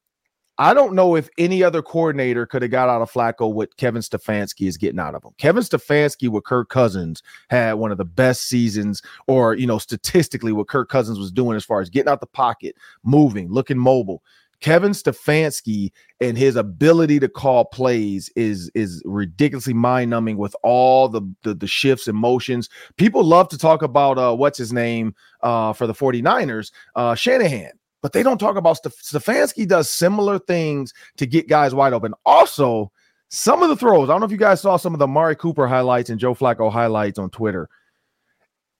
I 0.64 0.74
don't 0.74 0.96
know 0.96 1.18
if 1.18 1.28
any 1.38 1.62
other 1.62 1.82
coordinator 1.82 2.46
could 2.46 2.62
have 2.62 2.72
got 2.72 2.88
out 2.88 3.02
of 3.02 3.12
Flacco 3.12 3.52
what 3.52 3.76
Kevin 3.76 4.02
Stefanski 4.02 4.66
is 4.66 4.78
getting 4.78 4.98
out 4.98 5.14
of 5.14 5.22
him. 5.22 5.32
Kevin 5.38 5.62
Stefanski 5.62 6.30
with 6.30 6.46
Kirk 6.46 6.70
Cousins 6.70 7.22
had 7.50 7.74
one 7.74 7.92
of 7.92 7.98
the 7.98 8.06
best 8.06 8.48
seasons, 8.48 9.02
or 9.28 9.56
you 9.56 9.68
know, 9.68 9.78
statistically, 9.78 10.54
what 10.54 10.70
Kirk 10.70 10.88
Cousins 10.88 11.20
was 11.20 11.34
doing 11.34 11.58
as 11.58 11.66
far 11.66 11.82
as 11.82 11.90
getting 11.90 12.10
out 12.10 12.22
the 12.22 12.28
pocket, 12.28 12.78
moving, 13.04 13.52
looking 13.52 13.78
mobile. 13.78 14.24
Kevin 14.62 14.94
Stefanski 14.94 15.92
and 16.22 16.38
his 16.38 16.56
ability 16.56 17.20
to 17.20 17.28
call 17.28 17.66
plays 17.66 18.30
is 18.38 18.72
is 18.74 19.02
ridiculously 19.04 19.74
mind 19.74 20.12
numbing 20.12 20.38
with 20.38 20.56
all 20.64 21.10
the, 21.10 21.22
the, 21.42 21.54
the 21.54 21.68
shifts 21.68 22.08
and 22.08 22.18
motions. 22.18 22.70
People 22.96 23.26
love 23.26 23.50
to 23.50 23.58
talk 23.58 23.82
about 23.82 24.18
uh 24.18 24.34
what's 24.34 24.60
his 24.60 24.72
name 24.72 25.14
uh 25.42 25.74
for 25.74 25.88
the 25.88 25.94
49ers, 25.94 26.72
uh 26.96 27.16
Shanahan 27.16 27.72
but 28.04 28.12
they 28.12 28.22
don't 28.22 28.38
talk 28.38 28.58
about 28.58 28.78
Stef- 28.84 29.02
Stefanski 29.02 29.66
does 29.68 29.90
similar 29.90 30.38
things 30.38 30.94
to 31.18 31.26
get 31.26 31.48
guys 31.48 31.74
wide 31.74 31.94
open. 31.94 32.14
Also, 32.26 32.92
some 33.30 33.64
of 33.64 33.70
the 33.70 33.78
throws, 33.78 34.10
I 34.10 34.12
don't 34.12 34.20
know 34.20 34.26
if 34.26 34.32
you 34.32 34.38
guys 34.38 34.62
saw 34.62 34.76
some 34.76 34.94
of 34.94 35.00
the 35.00 35.08
Mari 35.08 35.38
Cooper 35.38 35.68
highlights 35.68 36.12
and 36.12 36.20
Joe 36.20 36.36
Flacco 36.36 36.72
highlights 36.72 37.18
on 37.18 37.30
Twitter. 37.32 37.70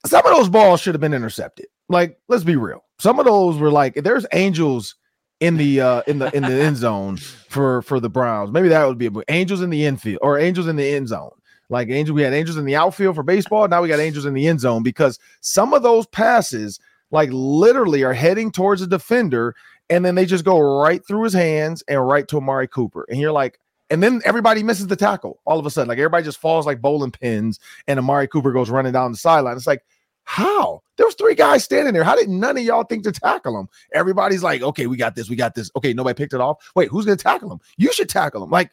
Some 0.06 0.24
of 0.24 0.36
those 0.36 0.50
balls 0.50 0.80
should 0.80 0.94
have 0.94 1.00
been 1.00 1.14
intercepted. 1.14 1.66
Like, 1.88 2.18
let's 2.28 2.44
be 2.44 2.56
real. 2.56 2.84
Some 2.98 3.18
of 3.18 3.24
those 3.24 3.56
were 3.56 3.70
like, 3.70 3.94
there's 3.94 4.26
angels 4.32 4.94
in 5.40 5.56
the 5.56 5.80
uh 5.80 6.02
in 6.06 6.20
the 6.20 6.34
in 6.34 6.44
the 6.44 6.52
end 6.52 6.76
zone 6.76 7.16
for 7.16 7.82
for 7.82 7.98
the 7.98 8.08
Browns. 8.08 8.52
Maybe 8.52 8.68
that 8.68 8.86
would 8.86 8.98
be 8.98 9.06
a, 9.06 9.12
angels 9.28 9.62
in 9.62 9.70
the 9.70 9.84
infield 9.84 10.20
or 10.22 10.38
angels 10.38 10.68
in 10.68 10.76
the 10.76 10.86
end 10.86 11.08
zone. 11.08 11.32
Like 11.70 11.88
angel, 11.88 12.14
we 12.14 12.22
had 12.22 12.34
angels 12.34 12.56
in 12.56 12.64
the 12.66 12.76
outfield 12.76 13.16
for 13.16 13.22
baseball. 13.22 13.66
Now 13.66 13.82
we 13.82 13.88
got 13.88 13.98
angels 13.98 14.26
in 14.26 14.34
the 14.34 14.46
end 14.46 14.60
zone 14.60 14.82
because 14.82 15.18
some 15.40 15.72
of 15.72 15.82
those 15.82 16.06
passes 16.06 16.78
like 17.14 17.30
literally 17.32 18.02
are 18.02 18.12
heading 18.12 18.50
towards 18.50 18.82
a 18.82 18.86
defender, 18.88 19.54
and 19.88 20.04
then 20.04 20.16
they 20.16 20.26
just 20.26 20.44
go 20.44 20.58
right 20.58 21.06
through 21.06 21.22
his 21.22 21.32
hands 21.32 21.82
and 21.88 22.06
right 22.06 22.26
to 22.28 22.38
Amari 22.38 22.66
Cooper. 22.66 23.06
And 23.08 23.20
you're 23.20 23.32
like, 23.32 23.58
and 23.88 24.02
then 24.02 24.20
everybody 24.24 24.64
misses 24.64 24.88
the 24.88 24.96
tackle 24.96 25.40
all 25.44 25.60
of 25.60 25.64
a 25.64 25.70
sudden. 25.70 25.88
Like 25.88 25.98
everybody 25.98 26.24
just 26.24 26.38
falls 26.38 26.66
like 26.66 26.82
bowling 26.82 27.12
pins, 27.12 27.60
and 27.86 28.00
Amari 28.00 28.26
Cooper 28.26 28.52
goes 28.52 28.68
running 28.68 28.92
down 28.92 29.12
the 29.12 29.16
sideline. 29.16 29.56
It's 29.56 29.66
like, 29.66 29.84
how? 30.24 30.82
There 30.96 31.06
was 31.06 31.14
three 31.14 31.36
guys 31.36 31.62
standing 31.62 31.94
there. 31.94 32.02
How 32.02 32.16
did 32.16 32.28
none 32.28 32.56
of 32.56 32.64
y'all 32.64 32.82
think 32.82 33.04
to 33.04 33.12
tackle 33.12 33.58
him? 33.58 33.68
Everybody's 33.92 34.42
like, 34.42 34.62
okay, 34.62 34.88
we 34.88 34.96
got 34.96 35.14
this, 35.14 35.30
we 35.30 35.36
got 35.36 35.54
this. 35.54 35.70
Okay, 35.76 35.92
nobody 35.92 36.16
picked 36.16 36.34
it 36.34 36.40
off. 36.40 36.72
Wait, 36.74 36.88
who's 36.88 37.04
gonna 37.04 37.16
tackle 37.16 37.52
him? 37.52 37.60
You 37.76 37.92
should 37.92 38.08
tackle 38.08 38.42
him. 38.42 38.50
Like 38.50 38.72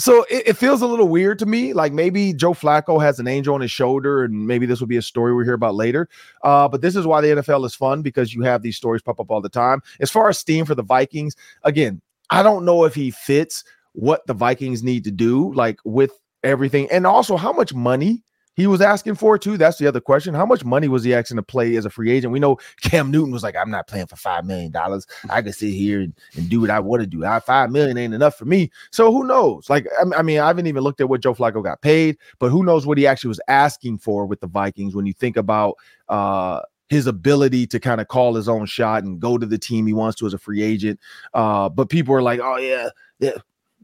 so 0.00 0.24
it, 0.30 0.48
it, 0.48 0.56
feels 0.56 0.82
a 0.82 0.86
little 0.86 1.08
weird 1.08 1.38
to 1.40 1.46
me. 1.46 1.72
Like 1.72 1.92
maybe 1.92 2.32
Joe 2.32 2.54
Flacco 2.54 3.00
has 3.00 3.20
an 3.20 3.28
angel 3.28 3.54
on 3.54 3.60
his 3.60 3.70
shoulder, 3.70 4.24
and 4.24 4.46
maybe 4.46 4.64
this 4.64 4.80
will 4.80 4.86
be 4.86 4.96
a 4.96 5.02
story 5.02 5.34
we'll 5.34 5.44
hear 5.44 5.54
about 5.54 5.74
later. 5.74 6.08
Uh, 6.42 6.68
but 6.68 6.80
this 6.80 6.96
is 6.96 7.06
why 7.06 7.20
the 7.20 7.28
NFL 7.28 7.66
is 7.66 7.74
fun 7.74 8.02
because 8.02 8.34
you 8.34 8.42
have 8.42 8.62
these 8.62 8.76
stories 8.76 9.02
pop 9.02 9.20
up 9.20 9.30
all 9.30 9.40
the 9.40 9.48
time. 9.48 9.82
As 10.00 10.10
far 10.10 10.28
as 10.28 10.38
steam 10.38 10.64
for 10.64 10.74
the 10.74 10.82
Vikings, 10.82 11.36
again, 11.64 12.00
I 12.30 12.42
don't 12.42 12.64
know 12.64 12.84
if 12.84 12.94
he 12.94 13.10
fits 13.10 13.62
what 13.92 14.26
the 14.26 14.34
Vikings 14.34 14.82
need 14.82 15.04
to 15.04 15.10
do, 15.10 15.52
like 15.52 15.78
with 15.84 16.18
everything, 16.42 16.88
and 16.90 17.06
also 17.06 17.36
how 17.36 17.52
much 17.52 17.74
money 17.74 18.22
he 18.56 18.66
was 18.66 18.80
asking 18.80 19.14
for 19.14 19.38
too. 19.38 19.56
That's 19.56 19.78
the 19.78 19.86
other 19.86 20.00
question. 20.00 20.34
How 20.34 20.44
much 20.44 20.64
money 20.64 20.88
was 20.88 21.04
he 21.04 21.14
asking 21.14 21.36
to 21.36 21.42
play 21.42 21.76
as 21.76 21.84
a 21.84 21.90
free 21.90 22.10
agent? 22.10 22.32
We 22.32 22.40
know 22.40 22.58
Cam 22.82 23.10
Newton 23.10 23.32
was 23.32 23.42
like, 23.42 23.56
I'm 23.56 23.70
not 23.70 23.86
playing 23.86 24.06
for 24.06 24.16
five 24.16 24.44
million 24.44 24.70
dollars. 24.70 25.06
I 25.28 25.40
can 25.42 25.52
sit 25.52 25.72
here 25.72 26.00
and, 26.00 26.14
and 26.36 26.48
do 26.48 26.60
what 26.60 26.70
I 26.70 26.80
want 26.80 27.02
to 27.02 27.06
do. 27.06 27.24
I, 27.24 27.40
five 27.40 27.70
million 27.70 27.96
ain't 27.96 28.14
enough 28.14 28.36
for 28.36 28.44
me. 28.44 28.70
So 28.90 29.12
who 29.12 29.24
knows? 29.24 29.70
Like, 29.70 29.86
I, 29.98 30.18
I, 30.18 30.22
mean, 30.22 30.40
I 30.40 30.46
haven't 30.48 30.66
even 30.66 30.82
looked 30.82 31.00
at 31.00 31.08
what 31.08 31.22
Joe 31.22 31.34
Flacco 31.34 31.62
got 31.62 31.80
paid, 31.80 32.18
but 32.38 32.50
who 32.50 32.64
knows 32.64 32.86
what 32.86 32.98
he 32.98 33.06
actually 33.06 33.28
was 33.28 33.40
asking 33.48 33.98
for 33.98 34.26
with 34.26 34.40
the 34.40 34.48
Vikings 34.48 34.94
when 34.94 35.06
you 35.06 35.12
think 35.12 35.36
about 35.36 35.76
uh 36.08 36.60
his 36.90 37.06
ability 37.06 37.68
to 37.68 37.78
kind 37.78 38.00
of 38.00 38.08
call 38.08 38.34
his 38.34 38.48
own 38.48 38.66
shot 38.66 39.04
and 39.04 39.20
go 39.20 39.38
to 39.38 39.46
the 39.46 39.56
team 39.56 39.86
he 39.86 39.92
wants 39.92 40.18
to 40.18 40.26
as 40.26 40.34
a 40.34 40.38
free 40.38 40.60
agent. 40.60 40.98
Uh, 41.32 41.68
but 41.68 41.88
people 41.88 42.12
are 42.12 42.20
like, 42.20 42.40
oh 42.42 42.56
yeah, 42.56 42.88
yeah, 43.20 43.30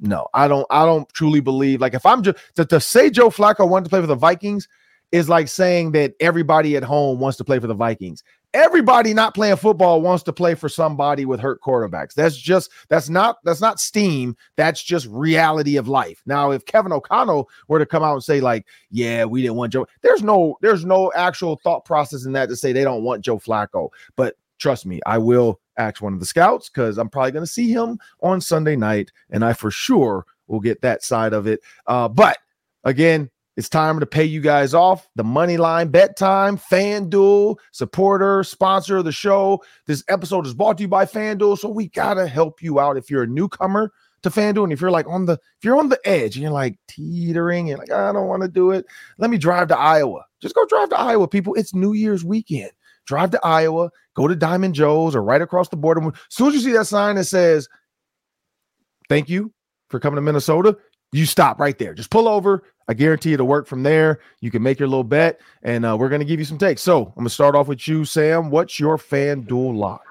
no, 0.00 0.28
I 0.34 0.48
don't. 0.48 0.66
I 0.70 0.84
don't 0.84 1.08
truly 1.10 1.40
believe. 1.40 1.80
Like 1.80 1.94
if 1.94 2.04
I'm 2.04 2.22
just 2.22 2.36
to, 2.56 2.64
to 2.66 2.80
say 2.80 3.10
Joe 3.10 3.30
Flacco 3.30 3.68
wanted 3.68 3.84
to 3.84 3.90
play 3.90 4.00
for 4.00 4.06
the 4.06 4.14
Vikings 4.14 4.68
is 5.12 5.28
like 5.28 5.48
saying 5.48 5.92
that 5.92 6.14
everybody 6.20 6.76
at 6.76 6.82
home 6.82 7.18
wants 7.18 7.38
to 7.38 7.44
play 7.44 7.58
for 7.58 7.66
the 7.66 7.74
Vikings. 7.74 8.22
Everybody 8.54 9.12
not 9.12 9.34
playing 9.34 9.56
football 9.56 10.00
wants 10.00 10.22
to 10.24 10.32
play 10.32 10.54
for 10.54 10.68
somebody 10.68 11.26
with 11.26 11.40
hurt 11.40 11.60
quarterbacks. 11.60 12.14
That's 12.14 12.36
just 12.36 12.70
that's 12.88 13.08
not 13.08 13.36
that's 13.44 13.60
not 13.60 13.80
steam. 13.80 14.36
That's 14.56 14.82
just 14.82 15.06
reality 15.10 15.76
of 15.76 15.88
life. 15.88 16.22
Now, 16.26 16.50
if 16.50 16.64
Kevin 16.64 16.92
O'Connell 16.92 17.48
were 17.68 17.78
to 17.78 17.86
come 17.86 18.02
out 18.02 18.14
and 18.14 18.24
say 18.24 18.40
like, 18.40 18.66
"Yeah, 18.90 19.24
we 19.24 19.42
didn't 19.42 19.56
want 19.56 19.72
Joe," 19.72 19.86
there's 20.02 20.22
no 20.22 20.56
there's 20.62 20.84
no 20.84 21.12
actual 21.14 21.56
thought 21.62 21.84
process 21.84 22.24
in 22.24 22.32
that 22.32 22.48
to 22.48 22.56
say 22.56 22.72
they 22.72 22.84
don't 22.84 23.04
want 23.04 23.24
Joe 23.24 23.38
Flacco. 23.38 23.90
But 24.16 24.36
trust 24.58 24.86
me, 24.86 25.00
I 25.04 25.18
will 25.18 25.60
ask 25.78 26.02
one 26.02 26.12
of 26.12 26.20
the 26.20 26.26
scouts 26.26 26.68
because 26.68 26.98
I'm 26.98 27.08
probably 27.08 27.32
going 27.32 27.44
to 27.44 27.50
see 27.50 27.70
him 27.70 27.98
on 28.22 28.40
Sunday 28.40 28.76
night, 28.76 29.12
and 29.30 29.44
I 29.44 29.52
for 29.52 29.70
sure 29.70 30.26
will 30.46 30.60
get 30.60 30.80
that 30.82 31.02
side 31.02 31.32
of 31.32 31.46
it. 31.46 31.60
Uh, 31.86 32.08
but 32.08 32.38
again, 32.84 33.30
it's 33.56 33.68
time 33.70 33.98
to 34.00 34.06
pay 34.06 34.24
you 34.24 34.42
guys 34.42 34.74
off. 34.74 35.08
The 35.16 35.24
money 35.24 35.56
line 35.56 35.88
bet 35.88 36.16
time, 36.16 36.58
FanDuel, 36.58 37.56
supporter, 37.72 38.44
sponsor 38.44 38.98
of 38.98 39.06
the 39.06 39.12
show. 39.12 39.62
This 39.86 40.04
episode 40.08 40.46
is 40.46 40.52
brought 40.52 40.76
to 40.76 40.82
you 40.82 40.88
by 40.88 41.06
FanDuel. 41.06 41.58
So 41.58 41.70
we 41.70 41.88
gotta 41.88 42.26
help 42.26 42.62
you 42.62 42.78
out 42.80 42.98
if 42.98 43.10
you're 43.10 43.22
a 43.22 43.26
newcomer 43.26 43.92
to 44.22 44.30
FanDuel. 44.30 44.64
And 44.64 44.72
if 44.74 44.80
you're 44.80 44.90
like 44.90 45.08
on 45.08 45.24
the 45.24 45.32
if 45.32 45.64
you're 45.64 45.78
on 45.78 45.88
the 45.88 46.00
edge 46.04 46.36
and 46.36 46.42
you're 46.42 46.52
like 46.52 46.78
teetering 46.86 47.70
and 47.70 47.78
like, 47.78 47.90
I 47.90 48.12
don't 48.12 48.28
want 48.28 48.42
to 48.42 48.48
do 48.48 48.72
it. 48.72 48.84
Let 49.16 49.30
me 49.30 49.38
drive 49.38 49.68
to 49.68 49.78
Iowa. 49.78 50.26
Just 50.40 50.54
go 50.54 50.66
drive 50.66 50.90
to 50.90 51.00
Iowa, 51.00 51.26
people. 51.26 51.54
It's 51.54 51.74
New 51.74 51.94
Year's 51.94 52.24
weekend. 52.24 52.72
Drive 53.06 53.30
to 53.30 53.40
Iowa, 53.44 53.90
go 54.14 54.28
to 54.28 54.36
Diamond 54.36 54.74
Joe's 54.74 55.14
or 55.14 55.22
right 55.22 55.40
across 55.40 55.68
the 55.68 55.76
border. 55.76 56.06
As 56.06 56.12
soon 56.30 56.48
as 56.48 56.54
you 56.54 56.60
see 56.60 56.72
that 56.72 56.86
sign 56.86 57.16
that 57.16 57.24
says, 57.24 57.68
Thank 59.08 59.28
you 59.28 59.52
for 59.88 60.00
coming 60.00 60.16
to 60.16 60.22
Minnesota, 60.22 60.76
you 61.12 61.26
stop 61.26 61.60
right 61.60 61.78
there. 61.78 61.94
Just 61.94 62.10
pull 62.10 62.28
over. 62.28 62.64
I 62.88 62.94
guarantee 62.94 63.32
it'll 63.32 63.46
work 63.46 63.66
from 63.66 63.82
there. 63.82 64.20
You 64.40 64.50
can 64.50 64.62
make 64.62 64.78
your 64.78 64.88
little 64.88 65.04
bet, 65.04 65.40
and 65.62 65.84
uh, 65.84 65.96
we're 65.98 66.08
going 66.08 66.20
to 66.20 66.26
give 66.26 66.38
you 66.38 66.44
some 66.44 66.58
takes. 66.58 66.82
So 66.82 67.06
I'm 67.06 67.14
going 67.14 67.24
to 67.24 67.30
start 67.30 67.56
off 67.56 67.68
with 67.68 67.86
you, 67.88 68.04
Sam. 68.04 68.50
What's 68.50 68.78
your 68.78 68.96
FanDuel 68.96 69.76
lock? 69.76 70.02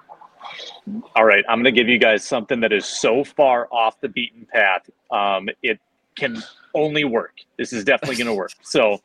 All 1.16 1.26
right, 1.26 1.44
I'm 1.50 1.62
going 1.62 1.74
to 1.74 1.78
give 1.78 1.90
you 1.90 1.98
guys 1.98 2.24
something 2.24 2.60
that 2.60 2.72
is 2.72 2.86
so 2.86 3.24
far 3.24 3.68
off 3.72 4.00
the 4.02 4.10
beaten 4.10 4.46
path. 4.46 4.90
Um, 5.10 5.50
it 5.64 5.80
can 6.16 6.44
only 6.74 7.04
work. 7.04 7.34
This 7.58 7.74
is 7.74 7.84
definitely 7.84 8.18
going 8.18 8.28
to 8.28 8.34
work. 8.34 8.52
So, 8.62 9.02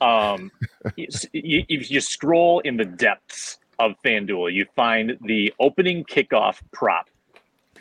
um, 0.00 0.50
if 0.96 1.90
you 1.90 2.00
scroll 2.00 2.60
in 2.60 2.76
the 2.76 2.84
depths 2.84 3.58
of 3.78 3.92
FanDuel, 4.04 4.52
you 4.52 4.66
find 4.74 5.18
the 5.22 5.52
opening 5.60 6.04
kickoff 6.04 6.60
prop 6.72 7.08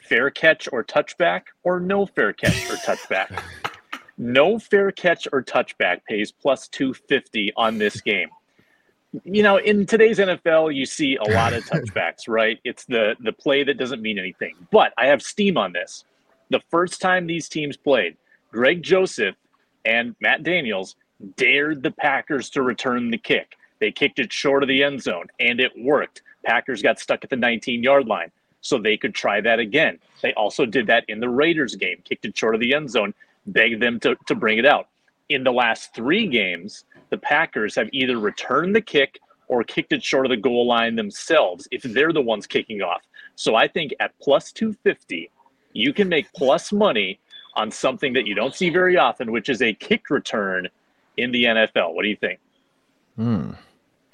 fair 0.07 0.29
catch 0.29 0.67
or 0.71 0.83
touchback 0.83 1.43
or 1.63 1.79
no 1.79 2.05
fair 2.05 2.33
catch 2.33 2.69
or 2.69 2.75
touchback. 2.75 3.41
no 4.17 4.59
fair 4.59 4.91
catch 4.91 5.27
or 5.31 5.41
touchback 5.43 6.03
pays 6.07 6.31
plus 6.31 6.67
250 6.67 7.53
on 7.57 7.77
this 7.77 8.01
game. 8.01 8.29
You 9.23 9.43
know, 9.43 9.57
in 9.57 9.85
today's 9.85 10.19
NFL, 10.19 10.75
you 10.75 10.85
see 10.85 11.15
a 11.15 11.23
lot 11.23 11.53
of 11.53 11.63
touchbacks, 11.65 12.21
right? 12.27 12.59
It's 12.65 12.85
the 12.85 13.15
the 13.21 13.31
play 13.31 13.63
that 13.63 13.77
doesn't 13.77 14.01
mean 14.01 14.19
anything. 14.19 14.55
But 14.71 14.93
I 14.97 15.07
have 15.07 15.21
steam 15.21 15.57
on 15.57 15.71
this. 15.71 16.03
The 16.49 16.59
first 16.69 17.01
time 17.01 17.25
these 17.25 17.47
teams 17.47 17.77
played, 17.77 18.17
Greg 18.51 18.83
Joseph 18.83 19.35
and 19.85 20.15
Matt 20.19 20.43
Daniels 20.43 20.95
dared 21.35 21.83
the 21.83 21.91
Packers 21.91 22.49
to 22.51 22.61
return 22.61 23.09
the 23.09 23.17
kick. 23.17 23.55
They 23.79 23.91
kicked 23.91 24.19
it 24.19 24.31
short 24.31 24.63
of 24.63 24.69
the 24.69 24.83
end 24.83 25.01
zone, 25.01 25.27
and 25.39 25.59
it 25.59 25.71
worked. 25.77 26.21
Packers 26.45 26.81
got 26.81 26.99
stuck 26.99 27.23
at 27.23 27.29
the 27.29 27.35
19 27.35 27.83
yard 27.83 28.07
line 28.07 28.31
so 28.61 28.77
they 28.77 28.97
could 28.97 29.13
try 29.13 29.41
that 29.41 29.59
again. 29.59 29.99
They 30.21 30.33
also 30.33 30.65
did 30.65 30.87
that 30.87 31.05
in 31.07 31.19
the 31.19 31.29
Raiders 31.29 31.75
game, 31.75 32.01
kicked 32.03 32.25
it 32.25 32.37
short 32.37 32.55
of 32.55 32.61
the 32.61 32.73
end 32.73 32.89
zone, 32.89 33.13
begged 33.45 33.81
them 33.81 33.99
to, 33.99 34.15
to 34.27 34.35
bring 34.35 34.57
it 34.57 34.65
out. 34.65 34.87
In 35.29 35.43
the 35.43 35.51
last 35.51 35.93
three 35.93 36.27
games, 36.27 36.85
the 37.09 37.17
Packers 37.17 37.75
have 37.75 37.89
either 37.91 38.17
returned 38.17 38.75
the 38.75 38.81
kick 38.81 39.19
or 39.47 39.63
kicked 39.63 39.93
it 39.93 40.03
short 40.03 40.25
of 40.25 40.31
the 40.31 40.37
goal 40.37 40.65
line 40.65 40.95
themselves 40.95 41.67
if 41.71 41.83
they're 41.83 42.13
the 42.13 42.21
ones 42.21 42.47
kicking 42.47 42.81
off. 42.81 43.03
So 43.35 43.55
I 43.55 43.67
think 43.67 43.93
at 43.99 44.17
plus 44.19 44.51
250, 44.51 45.29
you 45.73 45.93
can 45.93 46.09
make 46.09 46.31
plus 46.33 46.71
money 46.71 47.19
on 47.55 47.69
something 47.69 48.13
that 48.13 48.25
you 48.25 48.33
don't 48.33 48.55
see 48.55 48.69
very 48.69 48.97
often, 48.97 49.31
which 49.31 49.49
is 49.49 49.61
a 49.61 49.73
kick 49.73 50.09
return 50.09 50.67
in 51.17 51.31
the 51.31 51.45
NFL. 51.45 51.93
What 51.93 52.03
do 52.03 52.09
you 52.09 52.15
think? 52.15 52.39
Hmm. 53.15 53.51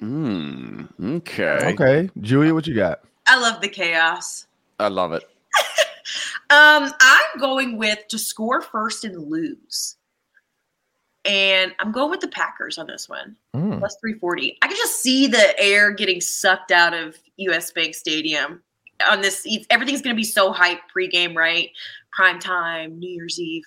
Mm, 0.02 0.88
okay. 1.18 1.58
Okay. 1.62 2.10
Julia, 2.20 2.52
what 2.54 2.66
you 2.66 2.74
got? 2.74 3.02
I 3.26 3.38
love 3.38 3.60
the 3.60 3.68
chaos. 3.68 4.46
I 4.80 4.88
love 4.88 5.12
it. 5.12 5.22
um, 6.50 6.92
I'm 7.00 7.40
going 7.40 7.78
with 7.78 8.00
to 8.08 8.18
score 8.18 8.60
first 8.60 9.04
and 9.04 9.30
lose. 9.30 9.96
And 11.24 11.72
I'm 11.78 11.92
going 11.92 12.10
with 12.10 12.18
the 12.18 12.28
Packers 12.28 12.78
on 12.78 12.88
this 12.88 13.08
one. 13.08 13.36
Mm. 13.54 13.78
Plus 13.78 13.96
340. 14.00 14.58
I 14.60 14.66
can 14.66 14.76
just 14.76 15.00
see 15.00 15.28
the 15.28 15.58
air 15.58 15.92
getting 15.92 16.20
sucked 16.20 16.72
out 16.72 16.94
of 16.94 17.16
US 17.36 17.70
Bank 17.70 17.94
Stadium 17.94 18.60
on 19.08 19.20
this. 19.20 19.46
Everything's 19.70 20.02
going 20.02 20.16
to 20.16 20.20
be 20.20 20.24
so 20.24 20.52
hyped 20.52 20.80
pregame, 20.94 21.36
right? 21.36 21.70
Prime 22.10 22.40
time, 22.40 22.98
New 22.98 23.08
Year's 23.08 23.38
Eve. 23.38 23.62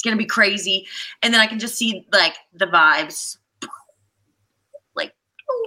It's 0.00 0.06
going 0.06 0.16
to 0.16 0.18
be 0.18 0.26
crazy. 0.26 0.86
And 1.22 1.34
then 1.34 1.42
I 1.42 1.46
can 1.46 1.58
just 1.58 1.76
see 1.76 2.06
like 2.10 2.34
the 2.54 2.64
vibes. 2.64 3.36
Like, 4.94 5.12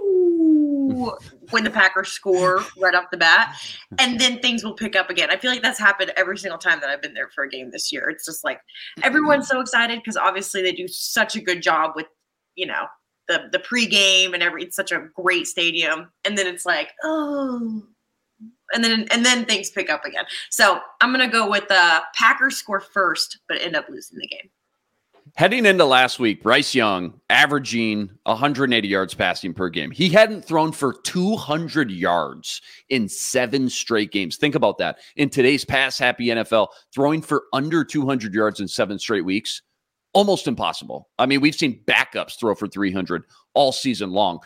ooh, 0.02 1.16
when 1.52 1.64
the 1.64 1.70
Packers 1.70 2.12
score 2.12 2.64
right 2.80 2.96
off 2.96 3.12
the 3.12 3.18
bat, 3.18 3.56
and 4.00 4.20
then 4.20 4.40
things 4.40 4.64
will 4.64 4.74
pick 4.74 4.96
up 4.96 5.12
again. 5.12 5.30
I 5.30 5.38
feel 5.38 5.52
like 5.52 5.62
that's 5.62 5.78
happened 5.78 6.14
every 6.18 6.40
single 6.40 6.58
time 6.58 6.80
that 6.80 6.90
I've 6.90 7.00
been 7.00 7.14
there 7.14 7.30
for 7.30 7.44
a 7.44 7.50
game 7.50 7.70
this 7.70 7.92
year. 7.92 8.10
It's 8.10 8.26
just 8.26 8.44
like 8.44 8.60
everyone's 9.04 9.48
so 9.48 9.60
excited 9.60 10.00
because 10.00 10.18
obviously 10.18 10.64
they 10.64 10.72
do 10.72 10.88
such 10.88 11.36
a 11.36 11.40
good 11.40 11.62
job 11.62 11.92
with, 11.96 12.08
you 12.56 12.66
know, 12.66 12.88
the 13.28 13.50
the 13.52 13.60
pregame 13.60 14.34
and 14.34 14.42
every. 14.42 14.64
It's 14.64 14.76
such 14.76 14.92
a 14.92 15.10
great 15.16 15.46
stadium, 15.46 16.12
and 16.26 16.36
then 16.36 16.48
it's 16.48 16.66
like, 16.66 16.90
oh, 17.04 17.84
and 18.74 18.84
then 18.84 19.08
and 19.12 19.26
then 19.26 19.46
things 19.46 19.70
pick 19.70 19.90
up 19.90 20.06
again. 20.06 20.26
So 20.50 20.80
I'm 21.02 21.12
gonna 21.12 21.28
go 21.28 21.50
with 21.50 21.68
the 21.68 22.02
Packers 22.14 22.58
score 22.58 22.80
first, 22.80 23.40
but 23.48 23.62
end 23.62 23.76
up 23.76 23.88
losing 23.90 24.20
the 24.20 24.28
game. 24.28 24.50
Heading 25.36 25.66
into 25.66 25.86
last 25.86 26.20
week, 26.20 26.44
Bryce 26.44 26.76
Young 26.76 27.20
averaging 27.32 28.08
180 28.26 28.88
yards 28.88 29.16
passing 29.16 29.52
per 29.52 29.68
game. 29.68 29.90
He 29.90 30.10
hadn't 30.10 30.46
thrown 30.46 30.72
for 30.72 30.94
200 30.94 31.90
yards 31.90 32.62
in 32.90 33.10
seven 33.10 33.68
straight 33.68 34.12
games. 34.12 34.38
Think 34.38 34.54
about 34.54 34.78
that. 34.78 35.00
In 35.16 35.32
today's 35.32 35.66
pass 35.66 35.98
happy 35.98 36.28
NFL, 36.28 36.68
throwing 36.94 37.24
for 37.24 37.46
under 37.52 37.84
200 37.84 38.32
yards 38.32 38.60
in 38.60 38.68
seven 38.68 39.00
straight 39.00 39.26
weeks, 39.26 39.64
almost 40.14 40.48
impossible. 40.48 41.10
I 41.18 41.26
mean, 41.26 41.42
we've 41.42 41.56
seen 41.56 41.82
backups 41.86 42.38
throw 42.40 42.54
for 42.54 42.68
300 42.68 43.24
all 43.56 43.72
season 43.72 44.12
long. 44.12 44.40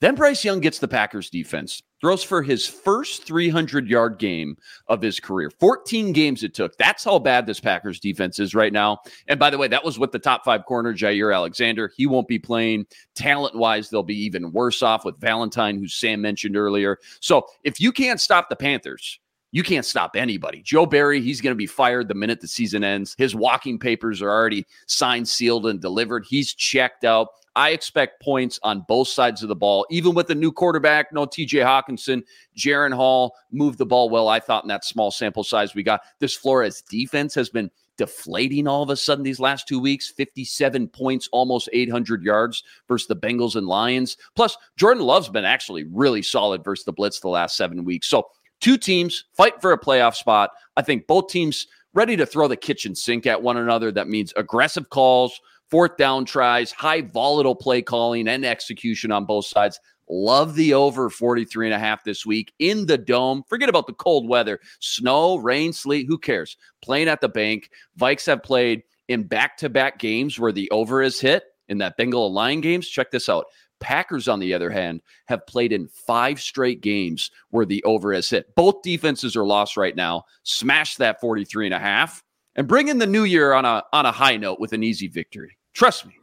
Then 0.00 0.16
Bryce 0.16 0.44
Young 0.44 0.58
gets 0.58 0.80
the 0.80 0.88
Packers 0.88 1.30
defense, 1.30 1.80
throws 2.02 2.22
for 2.22 2.42
his 2.42 2.66
first 2.66 3.24
300 3.24 3.88
yard 3.88 4.18
game 4.18 4.58
of 4.88 5.00
his 5.00 5.20
career. 5.20 5.50
14 5.58 6.12
games 6.12 6.42
it 6.42 6.52
took. 6.52 6.76
That's 6.76 7.04
how 7.04 7.18
bad 7.18 7.46
this 7.46 7.60
Packers 7.60 8.00
defense 8.00 8.38
is 8.38 8.54
right 8.54 8.72
now. 8.72 8.98
And 9.28 9.38
by 9.38 9.48
the 9.48 9.56
way, 9.56 9.68
that 9.68 9.84
was 9.84 9.98
with 9.98 10.12
the 10.12 10.18
top 10.18 10.44
five 10.44 10.66
corner, 10.66 10.92
Jaire 10.92 11.34
Alexander. 11.34 11.90
He 11.96 12.06
won't 12.06 12.28
be 12.28 12.38
playing. 12.38 12.86
Talent 13.14 13.54
wise, 13.54 13.88
they'll 13.88 14.02
be 14.02 14.20
even 14.24 14.52
worse 14.52 14.82
off 14.82 15.04
with 15.04 15.18
Valentine, 15.20 15.78
who 15.78 15.88
Sam 15.88 16.20
mentioned 16.20 16.56
earlier. 16.56 16.98
So 17.20 17.46
if 17.62 17.80
you 17.80 17.92
can't 17.92 18.20
stop 18.20 18.48
the 18.48 18.56
Panthers, 18.56 19.20
you 19.52 19.62
can't 19.62 19.84
stop 19.84 20.16
anybody. 20.16 20.62
Joe 20.62 20.86
Barry, 20.86 21.20
he's 21.20 21.40
going 21.40 21.52
to 21.52 21.56
be 21.58 21.66
fired 21.66 22.08
the 22.08 22.14
minute 22.14 22.40
the 22.40 22.48
season 22.48 22.82
ends. 22.82 23.14
His 23.18 23.34
walking 23.34 23.78
papers 23.78 24.22
are 24.22 24.30
already 24.30 24.66
signed, 24.86 25.28
sealed, 25.28 25.66
and 25.66 25.80
delivered. 25.80 26.24
He's 26.26 26.54
checked 26.54 27.04
out. 27.04 27.28
I 27.54 27.70
expect 27.70 28.22
points 28.22 28.58
on 28.62 28.84
both 28.88 29.08
sides 29.08 29.42
of 29.42 29.48
the 29.48 29.56
ball, 29.56 29.86
even 29.90 30.14
with 30.14 30.26
the 30.26 30.34
new 30.34 30.52
quarterback. 30.52 31.12
No 31.12 31.26
TJ 31.26 31.64
Hockenson, 31.64 32.22
Jaren 32.56 32.94
Hall 32.94 33.34
moved 33.50 33.78
the 33.78 33.86
ball 33.86 34.08
well, 34.08 34.28
I 34.28 34.40
thought, 34.40 34.64
in 34.64 34.68
that 34.68 34.84
small 34.84 35.10
sample 35.10 35.44
size 35.44 35.74
we 35.74 35.82
got. 35.82 36.00
This 36.18 36.34
Flores 36.34 36.82
defense 36.82 37.34
has 37.34 37.50
been 37.50 37.70
deflating 37.98 38.66
all 38.66 38.82
of 38.82 38.90
a 38.90 38.96
sudden 38.96 39.22
these 39.22 39.38
last 39.38 39.68
two 39.68 39.78
weeks 39.78 40.10
57 40.10 40.88
points, 40.88 41.28
almost 41.30 41.68
800 41.72 42.22
yards 42.22 42.62
versus 42.88 43.06
the 43.06 43.16
Bengals 43.16 43.56
and 43.56 43.66
Lions. 43.66 44.16
Plus, 44.34 44.56
Jordan 44.76 45.04
Love's 45.04 45.28
been 45.28 45.44
actually 45.44 45.84
really 45.84 46.22
solid 46.22 46.64
versus 46.64 46.84
the 46.84 46.92
Blitz 46.92 47.20
the 47.20 47.28
last 47.28 47.56
seven 47.56 47.84
weeks. 47.84 48.08
So, 48.08 48.28
two 48.60 48.78
teams 48.78 49.24
fight 49.34 49.60
for 49.60 49.72
a 49.72 49.78
playoff 49.78 50.14
spot. 50.14 50.50
I 50.76 50.82
think 50.82 51.06
both 51.06 51.28
teams 51.28 51.66
ready 51.94 52.16
to 52.16 52.24
throw 52.24 52.48
the 52.48 52.56
kitchen 52.56 52.94
sink 52.94 53.26
at 53.26 53.42
one 53.42 53.58
another. 53.58 53.92
That 53.92 54.08
means 54.08 54.32
aggressive 54.36 54.88
calls 54.88 55.38
fourth 55.72 55.96
down 55.96 56.26
tries, 56.26 56.70
high 56.70 57.00
volatile 57.00 57.54
play 57.54 57.80
calling 57.80 58.28
and 58.28 58.44
execution 58.44 59.10
on 59.10 59.24
both 59.24 59.46
sides. 59.46 59.80
Love 60.10 60.54
the 60.54 60.74
over 60.74 61.08
43 61.08 61.68
and 61.68 61.74
a 61.74 61.78
half 61.78 62.04
this 62.04 62.26
week 62.26 62.52
in 62.58 62.84
the 62.84 62.98
dome. 62.98 63.42
Forget 63.48 63.70
about 63.70 63.86
the 63.86 63.94
cold 63.94 64.28
weather, 64.28 64.60
snow, 64.80 65.36
rain, 65.36 65.72
sleet, 65.72 66.06
who 66.06 66.18
cares? 66.18 66.58
Playing 66.82 67.08
at 67.08 67.22
the 67.22 67.28
bank. 67.30 67.70
Vikes 67.98 68.26
have 68.26 68.42
played 68.42 68.82
in 69.08 69.22
back-to-back 69.22 69.98
games 69.98 70.38
where 70.38 70.52
the 70.52 70.70
over 70.70 71.00
is 71.00 71.18
hit 71.18 71.44
in 71.68 71.78
that 71.78 71.96
Bengal 71.96 72.30
Lion 72.30 72.60
games. 72.60 72.86
Check 72.86 73.10
this 73.10 73.30
out. 73.30 73.46
Packers, 73.80 74.28
on 74.28 74.40
the 74.40 74.52
other 74.52 74.68
hand, 74.68 75.00
have 75.28 75.46
played 75.46 75.72
in 75.72 75.88
five 75.88 76.38
straight 76.38 76.82
games 76.82 77.30
where 77.48 77.64
the 77.64 77.82
over 77.84 78.12
has 78.12 78.28
hit. 78.28 78.54
Both 78.56 78.82
defenses 78.82 79.36
are 79.36 79.46
lost 79.46 79.78
right 79.78 79.96
now. 79.96 80.24
Smash 80.42 80.96
that 80.96 81.18
43 81.18 81.68
and 81.68 81.74
a 81.74 81.78
half 81.78 82.22
and 82.56 82.68
bring 82.68 82.88
in 82.88 82.98
the 82.98 83.06
new 83.06 83.24
year 83.24 83.54
on 83.54 83.64
a 83.64 83.82
on 83.94 84.04
a 84.04 84.12
high 84.12 84.36
note 84.36 84.60
with 84.60 84.74
an 84.74 84.82
easy 84.82 85.08
victory. 85.08 85.56
Trust 85.72 86.06
me. 86.06 86.18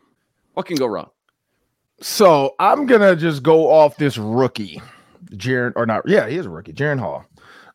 What 0.53 0.65
can 0.65 0.77
go 0.77 0.88
wrong? 0.88 1.09
So 2.01 2.55
I'm 2.59 2.85
gonna 2.85 3.15
just 3.15 3.43
go 3.43 3.69
off 3.69 3.97
this 3.97 4.17
rookie, 4.17 4.81
Jaren, 5.31 5.73
or 5.75 5.85
not? 5.85 6.07
Yeah, 6.07 6.27
he 6.27 6.38
is 6.38 6.45
a 6.45 6.49
rookie, 6.49 6.73
Jaren 6.73 6.99
Hall. 6.99 7.25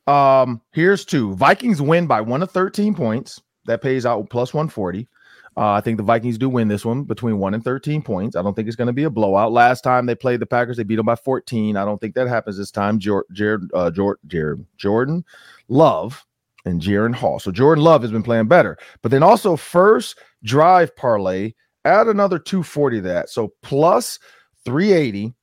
Um, 0.06 0.60
here's 0.72 1.04
two. 1.04 1.34
Vikings 1.34 1.80
win 1.80 2.06
by 2.06 2.20
one 2.20 2.40
to 2.40 2.46
13 2.46 2.94
points. 2.94 3.40
That 3.66 3.80
pays 3.80 4.04
out 4.04 4.28
plus 4.28 4.52
140. 4.52 5.08
Uh, 5.56 5.70
I 5.70 5.80
think 5.80 5.98
the 5.98 6.02
Vikings 6.02 6.36
do 6.36 6.48
win 6.48 6.68
this 6.68 6.84
one 6.84 7.04
between 7.04 7.38
one 7.38 7.54
and 7.54 7.62
13 7.62 8.02
points. 8.02 8.34
I 8.34 8.42
don't 8.42 8.54
think 8.54 8.66
it's 8.66 8.76
going 8.76 8.88
to 8.88 8.92
be 8.92 9.04
a 9.04 9.10
blowout. 9.10 9.52
Last 9.52 9.82
time 9.82 10.04
they 10.04 10.14
played 10.14 10.40
the 10.40 10.46
Packers, 10.46 10.76
they 10.76 10.82
beat 10.82 10.96
them 10.96 11.06
by 11.06 11.14
14. 11.14 11.76
I 11.76 11.84
don't 11.84 12.00
think 12.00 12.14
that 12.14 12.26
happens 12.26 12.58
this 12.58 12.72
time. 12.72 12.98
Jared, 12.98 13.70
uh, 13.72 13.90
Jordan 13.90 15.24
Love 15.68 16.26
and 16.64 16.80
Jaren 16.80 17.14
Hall. 17.14 17.38
So 17.38 17.52
Jordan 17.52 17.84
Love 17.84 18.02
has 18.02 18.10
been 18.10 18.22
playing 18.22 18.48
better. 18.48 18.76
But 19.02 19.12
then 19.12 19.22
also 19.22 19.54
first 19.56 20.18
drive 20.42 20.94
parlay, 20.96 21.54
add 21.84 22.08
another 22.08 22.38
240 22.38 22.98
to 22.98 23.02
that. 23.02 23.30
So 23.30 23.52
plus 23.62 24.18
380. 24.64 25.34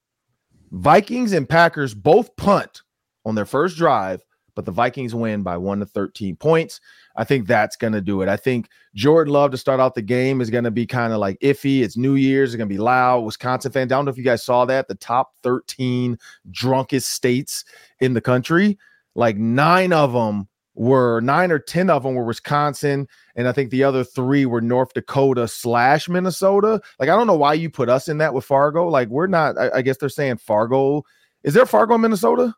Vikings 0.71 1.33
and 1.33 1.47
Packers 1.49 1.93
both 1.93 2.33
punt 2.37 2.81
on 3.25 3.35
their 3.35 3.45
first 3.45 3.77
drive, 3.77 4.23
but 4.55 4.65
the 4.65 4.71
Vikings 4.71 5.13
win 5.13 5.43
by 5.43 5.57
one 5.57 5.79
to 5.79 5.85
13 5.85 6.37
points. 6.37 6.79
I 7.17 7.25
think 7.25 7.45
that's 7.45 7.75
going 7.75 7.91
to 7.91 7.99
do 7.99 8.21
it. 8.21 8.29
I 8.29 8.37
think 8.37 8.69
Jordan 8.95 9.33
Love 9.33 9.51
to 9.51 9.57
start 9.57 9.81
out 9.81 9.95
the 9.95 10.01
game 10.01 10.39
is 10.39 10.49
going 10.49 10.63
to 10.63 10.71
be 10.71 10.87
kind 10.87 11.11
of 11.11 11.19
like 11.19 11.37
iffy. 11.41 11.81
It's 11.81 11.97
New 11.97 12.15
Year's. 12.15 12.51
It's 12.53 12.57
going 12.57 12.69
to 12.69 12.73
be 12.73 12.79
loud. 12.79 13.25
Wisconsin 13.25 13.71
fan. 13.71 13.83
I 13.83 13.85
don't 13.87 14.05
know 14.05 14.11
if 14.11 14.17
you 14.17 14.23
guys 14.23 14.43
saw 14.43 14.63
that. 14.65 14.87
The 14.87 14.95
top 14.95 15.33
13 15.43 16.17
drunkest 16.51 17.09
states 17.09 17.65
in 17.99 18.13
the 18.13 18.21
country, 18.21 18.77
like 19.13 19.35
nine 19.35 19.91
of 19.91 20.13
them 20.13 20.47
were 20.81 21.21
nine 21.21 21.51
or 21.51 21.59
10 21.59 21.91
of 21.91 22.01
them 22.01 22.15
were 22.15 22.23
Wisconsin. 22.23 23.07
And 23.35 23.47
I 23.47 23.51
think 23.51 23.69
the 23.69 23.83
other 23.83 24.03
three 24.03 24.47
were 24.47 24.61
North 24.61 24.95
Dakota 24.95 25.47
slash 25.47 26.09
Minnesota. 26.09 26.81
Like, 26.99 27.07
I 27.07 27.15
don't 27.15 27.27
know 27.27 27.37
why 27.37 27.53
you 27.53 27.69
put 27.69 27.87
us 27.87 28.07
in 28.07 28.17
that 28.17 28.33
with 28.33 28.45
Fargo. 28.45 28.87
Like, 28.87 29.07
we're 29.09 29.27
not, 29.27 29.59
I, 29.59 29.69
I 29.75 29.81
guess 29.83 29.97
they're 29.97 30.09
saying 30.09 30.37
Fargo. 30.37 31.03
Is 31.43 31.53
there 31.53 31.67
Fargo, 31.67 31.99
Minnesota? 31.99 32.55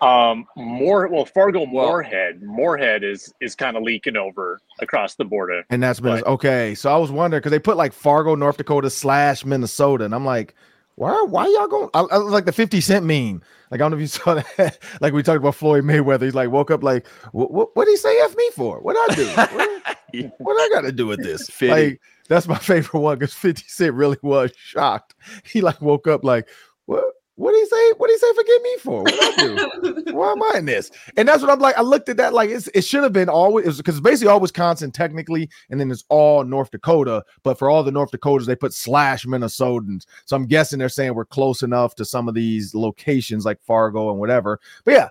Um, 0.00 0.46
more 0.56 1.08
well, 1.08 1.24
Fargo 1.24 1.66
Moorhead. 1.66 2.40
Moorhead 2.40 3.02
is 3.02 3.34
is 3.42 3.54
kind 3.54 3.76
of 3.76 3.82
leaking 3.82 4.16
over 4.16 4.58
across 4.80 5.16
the 5.16 5.26
border, 5.26 5.62
and 5.68 5.82
that's 5.82 6.00
been 6.00 6.24
okay. 6.24 6.74
So 6.74 6.90
I 6.90 6.96
was 6.96 7.10
wondering 7.10 7.40
because 7.40 7.50
they 7.50 7.58
put 7.58 7.76
like 7.76 7.92
Fargo, 7.92 8.34
North 8.34 8.56
Dakota 8.56 8.88
slash 8.88 9.44
Minnesota, 9.44 10.06
and 10.06 10.14
I'm 10.14 10.24
like, 10.24 10.54
why 11.00 11.22
why 11.22 11.46
y'all 11.46 11.66
going 11.66 11.88
I, 11.94 12.00
I, 12.00 12.16
like 12.18 12.44
the 12.44 12.52
50 12.52 12.78
cent 12.82 13.06
meme. 13.06 13.42
Like 13.70 13.80
i 13.80 13.84
don't 13.84 13.92
know 13.92 13.96
if 13.96 14.02
you 14.02 14.06
saw 14.06 14.34
that. 14.34 14.78
Like 15.00 15.14
we 15.14 15.22
talked 15.22 15.38
about 15.38 15.54
floyd 15.54 15.84
mayweather. 15.84 16.24
He's 16.24 16.34
like 16.34 16.50
woke 16.50 16.70
up 16.70 16.82
like 16.82 17.06
what 17.32 17.74
what 17.74 17.88
he 17.88 17.96
say 17.96 18.18
f 18.20 18.36
me 18.36 18.50
for? 18.54 18.80
What 18.80 18.96
i 19.10 19.14
do? 19.14 19.26
What, 20.12 20.32
what 20.38 20.60
i 20.60 20.74
got 20.74 20.80
to 20.82 20.92
do 20.92 21.06
with 21.06 21.22
this? 21.22 21.48
50. 21.48 21.68
like 21.68 22.00
that's 22.28 22.48
my 22.48 22.58
favorite 22.58 23.00
one 23.00 23.18
because 23.18 23.32
50 23.32 23.64
cent 23.66 23.94
really 23.94 24.18
was 24.22 24.52
shocked. 24.56 25.14
He 25.44 25.62
like 25.62 25.80
woke 25.80 26.06
up 26.06 26.22
like 26.22 26.48
what 26.84 27.04
what 27.40 27.52
do 27.52 27.58
he 27.58 27.64
say? 27.64 27.92
What 27.96 28.08
do 28.08 28.12
he 28.12 28.18
say? 28.18 28.34
Forgive 28.34 28.62
me 28.62 28.76
for? 28.80 29.02
What 29.02 29.38
I 29.38 30.04
do? 30.04 30.12
Why 30.12 30.32
am 30.32 30.42
I 30.42 30.58
in 30.58 30.66
this? 30.66 30.90
And 31.16 31.26
that's 31.26 31.40
what 31.40 31.50
I'm 31.50 31.58
like. 31.58 31.78
I 31.78 31.80
looked 31.80 32.10
at 32.10 32.18
that 32.18 32.34
like 32.34 32.50
it 32.50 32.82
should 32.82 33.02
have 33.02 33.14
been 33.14 33.30
always 33.30 33.78
because 33.78 33.98
basically 33.98 34.30
all 34.30 34.40
Wisconsin 34.40 34.90
technically, 34.90 35.48
and 35.70 35.80
then 35.80 35.90
it's 35.90 36.04
all 36.10 36.44
North 36.44 36.70
Dakota. 36.70 37.24
But 37.42 37.58
for 37.58 37.70
all 37.70 37.82
the 37.82 37.90
North 37.90 38.10
Dakotas, 38.10 38.46
they 38.46 38.56
put 38.56 38.74
slash 38.74 39.24
Minnesotans. 39.24 40.04
So 40.26 40.36
I'm 40.36 40.44
guessing 40.44 40.78
they're 40.78 40.90
saying 40.90 41.14
we're 41.14 41.24
close 41.24 41.62
enough 41.62 41.94
to 41.94 42.04
some 42.04 42.28
of 42.28 42.34
these 42.34 42.74
locations 42.74 43.46
like 43.46 43.62
Fargo 43.62 44.10
and 44.10 44.20
whatever. 44.20 44.60
But 44.84 44.92
yeah, 44.92 45.08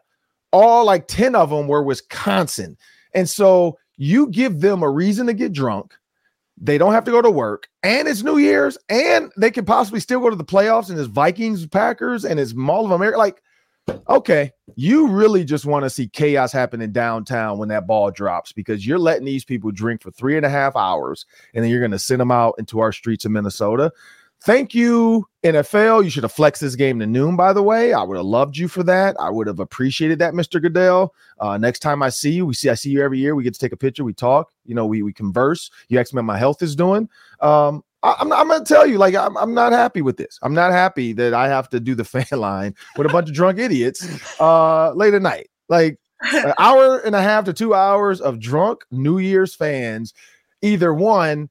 all 0.51 0.85
like 0.85 1.07
10 1.07 1.33
of 1.33 1.49
them 1.49 1.67
were 1.67 1.81
Wisconsin. 1.81 2.77
And 3.15 3.27
so 3.27 3.79
you 3.97 4.27
give 4.27 4.61
them 4.61 4.83
a 4.83 4.89
reason 4.89 5.25
to 5.25 5.33
get 5.33 5.51
drunk 5.51 5.95
they 6.61 6.77
don't 6.77 6.93
have 6.93 7.05
to 7.05 7.11
go 7.11 7.21
to 7.21 7.31
work, 7.31 7.69
and 7.83 8.07
it's 8.07 8.23
New 8.23 8.37
Year's, 8.37 8.77
and 8.89 9.31
they 9.37 9.51
could 9.51 9.65
possibly 9.65 9.99
still 9.99 10.19
go 10.19 10.29
to 10.29 10.35
the 10.35 10.43
playoffs. 10.43 10.89
And 10.89 10.99
it's 10.99 11.07
Vikings, 11.07 11.65
Packers, 11.67 12.25
and 12.25 12.39
it's 12.39 12.53
Mall 12.53 12.85
of 12.85 12.91
America. 12.91 13.17
Like, 13.17 13.41
okay, 14.09 14.51
you 14.75 15.07
really 15.07 15.43
just 15.43 15.65
want 15.65 15.83
to 15.83 15.89
see 15.89 16.07
chaos 16.07 16.51
happen 16.51 16.81
in 16.81 16.91
downtown 16.91 17.57
when 17.57 17.69
that 17.69 17.87
ball 17.87 18.11
drops 18.11 18.51
because 18.51 18.85
you're 18.85 18.99
letting 18.99 19.25
these 19.25 19.45
people 19.45 19.71
drink 19.71 20.01
for 20.01 20.11
three 20.11 20.37
and 20.37 20.45
a 20.45 20.49
half 20.49 20.75
hours, 20.75 21.25
and 21.53 21.63
then 21.63 21.71
you're 21.71 21.79
going 21.79 21.91
to 21.91 21.99
send 21.99 22.19
them 22.19 22.31
out 22.31 22.55
into 22.57 22.79
our 22.79 22.91
streets 22.91 23.25
of 23.25 23.31
Minnesota. 23.31 23.91
Thank 24.41 24.73
you, 24.73 25.27
NFL. 25.43 26.05
You 26.05 26.09
should 26.09 26.23
have 26.23 26.31
flexed 26.31 26.61
this 26.61 26.75
game 26.75 26.99
to 26.99 27.05
noon, 27.05 27.35
by 27.35 27.51
the 27.51 27.61
way. 27.61 27.91
I 27.91 28.03
would 28.03 28.15
have 28.15 28.25
loved 28.25 28.55
you 28.55 28.69
for 28.69 28.83
that. 28.83 29.17
I 29.19 29.29
would 29.29 29.47
have 29.47 29.59
appreciated 29.59 30.19
that, 30.19 30.33
Mr. 30.33 30.61
Goodell. 30.61 31.13
Uh, 31.39 31.57
next 31.57 31.79
time 31.79 32.01
I 32.01 32.07
see 32.07 32.31
you, 32.31 32.45
we 32.45 32.53
see 32.53 32.69
I 32.69 32.75
see 32.75 32.89
you 32.89 33.03
every 33.03 33.19
year. 33.19 33.35
We 33.35 33.43
get 33.43 33.53
to 33.53 33.59
take 33.59 33.73
a 33.73 33.77
picture, 33.77 34.05
we 34.05 34.13
talk, 34.13 34.53
you 34.69 34.75
know, 34.75 34.85
we 34.85 35.01
we 35.01 35.11
converse. 35.11 35.71
You 35.89 35.99
ask 35.99 36.13
me 36.13 36.19
how 36.19 36.23
my 36.23 36.37
health 36.37 36.61
is 36.61 36.75
doing. 36.75 37.09
Um, 37.41 37.83
I, 38.03 38.15
am 38.21 38.31
I'm, 38.31 38.33
I'm 38.33 38.47
gonna 38.47 38.63
tell 38.63 38.85
you, 38.85 38.99
like, 38.99 39.15
I'm, 39.15 39.35
I'm 39.35 39.53
not 39.53 39.73
happy 39.73 40.01
with 40.01 40.15
this. 40.15 40.39
I'm 40.43 40.53
not 40.53 40.71
happy 40.71 41.11
that 41.13 41.33
I 41.33 41.47
have 41.49 41.67
to 41.69 41.79
do 41.79 41.95
the 41.95 42.05
fan 42.05 42.39
line 42.39 42.75
with 42.95 43.07
a 43.07 43.09
bunch 43.09 43.29
of 43.29 43.35
drunk 43.35 43.59
idiots 43.59 44.07
uh 44.39 44.93
late 44.93 45.13
at 45.13 45.21
night. 45.21 45.49
Like 45.67 45.99
an 46.33 46.53
hour 46.59 46.99
and 46.99 47.15
a 47.15 47.21
half 47.21 47.45
to 47.45 47.53
two 47.53 47.73
hours 47.73 48.21
of 48.21 48.39
drunk 48.39 48.83
New 48.91 49.17
Year's 49.17 49.55
fans, 49.55 50.13
either 50.61 50.93
one 50.93 51.49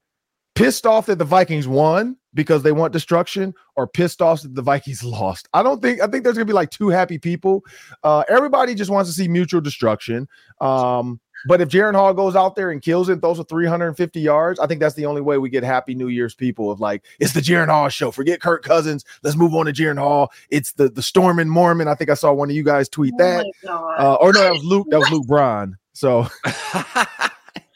pissed 0.55 0.85
off 0.85 1.05
that 1.07 1.17
the 1.17 1.25
Vikings 1.25 1.67
won 1.67 2.15
because 2.33 2.63
they 2.63 2.71
want 2.71 2.93
destruction 2.93 3.53
or 3.75 3.87
pissed 3.87 4.21
off 4.21 4.41
that 4.41 4.55
the 4.55 4.61
Vikings 4.61 5.03
lost. 5.03 5.49
I 5.53 5.63
don't 5.63 5.81
think 5.81 6.01
I 6.01 6.07
think 6.07 6.23
there's 6.23 6.35
gonna 6.35 6.45
be 6.45 6.53
like 6.53 6.71
two 6.71 6.89
happy 6.89 7.17
people. 7.17 7.63
Uh, 8.03 8.23
everybody 8.29 8.75
just 8.75 8.91
wants 8.91 9.09
to 9.09 9.15
see 9.15 9.27
mutual 9.27 9.61
destruction. 9.61 10.27
Um, 10.61 11.19
but 11.45 11.61
if 11.61 11.69
Jaren 11.69 11.95
Hall 11.95 12.13
goes 12.13 12.35
out 12.35 12.55
there 12.55 12.71
and 12.71 12.81
kills 12.81 13.09
it, 13.09 13.21
throws 13.21 13.37
for 13.37 13.43
350 13.43 14.19
yards, 14.19 14.59
I 14.59 14.67
think 14.67 14.79
that's 14.79 14.95
the 14.95 15.05
only 15.05 15.21
way 15.21 15.37
we 15.37 15.49
get 15.49 15.63
happy 15.63 15.95
New 15.95 16.07
Year's 16.07 16.35
people 16.35 16.71
of 16.71 16.79
like, 16.79 17.05
it's 17.19 17.33
the 17.33 17.41
Jaren 17.41 17.69
Hall 17.69 17.89
show. 17.89 18.11
Forget 18.11 18.41
Kirk 18.41 18.63
Cousins. 18.63 19.05
Let's 19.23 19.37
move 19.37 19.53
on 19.55 19.65
to 19.67 19.73
Jaren 19.73 19.97
Hall. 19.97 20.31
It's 20.49 20.73
the 20.73 20.89
the 20.89 21.01
Storm 21.01 21.39
and 21.39 21.49
Mormon. 21.49 21.87
I 21.87 21.95
think 21.95 22.09
I 22.09 22.13
saw 22.13 22.33
one 22.33 22.49
of 22.49 22.55
you 22.55 22.63
guys 22.63 22.89
tweet 22.89 23.13
oh 23.15 23.23
that. 23.23 23.45
Uh, 23.67 24.15
or 24.15 24.33
no, 24.33 24.41
that 24.41 24.53
was 24.53 24.63
Luke. 24.63 24.87
That 24.89 24.99
was 24.99 25.11
Luke 25.11 25.27
Braun. 25.27 25.77
So 25.93 26.27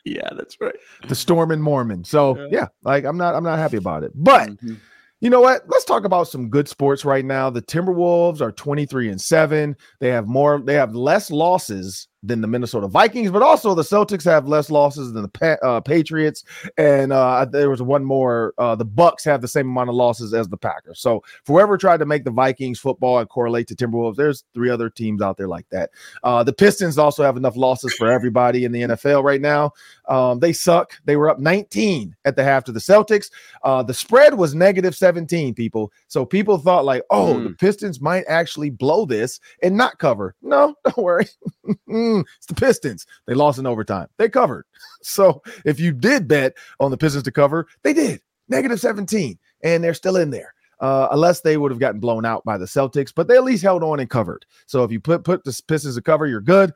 yeah, 0.05 0.29
that's 0.35 0.59
right. 0.59 0.75
The 1.07 1.15
Storm 1.15 1.51
and 1.51 1.61
Mormon. 1.61 2.03
So 2.03 2.37
yeah. 2.37 2.47
yeah, 2.51 2.67
like 2.83 3.05
I'm 3.05 3.17
not 3.17 3.35
I'm 3.35 3.43
not 3.43 3.59
happy 3.59 3.77
about 3.77 4.03
it. 4.03 4.11
But 4.15 4.49
mm-hmm. 4.49 4.75
you 5.21 5.29
know 5.29 5.41
what? 5.41 5.63
Let's 5.67 5.85
talk 5.85 6.05
about 6.05 6.27
some 6.27 6.49
good 6.49 6.67
sports 6.67 7.05
right 7.05 7.25
now. 7.25 7.49
The 7.49 7.61
Timberwolves 7.61 8.41
are 8.41 8.51
23 8.51 9.09
and 9.09 9.21
7. 9.21 9.75
They 9.99 10.09
have 10.09 10.27
more, 10.27 10.59
they 10.59 10.75
have 10.75 10.95
less 10.95 11.31
losses 11.31 12.07
than 12.23 12.41
the 12.41 12.47
Minnesota 12.47 12.87
Vikings, 12.87 13.29
but 13.29 13.41
also 13.41 13.75
the 13.75 13.83
Celtics 13.83 14.23
have 14.23 14.47
less 14.47 14.71
losses 14.71 15.11
than 15.11 15.23
the 15.23 15.27
pa- 15.27 15.57
uh, 15.67 15.81
Patriots, 15.81 16.43
and 16.77 17.11
uh, 17.11 17.45
there 17.45 17.69
was 17.69 17.81
one 17.81 18.05
more. 18.05 18.53
Uh, 18.57 18.75
the 18.75 18.85
Bucks 18.85 19.25
have 19.25 19.41
the 19.41 19.47
same 19.47 19.67
amount 19.67 19.89
of 19.89 19.95
losses 19.95 20.33
as 20.33 20.47
the 20.47 20.57
Packers. 20.57 20.99
So, 20.99 21.23
whoever 21.45 21.77
tried 21.77 21.97
to 21.97 22.05
make 22.05 22.23
the 22.23 22.31
Vikings 22.31 22.79
football 22.79 23.19
and 23.19 23.29
correlate 23.29 23.67
to 23.67 23.75
Timberwolves, 23.75 24.15
there's 24.15 24.45
three 24.53 24.69
other 24.69 24.89
teams 24.89 25.21
out 25.21 25.37
there 25.37 25.49
like 25.49 25.67
that. 25.69 25.91
Uh, 26.23 26.43
the 26.43 26.53
Pistons 26.53 26.97
also 26.97 27.23
have 27.23 27.37
enough 27.37 27.57
losses 27.57 27.93
for 27.95 28.09
everybody 28.09 28.63
in 28.63 28.71
the 28.71 28.81
NFL 28.81 29.23
right 29.23 29.41
now. 29.41 29.71
Um, 30.07 30.39
they 30.39 30.53
suck. 30.53 30.93
They 31.05 31.15
were 31.15 31.29
up 31.29 31.39
19 31.39 32.15
at 32.25 32.35
the 32.35 32.43
half 32.43 32.63
to 32.65 32.71
the 32.71 32.79
Celtics. 32.79 33.31
Uh, 33.63 33.83
the 33.83 33.93
spread 33.93 34.35
was 34.35 34.55
negative 34.55 34.95
17. 34.95 35.53
People, 35.53 35.91
so 36.07 36.25
people 36.25 36.57
thought 36.57 36.85
like, 36.85 37.03
oh, 37.09 37.35
mm. 37.35 37.43
the 37.43 37.53
Pistons 37.55 38.01
might 38.01 38.23
actually 38.27 38.69
blow 38.69 39.05
this 39.05 39.39
and 39.61 39.75
not 39.75 39.99
cover. 39.99 40.35
No, 40.41 40.75
don't 40.85 40.97
worry. 40.97 41.27
Mm, 42.13 42.25
it's 42.37 42.45
the 42.45 42.55
Pistons. 42.55 43.05
They 43.25 43.33
lost 43.33 43.59
in 43.59 43.65
overtime. 43.65 44.07
They 44.17 44.29
covered. 44.29 44.65
So 45.05 45.43
if 45.65 45.81
you 45.81 45.91
did 45.91 46.29
bet 46.29 46.53
on 46.79 46.89
the 46.89 46.95
Pistons 46.95 47.25
to 47.25 47.31
cover, 47.31 47.67
they 47.81 47.91
did 47.91 48.21
negative 48.47 48.79
17, 48.79 49.37
and 49.61 49.83
they're 49.83 49.93
still 49.93 50.15
in 50.15 50.29
there. 50.29 50.53
Uh, 50.79 51.09
unless 51.11 51.41
they 51.41 51.57
would 51.57 51.71
have 51.71 51.79
gotten 51.79 51.99
blown 51.99 52.25
out 52.25 52.41
by 52.45 52.57
the 52.57 52.63
Celtics, 52.63 53.13
but 53.13 53.27
they 53.27 53.35
at 53.35 53.43
least 53.43 53.63
held 53.63 53.83
on 53.83 53.99
and 53.99 54.09
covered. 54.09 54.45
So 54.65 54.85
if 54.85 54.93
you 54.93 55.01
put 55.01 55.25
put 55.25 55.43
the 55.43 55.61
Pistons 55.67 55.95
to 55.95 56.01
cover, 56.01 56.25
you're 56.25 56.39
good. 56.39 56.71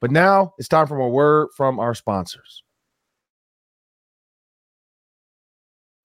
But 0.00 0.12
now 0.12 0.54
it's 0.58 0.68
time 0.68 0.86
for 0.86 0.96
a 0.98 1.08
word 1.08 1.48
from 1.56 1.80
our 1.80 1.92
sponsors. 1.92 2.62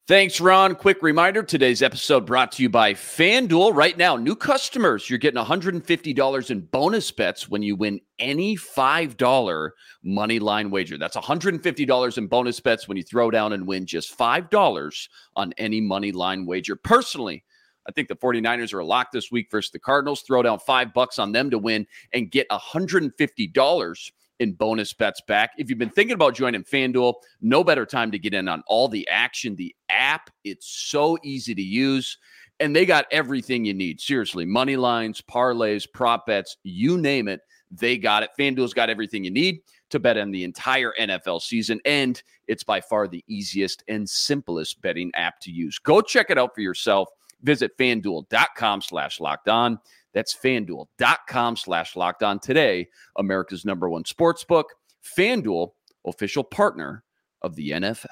Thanks, 0.08 0.39
Ron. 0.39 0.76
Quick 0.76 1.04
reminder 1.04 1.43
today's 1.43 1.82
episode 1.82 2.26
brought 2.26 2.54
to 2.54 2.63
you 2.63 2.70
by 2.70 2.93
FanDuel. 2.93 3.76
Right 3.76 3.98
now, 3.98 4.15
new 4.15 4.38
customers, 4.38 5.10
you're 5.10 5.20
getting 5.20 5.43
$150 5.43 6.50
in 6.50 6.62
bonus 6.62 7.12
bets 7.12 7.50
when 7.50 7.62
you 7.62 7.76
win 7.76 8.00
any 8.17 8.56
$5 8.56 9.70
money 10.04 10.39
line 10.39 10.72
wager. 10.72 10.98
That's 10.98 11.17
$150 11.17 12.17
in 12.17 12.28
bonus 12.28 12.60
bets 12.62 12.88
when 12.88 12.96
you 12.96 13.04
throw 13.04 13.30
down 13.30 13.52
and 13.52 13.67
win 13.67 13.86
just 13.86 14.17
$5 14.17 15.08
on 15.36 15.54
any 15.58 15.82
money 15.82 16.13
line 16.13 16.46
wager. 16.46 16.78
Personally, 16.78 17.43
I 17.86 17.91
think 17.91 18.08
the 18.08 18.15
49ers 18.15 18.74
are 18.74 18.80
a 18.80 18.86
lock 18.86 19.12
this 19.12 19.30
week 19.30 19.50
versus 19.52 19.72
the 19.72 19.80
Cardinals. 19.80 20.22
Throw 20.22 20.41
down 20.41 20.60
five 20.60 20.93
bucks 20.93 21.20
on 21.20 21.34
them 21.34 21.50
to 21.50 21.58
win 21.58 21.86
and 22.13 22.32
get 22.32 22.48
$150 22.48 24.12
in 24.39 24.54
bonus 24.54 24.93
bets 24.93 25.21
back. 25.28 25.52
If 25.58 25.69
you've 25.69 25.80
been 25.80 25.89
thinking 25.89 26.13
about 26.13 26.36
joining 26.36 26.63
FanDuel, 26.63 27.15
no 27.41 27.63
better 27.63 27.86
time 27.86 28.12
to 28.12 28.19
get 28.19 28.34
in 28.34 28.47
on 28.47 28.63
all 28.67 28.88
the 28.88 29.08
action. 29.10 29.56
The 29.56 29.76
app, 29.89 30.30
it's 30.43 30.67
so 30.67 31.17
easy 31.23 31.56
to 31.56 31.62
use, 31.62 32.17
and 32.60 32.76
they 32.76 32.86
got 32.86 33.06
everything 33.12 33.65
you 33.65 33.73
need. 33.73 34.00
Seriously, 34.00 34.45
money 34.45 34.76
lines, 34.76 35.21
parlays, 35.21 35.88
prop 35.91 36.26
bets, 36.26 36.58
you 36.63 36.97
name 36.97 37.28
it. 37.28 37.41
they 37.71 37.97
got 37.97 38.23
it. 38.23 38.30
FanDuel's 38.39 38.73
got 38.73 38.89
everything 38.89 39.23
you 39.23 39.32
need 39.32 39.62
to 39.89 40.00
bet 40.00 40.17
on 40.17 40.32
the 40.32 40.43
entire 40.43 40.93
NFL 41.00 41.41
season, 41.41 41.80
and 41.86 42.21
it's 42.47 42.63
by 42.63 42.80
far 42.82 43.08
the 43.08 43.23
easiest 43.28 43.84
and 43.88 44.10
simplest 44.10 44.82
betting 44.82 45.12
app 45.15 45.39
to 45.41 45.52
use. 45.52 45.80
Go 45.80 46.02
check 46.02 46.30
it 46.30 46.38
out 46.38 46.54
for 46.54 46.62
yourself. 46.62 47.10
Visit 47.43 47.78
fanduel.com 47.78 48.82
slash 48.82 49.19
locked 49.19 49.47
on. 49.47 49.80
That's 50.17 50.34
fanduel.com 50.36 51.58
slash 51.58 51.95
locked 51.95 52.23
on 52.23 52.39
today, 52.39 52.88
America's 53.19 53.65
number 53.65 53.88
one 53.88 54.03
sports 54.03 54.43
book. 54.43 54.73
FanDuel, 55.15 55.73
official 56.08 56.43
partner 56.43 57.03
of 57.43 57.56
the 57.56 57.69
NFL. 57.69 58.08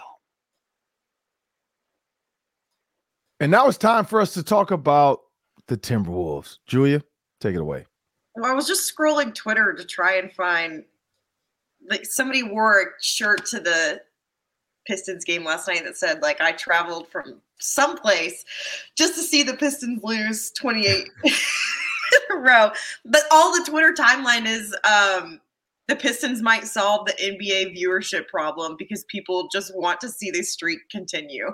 And 3.39 3.49
now 3.49 3.67
it's 3.67 3.79
time 3.79 4.05
for 4.05 4.21
us 4.21 4.35
to 4.35 4.43
talk 4.43 4.69
about 4.69 5.21
the 5.65 5.77
Timberwolves. 5.77 6.59
Julia, 6.67 7.01
take 7.41 7.55
it 7.55 7.61
away. 7.61 7.87
Well, 8.35 8.51
I 8.51 8.53
was 8.53 8.67
just 8.67 8.95
scrolling 8.95 9.33
Twitter 9.33 9.73
to 9.73 9.83
try 9.83 10.17
and 10.17 10.31
find 10.31 10.83
like 11.89 12.05
somebody 12.05 12.43
wore 12.43 12.81
a 12.81 12.85
shirt 13.01 13.47
to 13.47 13.59
the 13.59 13.99
Pistons 14.85 15.25
game 15.25 15.43
last 15.43 15.67
night 15.67 15.83
that 15.85 15.97
said 15.97 16.21
like 16.21 16.39
I 16.39 16.51
traveled 16.51 17.07
from 17.07 17.41
someplace 17.57 18.45
just 18.95 19.15
to 19.15 19.21
see 19.21 19.41
the 19.41 19.55
Pistons 19.55 20.03
lose 20.03 20.51
28 20.51 21.09
in 22.29 22.37
a 22.37 22.39
row. 22.39 22.71
But 23.05 23.23
all 23.31 23.51
the 23.51 23.69
Twitter 23.69 23.93
timeline 23.93 24.45
is 24.45 24.75
um 24.83 25.39
the 25.87 25.95
Pistons 25.95 26.41
might 26.41 26.65
solve 26.65 27.05
the 27.05 27.13
NBA 27.13 27.79
viewership 27.79 28.27
problem 28.27 28.75
because 28.77 29.03
people 29.03 29.47
just 29.51 29.75
want 29.75 30.01
to 30.01 30.09
see 30.09 30.31
this 30.31 30.51
streak 30.51 30.89
continue. 30.89 31.53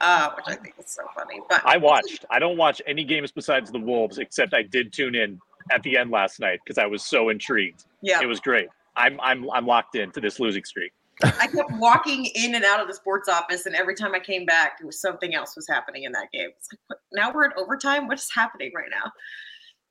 Uh, 0.00 0.30
which 0.34 0.44
I 0.46 0.54
think 0.56 0.74
is 0.78 0.90
so 0.90 1.02
funny. 1.14 1.40
But 1.48 1.62
I 1.64 1.78
watched. 1.78 2.26
I 2.30 2.38
don't 2.38 2.58
watch 2.58 2.82
any 2.86 3.02
games 3.02 3.32
besides 3.32 3.72
the 3.72 3.78
Wolves, 3.78 4.18
except 4.18 4.52
I 4.52 4.62
did 4.62 4.92
tune 4.92 5.14
in 5.14 5.40
at 5.72 5.82
the 5.82 5.96
end 5.96 6.10
last 6.10 6.38
night 6.38 6.60
because 6.64 6.76
I 6.78 6.86
was 6.86 7.02
so 7.02 7.30
intrigued. 7.30 7.84
yeah, 8.02 8.20
It 8.22 8.26
was 8.26 8.38
great. 8.38 8.68
I'm 8.94 9.18
I'm 9.22 9.50
I'm 9.50 9.66
locked 9.66 9.96
into 9.96 10.20
this 10.20 10.38
losing 10.38 10.64
streak. 10.64 10.92
I 11.22 11.46
kept 11.46 11.70
walking 11.78 12.26
in 12.34 12.54
and 12.54 12.64
out 12.64 12.78
of 12.78 12.88
the 12.88 12.94
sports 12.94 13.26
office, 13.26 13.64
and 13.64 13.74
every 13.74 13.94
time 13.94 14.14
I 14.14 14.18
came 14.18 14.44
back, 14.44 14.78
it 14.82 14.84
was 14.84 15.00
something 15.00 15.34
else 15.34 15.56
was 15.56 15.66
happening 15.66 16.04
in 16.04 16.12
that 16.12 16.30
game. 16.30 16.50
It's 16.58 16.68
like, 16.90 16.98
now 17.12 17.32
we're 17.32 17.46
in 17.46 17.52
overtime. 17.56 18.06
What 18.06 18.18
is 18.18 18.28
happening 18.34 18.70
right 18.74 18.90
now? 18.90 19.10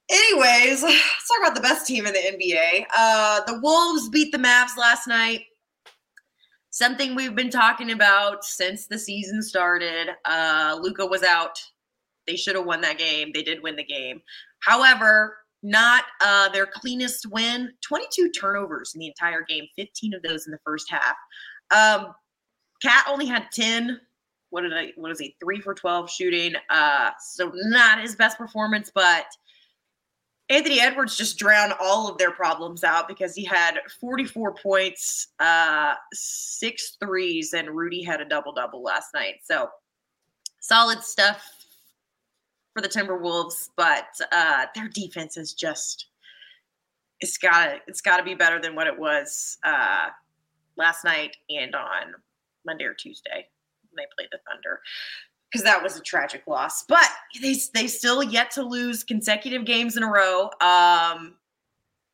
Anyways, 0.10 0.84
let's 0.84 1.28
talk 1.28 1.39
about 1.41 1.56
the 1.56 1.62
best 1.62 1.88
team 1.88 2.06
in 2.06 2.13
the 2.13 2.20
NBA. 2.20 2.86
Uh, 2.96 3.41
the 3.46 3.60
Wolves 3.62 4.10
beat 4.10 4.32
the 4.32 4.38
Mavs 4.38 4.78
last 4.78 5.08
night. 5.08 5.41
Something 6.70 7.15
we've 7.15 7.36
been 7.36 7.50
talking 7.50 7.91
about 7.91 8.44
since 8.44 8.88
the 8.88 8.98
season 8.98 9.41
started. 9.41 10.10
Uh, 10.26 10.78
Luka 10.82 11.06
was 11.06 11.24
out. 11.24 11.58
They 12.28 12.36
should 12.36 12.56
have 12.56 12.65
won 12.65 12.82
that 12.82 12.98
game. 12.98 13.32
They 13.34 13.44
did 13.44 13.63
win 13.63 13.76
the 13.76 13.84
game. 13.84 14.22
However, 14.60 15.38
not 15.63 16.04
uh, 16.22 16.50
their 16.50 16.65
cleanest 16.65 17.28
win. 17.32 17.72
22 17.82 18.32
turnovers 18.32 18.94
in 18.94 19.00
the 19.00 19.08
entire 19.08 19.44
game, 19.44 19.65
15 19.76 20.15
of 20.15 20.22
those 20.22 20.46
in 20.46 20.52
the 20.52 20.60
first 20.65 20.91
half. 20.91 21.15
Um, 21.72 22.13
Cat 22.82 23.06
only 23.08 23.26
had 23.26 23.48
10. 23.52 24.00
What 24.50 24.62
did 24.62 24.74
I? 24.74 24.91
What 24.96 25.12
is 25.12 25.20
he? 25.20 25.36
Three 25.39 25.60
for 25.60 25.74
12 25.74 26.10
shooting. 26.10 26.54
Uh, 26.70 27.12
so 27.20 27.52
not 27.56 28.02
his 28.02 28.15
best 28.15 28.38
performance, 28.38 28.91
but 28.94 29.26
Anthony 30.49 30.79
Edwards 30.79 31.17
just 31.17 31.39
drowned 31.39 31.73
all 31.79 32.08
of 32.08 32.17
their 32.17 32.31
problems 32.31 32.84
out 32.84 33.08
because 33.08 33.34
he 33.34 33.43
had 33.43 33.79
44 33.99 34.53
points, 34.53 35.29
uh, 35.39 35.95
six 36.13 36.97
threes, 36.99 37.53
and 37.53 37.69
Rudy 37.69 38.03
had 38.03 38.21
a 38.21 38.25
double 38.25 38.53
double 38.53 38.84
last 38.84 39.13
night. 39.13 39.36
So 39.43 39.69
solid 40.62 41.03
stuff 41.03 41.43
for 42.73 42.81
the 42.81 42.89
Timberwolves, 42.89 43.69
but 43.75 44.08
uh, 44.31 44.67
their 44.75 44.88
defense 44.88 45.36
is 45.38 45.53
just 45.53 46.08
it's 47.21 47.38
gotta 47.38 47.79
it's 47.88 48.01
got 48.01 48.17
to 48.17 48.23
be 48.23 48.36
better 48.36 48.62
than 48.62 48.75
what 48.75 48.88
it 48.88 48.97
was 48.97 49.58
uh, 49.63 50.10
last 50.77 51.03
night 51.03 51.38
and 51.49 51.73
on 51.73 52.13
Monday 52.65 52.84
or 52.84 52.93
Tuesday 52.93 53.47
when 53.89 53.95
they 53.95 54.05
played 54.15 54.29
the 54.31 54.39
Thunder 54.47 54.81
because 55.51 55.63
that 55.63 55.81
was 55.81 55.97
a 55.97 56.01
tragic 56.01 56.43
loss. 56.47 56.84
But 56.84 57.08
they 57.41 57.55
they 57.73 57.88
still 57.88 58.23
yet 58.23 58.51
to 58.51 58.63
lose 58.63 59.03
consecutive 59.03 59.65
games 59.65 59.97
in 59.97 60.03
a 60.03 60.12
row. 60.12 60.49
Um, 60.62 61.36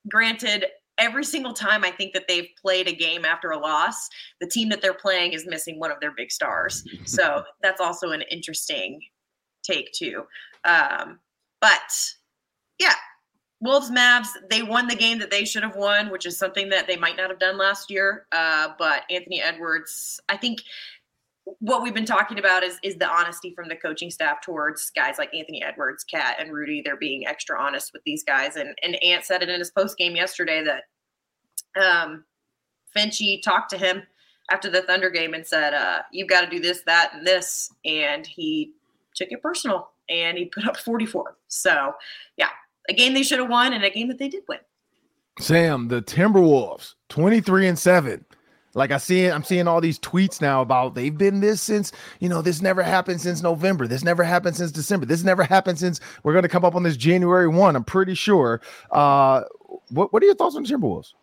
granted, 0.10 0.66
every 0.98 1.24
single 1.24 1.54
time 1.54 1.84
I 1.84 1.92
think 1.92 2.14
that 2.14 2.28
they've 2.28 2.50
played 2.62 2.88
a 2.88 2.94
game 2.94 3.26
after 3.26 3.52
a 3.52 3.58
loss, 3.58 4.10
the 4.40 4.48
team 4.48 4.70
that 4.70 4.82
they're 4.82 4.94
playing 4.94 5.34
is 5.34 5.48
missing 5.48 5.80
one 5.80 5.92
of 5.92 6.00
their 6.00 6.12
big 6.16 6.32
stars. 6.32 6.84
So 7.06 7.44
that's 7.62 7.82
also 7.82 8.12
an 8.12 8.22
interesting 8.32 9.02
take 9.64 9.92
too. 9.92 10.24
Um, 10.64 11.20
but 11.60 11.92
yeah, 12.80 12.94
Wolves 13.60 13.92
Mavs, 13.92 14.28
they 14.50 14.64
won 14.64 14.88
the 14.88 14.96
game 14.96 15.20
that 15.20 15.30
they 15.30 15.46
should 15.46 15.64
have 15.64 15.76
won, 15.76 16.10
which 16.10 16.26
is 16.26 16.38
something 16.38 16.70
that 16.70 16.88
they 16.88 16.96
might 16.96 17.18
not 17.18 17.30
have 17.30 17.40
done 17.40 17.58
last 17.58 17.92
year. 17.92 18.28
Uh, 18.32 18.70
but 18.78 19.04
Anthony 19.10 19.42
Edwards, 19.42 20.20
I 20.30 20.38
think 20.38 20.62
what 21.60 21.82
we've 21.82 21.94
been 21.94 22.06
talking 22.06 22.40
about 22.40 22.64
is 22.64 22.80
is 22.84 22.96
the 22.96 23.08
honesty 23.08 23.54
from 23.54 23.68
the 23.68 23.76
coaching 23.76 24.12
staff 24.12 24.42
towards 24.42 24.90
guys 24.92 25.18
like 25.18 25.34
Anthony 25.34 25.64
Edwards, 25.64 26.04
Cat, 26.04 26.38
and 26.40 26.54
Rudy. 26.54 26.82
They're 26.84 26.98
being 26.98 27.28
extra 27.28 27.60
honest 27.60 27.94
with 27.94 28.04
these 28.04 28.24
guys. 28.24 28.56
And 28.56 28.76
and 28.84 29.02
Ant 29.04 29.26
said 29.26 29.42
it 29.42 29.50
in 29.50 29.60
his 29.60 29.72
post 29.72 29.98
game 29.98 30.16
yesterday 30.16 30.64
that 30.64 30.84
um 31.82 32.26
Finchy 32.96 33.42
talked 33.42 33.70
to 33.72 33.78
him 33.78 34.04
after 34.52 34.70
the 34.70 34.82
Thunder 34.82 35.10
game 35.10 35.34
and 35.34 35.48
said, 35.48 35.74
uh, 35.74 36.00
you've 36.12 36.28
got 36.28 36.42
to 36.42 36.50
do 36.50 36.60
this, 36.60 36.82
that, 36.86 37.12
and 37.14 37.26
this. 37.26 37.72
And 37.86 38.28
he 38.28 38.74
took 39.16 39.32
it 39.32 39.42
personal 39.42 39.92
and 40.10 40.38
he 40.38 40.46
put 40.46 40.68
up 40.68 40.78
44. 40.78 41.38
So 41.48 41.94
yeah, 42.38 42.50
a 42.90 42.94
game 42.94 43.14
they 43.14 43.24
should 43.24 43.40
have 43.40 43.50
won 43.50 43.74
and 43.74 43.84
a 43.84 43.90
game 43.90 44.08
that 44.10 44.18
they 44.18 44.30
did 44.30 44.44
win. 44.48 44.60
Sam, 45.40 45.88
the 45.88 46.02
Timberwolves, 46.02 46.96
23 47.10 47.70
and 47.70 47.80
7. 47.80 48.26
Like 48.74 48.92
I 48.92 48.98
see 48.98 49.28
I'm 49.28 49.44
seeing 49.44 49.68
all 49.68 49.82
these 49.82 50.00
tweets 50.00 50.42
now 50.42 50.62
about 50.62 50.96
they've 50.96 51.18
been 51.18 51.42
this 51.42 51.62
since, 51.62 51.92
you 52.20 52.30
know, 52.30 52.42
this 52.42 52.62
never 52.62 52.82
happened 52.82 53.22
since 53.22 53.42
November. 53.42 53.88
This 53.88 54.04
never 54.04 54.24
happened 54.24 54.56
since 54.56 54.72
December. 54.72 55.06
This 55.06 55.24
never 55.24 55.44
happened 55.44 55.80
since 55.80 56.00
we're 56.24 56.34
going 56.34 56.44
to 56.44 56.50
come 56.50 56.64
up 56.64 56.76
on 56.76 56.84
this 56.84 56.98
January 56.98 57.48
1. 57.48 57.76
I'm 57.76 57.84
pretty 57.84 58.16
sure. 58.16 58.62
Uh 58.92 59.44
what 59.90 60.14
what 60.14 60.24
are 60.24 60.26
your 60.26 60.36
thoughts 60.36 60.56
on 60.56 60.64
the 60.64 60.70
Timberwolves? 60.70 61.14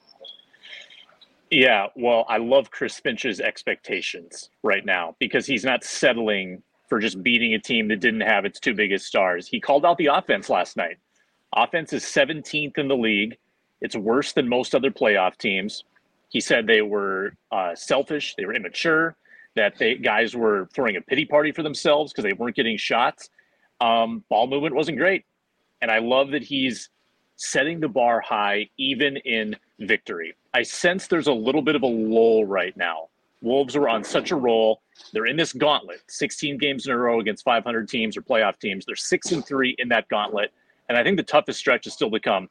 Yeah, 1.50 1.86
well, 1.96 2.26
I 2.28 2.36
love 2.36 2.70
Chris 2.70 3.00
Finch's 3.00 3.40
expectations 3.40 4.50
right 4.62 4.84
now 4.84 5.16
because 5.18 5.46
he's 5.46 5.64
not 5.64 5.82
settling 5.82 6.62
for 6.88 6.98
just 6.98 7.22
beating 7.22 7.54
a 7.54 7.58
team 7.58 7.88
that 7.88 8.00
didn't 8.00 8.20
have 8.20 8.44
its 8.44 8.60
two 8.60 8.74
biggest 8.74 9.06
stars. 9.06 9.46
He 9.46 9.60
called 9.60 9.86
out 9.86 9.96
the 9.98 10.06
offense 10.06 10.50
last 10.50 10.76
night. 10.76 10.98
Offense 11.54 11.92
is 11.92 12.04
17th 12.04 12.76
in 12.76 12.88
the 12.88 12.96
league. 12.96 13.36
It's 13.80 13.96
worse 13.96 14.32
than 14.32 14.48
most 14.48 14.74
other 14.74 14.90
playoff 14.90 15.38
teams. 15.38 15.84
He 16.28 16.40
said 16.40 16.66
they 16.66 16.82
were 16.82 17.32
uh, 17.50 17.74
selfish, 17.74 18.34
they 18.36 18.44
were 18.44 18.54
immature, 18.54 19.16
that 19.56 19.78
they 19.78 19.96
guys 19.96 20.36
were 20.36 20.68
throwing 20.74 20.96
a 20.96 21.00
pity 21.00 21.24
party 21.24 21.52
for 21.52 21.62
themselves 21.62 22.12
because 22.12 22.24
they 22.24 22.32
weren't 22.32 22.56
getting 22.56 22.76
shots. 22.76 23.30
Um, 23.80 24.24
ball 24.28 24.46
movement 24.46 24.74
wasn't 24.74 24.98
great, 24.98 25.24
and 25.80 25.90
I 25.90 25.98
love 25.98 26.30
that 26.30 26.42
he's 26.42 26.90
setting 27.36 27.80
the 27.80 27.88
bar 27.88 28.20
high 28.20 28.68
even 28.76 29.16
in 29.18 29.56
victory. 29.80 30.34
I 30.54 30.62
sense 30.62 31.06
there's 31.06 31.28
a 31.28 31.32
little 31.32 31.62
bit 31.62 31.76
of 31.76 31.82
a 31.82 31.86
lull 31.86 32.44
right 32.44 32.76
now. 32.76 33.08
Wolves 33.40 33.76
are 33.76 33.88
on 33.88 34.02
such 34.02 34.32
a 34.32 34.36
roll. 34.36 34.82
They're 35.12 35.26
in 35.26 35.36
this 35.36 35.52
gauntlet, 35.52 36.02
16 36.08 36.58
games 36.58 36.86
in 36.86 36.92
a 36.92 36.98
row 36.98 37.20
against 37.20 37.44
500 37.44 37.88
teams 37.88 38.16
or 38.16 38.22
playoff 38.22 38.58
teams. 38.58 38.84
They're 38.84 38.96
six 38.96 39.30
and 39.30 39.46
three 39.46 39.76
in 39.78 39.88
that 39.90 40.08
gauntlet, 40.08 40.52
and 40.88 40.98
I 40.98 41.04
think 41.04 41.16
the 41.16 41.22
toughest 41.22 41.60
stretch 41.60 41.86
is 41.86 41.92
still 41.92 42.10
to 42.10 42.20
come. 42.20 42.48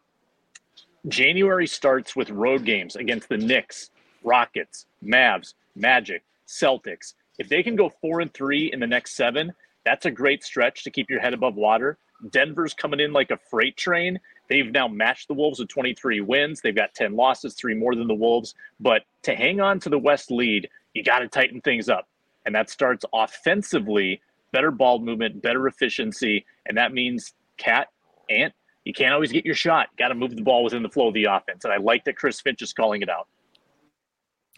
January 1.08 1.68
starts 1.68 2.16
with 2.16 2.30
road 2.30 2.66
games 2.66 2.96
against 2.96 3.30
the 3.30 3.38
Knicks, 3.38 3.92
Rockets, 4.24 4.88
Mavs, 5.04 5.54
Magic, 5.76 6.24
Celtics. 6.48 7.14
If 7.38 7.48
they 7.50 7.64
can 7.64 7.76
go 7.76 7.90
four 8.02 8.20
and 8.20 8.34
three 8.34 8.72
in 8.74 8.80
the 8.80 8.88
next 8.88 9.16
seven, 9.16 9.54
that's 9.86 10.06
a 10.06 10.12
great 10.12 10.44
stretch 10.44 10.84
to 10.84 10.92
keep 10.92 11.10
your 11.10 11.22
head 11.22 11.34
above 11.34 11.56
water. 11.56 11.98
Denver's 12.32 12.74
coming 12.74 13.00
in 13.00 13.14
like 13.14 13.32
a 13.32 13.38
freight 13.38 13.78
train. 13.78 14.20
They've 14.50 14.72
now 14.72 14.88
matched 14.88 15.28
the 15.28 15.34
Wolves 15.34 15.60
with 15.60 15.70
23 15.70 16.22
wins. 16.22 16.62
They've 16.62 16.76
got 16.76 16.94
10 16.94 17.16
losses, 17.16 17.54
three 17.54 17.76
more 17.76 17.96
than 17.96 18.08
the 18.08 18.16
Wolves. 18.16 18.56
But 18.80 19.04
to 19.24 19.36
hang 19.36 19.62
on 19.62 19.80
to 19.82 19.90
the 19.90 20.00
West 20.00 20.32
lead, 20.32 20.70
you 20.94 21.04
got 21.04 21.20
to 21.20 21.28
tighten 21.28 21.62
things 21.62 21.90
up. 21.90 22.08
And 22.46 22.56
that 22.56 22.70
starts 22.70 23.06
offensively, 23.14 24.22
better 24.52 24.72
ball 24.72 25.00
movement, 25.00 25.42
better 25.42 25.68
efficiency. 25.68 26.46
And 26.66 26.78
that 26.78 26.94
means 26.94 27.34
Cat, 27.58 27.90
Ant, 28.30 28.54
you 28.88 28.94
can't 28.94 29.14
always 29.14 29.34
get 29.34 29.46
your 29.46 29.54
shot. 29.54 29.90
Got 30.00 30.08
to 30.10 30.16
move 30.16 30.34
the 30.34 30.42
ball 30.42 30.64
within 30.64 30.82
the 30.82 30.90
flow 30.90 31.10
of 31.10 31.14
the 31.14 31.26
offense. 31.26 31.66
And 31.66 31.74
I 31.74 31.78
like 31.78 32.06
that 32.06 32.16
Chris 32.16 32.40
Finch 32.40 32.62
is 32.62 32.72
calling 32.72 33.02
it 33.02 33.10
out. 33.10 33.28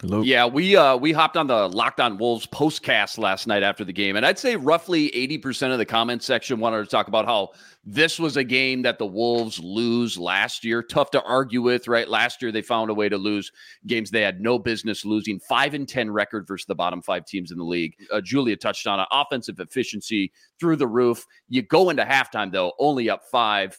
Luke. 0.02 0.26
Yeah, 0.26 0.46
we 0.46 0.78
uh 0.78 0.96
we 0.96 1.12
hopped 1.12 1.36
on 1.36 1.48
the 1.48 1.68
Locked 1.68 2.00
On 2.00 2.18
Wolves 2.18 2.48
postcast 2.48 3.18
last 3.18 3.48
night 3.48 3.64
after 3.64 3.84
the 3.84 3.92
game, 3.92 4.16
and 4.16 4.26
I'd 4.26 4.40
say 4.40 4.56
roughly 4.56 5.10
80% 5.10 5.74
of 5.74 5.78
the 5.78 5.86
comment 5.86 6.24
section 6.24 6.62
wanted 6.62 6.78
to 6.78 6.86
talk 6.86 7.10
about 7.10 7.26
how 7.26 7.50
this 7.84 8.18
was 8.18 8.38
a 8.38 8.44
game 8.46 8.82
that 8.84 8.98
the 8.98 9.06
Wolves 9.06 9.60
lose 9.60 10.18
last 10.18 10.64
year. 10.64 10.82
Tough 10.82 11.12
to 11.12 11.24
argue 11.24 11.62
with, 11.62 11.90
right? 11.90 12.08
Last 12.08 12.42
year 12.42 12.50
they 12.54 12.62
found 12.62 12.90
a 12.90 12.94
way 12.94 13.10
to 13.10 13.18
lose 13.18 13.52
games 13.88 14.10
they 14.10 14.22
had 14.22 14.40
no 14.40 14.58
business 14.58 15.04
losing. 15.04 15.38
Five 15.38 15.74
and 15.74 15.86
10 15.86 16.10
record 16.10 16.48
versus 16.48 16.66
the 16.66 16.76
bottom 16.76 17.02
five 17.02 17.26
teams 17.26 17.52
in 17.52 17.58
the 17.58 17.66
league. 17.66 17.94
Uh, 18.10 18.22
Julia 18.22 18.56
touched 18.56 18.88
on 18.88 19.02
it. 19.02 19.08
Offensive 19.12 19.60
efficiency 19.60 20.32
through 20.62 20.78
the 20.78 20.88
roof. 20.88 21.26
You 21.50 21.62
go 21.62 21.90
into 21.90 22.06
halftime 22.06 22.54
though, 22.54 22.72
only 22.80 23.10
up 23.10 23.24
five 23.30 23.78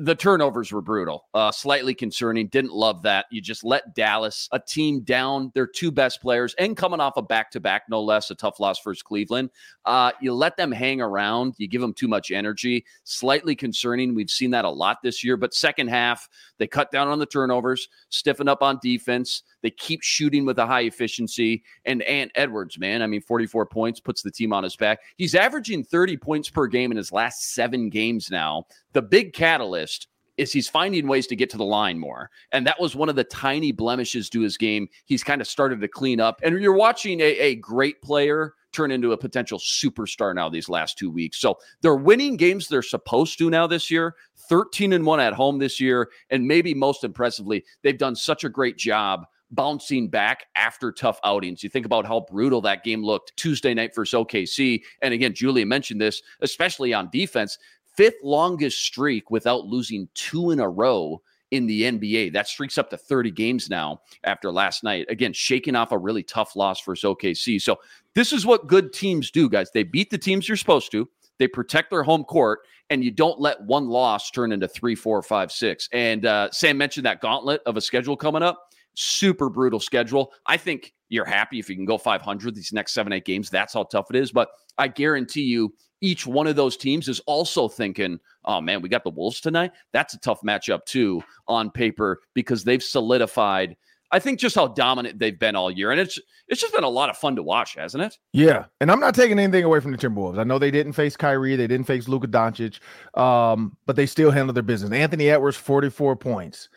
the 0.00 0.14
turnovers 0.14 0.72
were 0.72 0.80
brutal, 0.80 1.24
uh, 1.34 1.50
slightly 1.50 1.94
concerning. 1.94 2.48
Didn't 2.48 2.72
love 2.72 3.02
that. 3.02 3.26
You 3.30 3.40
just 3.40 3.64
let 3.64 3.94
Dallas, 3.94 4.48
a 4.52 4.58
team 4.58 5.00
down 5.00 5.50
their 5.54 5.66
two 5.66 5.90
best 5.90 6.20
players, 6.20 6.54
and 6.58 6.76
coming 6.76 7.00
off 7.00 7.16
a 7.16 7.22
back 7.22 7.50
to 7.52 7.60
back, 7.60 7.84
no 7.88 8.02
less, 8.02 8.30
a 8.30 8.34
tough 8.34 8.60
loss 8.60 8.82
versus 8.82 9.02
Cleveland. 9.02 9.50
Uh, 9.84 10.12
you 10.20 10.32
let 10.32 10.56
them 10.56 10.72
hang 10.72 11.00
around. 11.00 11.54
You 11.58 11.68
give 11.68 11.80
them 11.80 11.94
too 11.94 12.08
much 12.08 12.30
energy. 12.30 12.84
Slightly 13.04 13.54
concerning. 13.54 14.14
We've 14.14 14.30
seen 14.30 14.50
that 14.52 14.64
a 14.64 14.70
lot 14.70 14.98
this 15.02 15.24
year. 15.24 15.36
But 15.36 15.54
second 15.54 15.88
half, 15.88 16.28
they 16.58 16.66
cut 16.66 16.90
down 16.90 17.08
on 17.08 17.18
the 17.18 17.26
turnovers, 17.26 17.88
stiffen 18.08 18.48
up 18.48 18.62
on 18.62 18.78
defense. 18.82 19.42
They 19.62 19.70
keep 19.70 20.02
shooting 20.02 20.44
with 20.44 20.58
a 20.58 20.66
high 20.66 20.82
efficiency. 20.82 21.62
And 21.84 22.02
Ant 22.02 22.32
Edwards, 22.34 22.78
man, 22.78 23.02
I 23.02 23.06
mean, 23.06 23.22
44 23.22 23.66
points 23.66 24.00
puts 24.00 24.22
the 24.22 24.30
team 24.30 24.52
on 24.52 24.64
his 24.64 24.76
back. 24.76 25.00
He's 25.16 25.34
averaging 25.34 25.84
30 25.84 26.16
points 26.16 26.50
per 26.50 26.66
game 26.66 26.90
in 26.90 26.96
his 26.96 27.12
last 27.12 27.54
seven 27.54 27.88
games 27.88 28.30
now. 28.30 28.66
The 28.92 29.02
big 29.02 29.32
catalyst 29.32 30.08
is 30.36 30.52
he's 30.52 30.68
finding 30.68 31.06
ways 31.06 31.26
to 31.26 31.36
get 31.36 31.50
to 31.50 31.56
the 31.56 31.64
line 31.64 31.98
more. 31.98 32.30
And 32.52 32.66
that 32.66 32.80
was 32.80 32.96
one 32.96 33.08
of 33.08 33.16
the 33.16 33.24
tiny 33.24 33.72
blemishes 33.72 34.28
to 34.30 34.40
his 34.40 34.56
game. 34.56 34.88
He's 35.04 35.22
kind 35.22 35.40
of 35.40 35.46
started 35.46 35.80
to 35.80 35.88
clean 35.88 36.20
up. 36.20 36.40
And 36.42 36.60
you're 36.60 36.72
watching 36.72 37.20
a, 37.20 37.38
a 37.38 37.54
great 37.56 38.00
player 38.02 38.54
turn 38.72 38.90
into 38.90 39.12
a 39.12 39.18
potential 39.18 39.58
superstar 39.58 40.34
now 40.34 40.48
these 40.48 40.68
last 40.68 40.98
two 40.98 41.10
weeks. 41.10 41.38
So 41.38 41.58
they're 41.82 41.94
winning 41.94 42.36
games 42.36 42.68
they're 42.68 42.82
supposed 42.82 43.38
to 43.38 43.50
now 43.50 43.66
this 43.66 43.90
year, 43.90 44.16
13 44.48 44.94
and 44.94 45.04
1 45.04 45.20
at 45.20 45.34
home 45.34 45.58
this 45.58 45.78
year. 45.78 46.10
And 46.30 46.46
maybe 46.46 46.72
most 46.72 47.04
impressively, 47.04 47.64
they've 47.82 47.98
done 47.98 48.16
such 48.16 48.44
a 48.44 48.48
great 48.48 48.78
job 48.78 49.26
bouncing 49.52 50.08
back 50.08 50.46
after 50.56 50.90
tough 50.90 51.20
outings. 51.24 51.62
You 51.62 51.68
think 51.68 51.86
about 51.86 52.06
how 52.06 52.26
brutal 52.28 52.60
that 52.62 52.82
game 52.82 53.04
looked 53.04 53.36
Tuesday 53.36 53.74
night 53.74 53.94
versus 53.94 54.18
OKC. 54.18 54.82
And 55.02 55.14
again, 55.14 55.34
Julia 55.34 55.66
mentioned 55.66 56.00
this, 56.00 56.22
especially 56.40 56.92
on 56.92 57.10
defense, 57.10 57.58
fifth 57.96 58.16
longest 58.22 58.80
streak 58.80 59.30
without 59.30 59.66
losing 59.66 60.08
two 60.14 60.50
in 60.50 60.58
a 60.58 60.68
row 60.68 61.22
in 61.50 61.66
the 61.66 61.82
NBA. 61.82 62.32
That 62.32 62.48
streak's 62.48 62.78
up 62.78 62.88
to 62.90 62.96
30 62.96 63.30
games 63.30 63.68
now 63.68 64.00
after 64.24 64.50
last 64.50 64.82
night. 64.82 65.06
Again, 65.10 65.34
shaking 65.34 65.76
off 65.76 65.92
a 65.92 65.98
really 65.98 66.22
tough 66.22 66.56
loss 66.56 66.82
versus 66.82 67.04
OKC. 67.04 67.60
So 67.60 67.78
this 68.14 68.32
is 68.32 68.46
what 68.46 68.66
good 68.66 68.92
teams 68.92 69.30
do, 69.30 69.48
guys. 69.48 69.70
They 69.70 69.82
beat 69.82 70.10
the 70.10 70.18
teams 70.18 70.48
you're 70.48 70.56
supposed 70.56 70.90
to. 70.92 71.08
They 71.38 71.48
protect 71.48 71.90
their 71.90 72.02
home 72.02 72.24
court, 72.24 72.60
and 72.88 73.02
you 73.02 73.10
don't 73.10 73.40
let 73.40 73.60
one 73.62 73.88
loss 73.88 74.30
turn 74.30 74.52
into 74.52 74.68
three, 74.68 74.94
four, 74.94 75.22
five, 75.22 75.50
six. 75.50 75.88
And 75.92 76.24
uh, 76.24 76.50
Sam 76.52 76.78
mentioned 76.78 77.04
that 77.06 77.20
gauntlet 77.20 77.60
of 77.66 77.76
a 77.76 77.80
schedule 77.80 78.16
coming 78.16 78.42
up 78.42 78.72
super 78.94 79.48
brutal 79.48 79.80
schedule. 79.80 80.32
I 80.46 80.56
think 80.56 80.92
you're 81.08 81.24
happy 81.24 81.58
if 81.58 81.68
you 81.68 81.76
can 81.76 81.84
go 81.84 81.98
500 81.98 82.54
these 82.54 82.72
next 82.72 82.92
seven, 82.92 83.12
eight 83.12 83.24
games. 83.24 83.50
That's 83.50 83.74
how 83.74 83.84
tough 83.84 84.06
it 84.10 84.16
is. 84.16 84.32
But 84.32 84.48
I 84.78 84.88
guarantee 84.88 85.42
you, 85.42 85.74
each 86.00 86.26
one 86.26 86.46
of 86.46 86.56
those 86.56 86.76
teams 86.76 87.08
is 87.08 87.20
also 87.20 87.68
thinking, 87.68 88.18
oh 88.44 88.60
man, 88.60 88.82
we 88.82 88.88
got 88.88 89.04
the 89.04 89.10
Wolves 89.10 89.40
tonight. 89.40 89.72
That's 89.92 90.14
a 90.14 90.18
tough 90.18 90.40
matchup 90.42 90.84
too 90.84 91.22
on 91.46 91.70
paper 91.70 92.20
because 92.34 92.64
they've 92.64 92.82
solidified. 92.82 93.76
I 94.10 94.18
think 94.18 94.38
just 94.38 94.56
how 94.56 94.68
dominant 94.68 95.18
they've 95.18 95.38
been 95.38 95.56
all 95.56 95.70
year, 95.70 95.90
and 95.90 95.98
it's 95.98 96.18
it's 96.48 96.60
just 96.60 96.74
been 96.74 96.84
a 96.84 96.88
lot 96.88 97.08
of 97.08 97.16
fun 97.16 97.34
to 97.36 97.42
watch, 97.42 97.76
hasn't 97.76 98.04
it? 98.04 98.18
Yeah, 98.32 98.66
and 98.80 98.90
I'm 98.90 99.00
not 99.00 99.14
taking 99.14 99.38
anything 99.38 99.64
away 99.64 99.80
from 99.80 99.92
the 99.92 99.96
Timberwolves. 99.96 100.38
I 100.38 100.44
know 100.44 100.58
they 100.58 100.70
didn't 100.70 100.92
face 100.92 101.16
Kyrie, 101.16 101.56
they 101.56 101.66
didn't 101.66 101.86
face 101.86 102.08
Luka 102.08 102.26
Doncic, 102.26 102.78
um, 103.18 103.74
but 103.86 103.96
they 103.96 104.04
still 104.04 104.30
handled 104.30 104.56
their 104.56 104.62
business. 104.62 104.92
Anthony 104.92 105.30
Edwards, 105.30 105.56
44 105.56 106.16
points. 106.16 106.68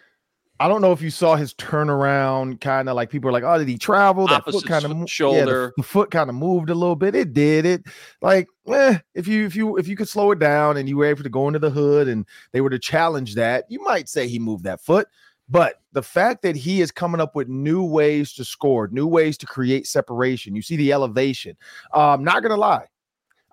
I 0.59 0.69
don't 0.69 0.81
know 0.81 0.93
if 0.93 1.01
you 1.01 1.09
saw 1.09 1.35
his 1.35 1.53
turnaround, 1.53 2.61
kind 2.61 2.87
of 2.87 2.95
like 2.95 3.09
people 3.09 3.29
are 3.29 3.33
like, 3.33 3.43
"Oh, 3.43 3.57
did 3.57 3.67
he 3.67 3.77
travel?" 3.77 4.27
That 4.27 4.41
Opposite 4.41 4.61
foot 4.61 4.67
kind 4.69 4.85
of 4.85 5.09
shoulder. 5.09 5.37
Yeah, 5.37 5.45
the, 5.45 5.73
the 5.77 5.83
foot 5.83 6.11
kind 6.11 6.29
of 6.29 6.35
moved 6.35 6.69
a 6.69 6.75
little 6.75 6.95
bit. 6.95 7.13
It 7.13 7.33
did. 7.33 7.65
It 7.65 7.83
like, 8.21 8.47
eh, 8.67 8.99
if 9.13 9.27
you 9.27 9.45
if 9.45 9.55
you 9.55 9.77
if 9.77 9.87
you 9.87 9.97
could 9.97 10.07
slow 10.07 10.31
it 10.31 10.39
down 10.39 10.77
and 10.77 10.87
you 10.87 10.97
were 10.97 11.05
able 11.05 11.23
to 11.23 11.29
go 11.29 11.47
into 11.47 11.59
the 11.59 11.69
hood 11.69 12.07
and 12.07 12.25
they 12.53 12.61
were 12.61 12.69
to 12.69 12.79
challenge 12.79 13.35
that, 13.35 13.65
you 13.69 13.83
might 13.83 14.07
say 14.07 14.27
he 14.27 14.39
moved 14.39 14.63
that 14.63 14.79
foot. 14.79 15.07
But 15.49 15.81
the 15.91 16.01
fact 16.01 16.41
that 16.43 16.55
he 16.55 16.81
is 16.81 16.89
coming 16.89 17.21
up 17.21 17.35
with 17.35 17.49
new 17.49 17.83
ways 17.83 18.33
to 18.33 18.45
score, 18.45 18.87
new 18.87 19.07
ways 19.07 19.37
to 19.39 19.45
create 19.45 19.87
separation, 19.87 20.55
you 20.55 20.61
see 20.61 20.77
the 20.77 20.93
elevation. 20.93 21.57
Um, 21.93 22.23
not 22.23 22.41
gonna 22.41 22.57
lie, 22.57 22.87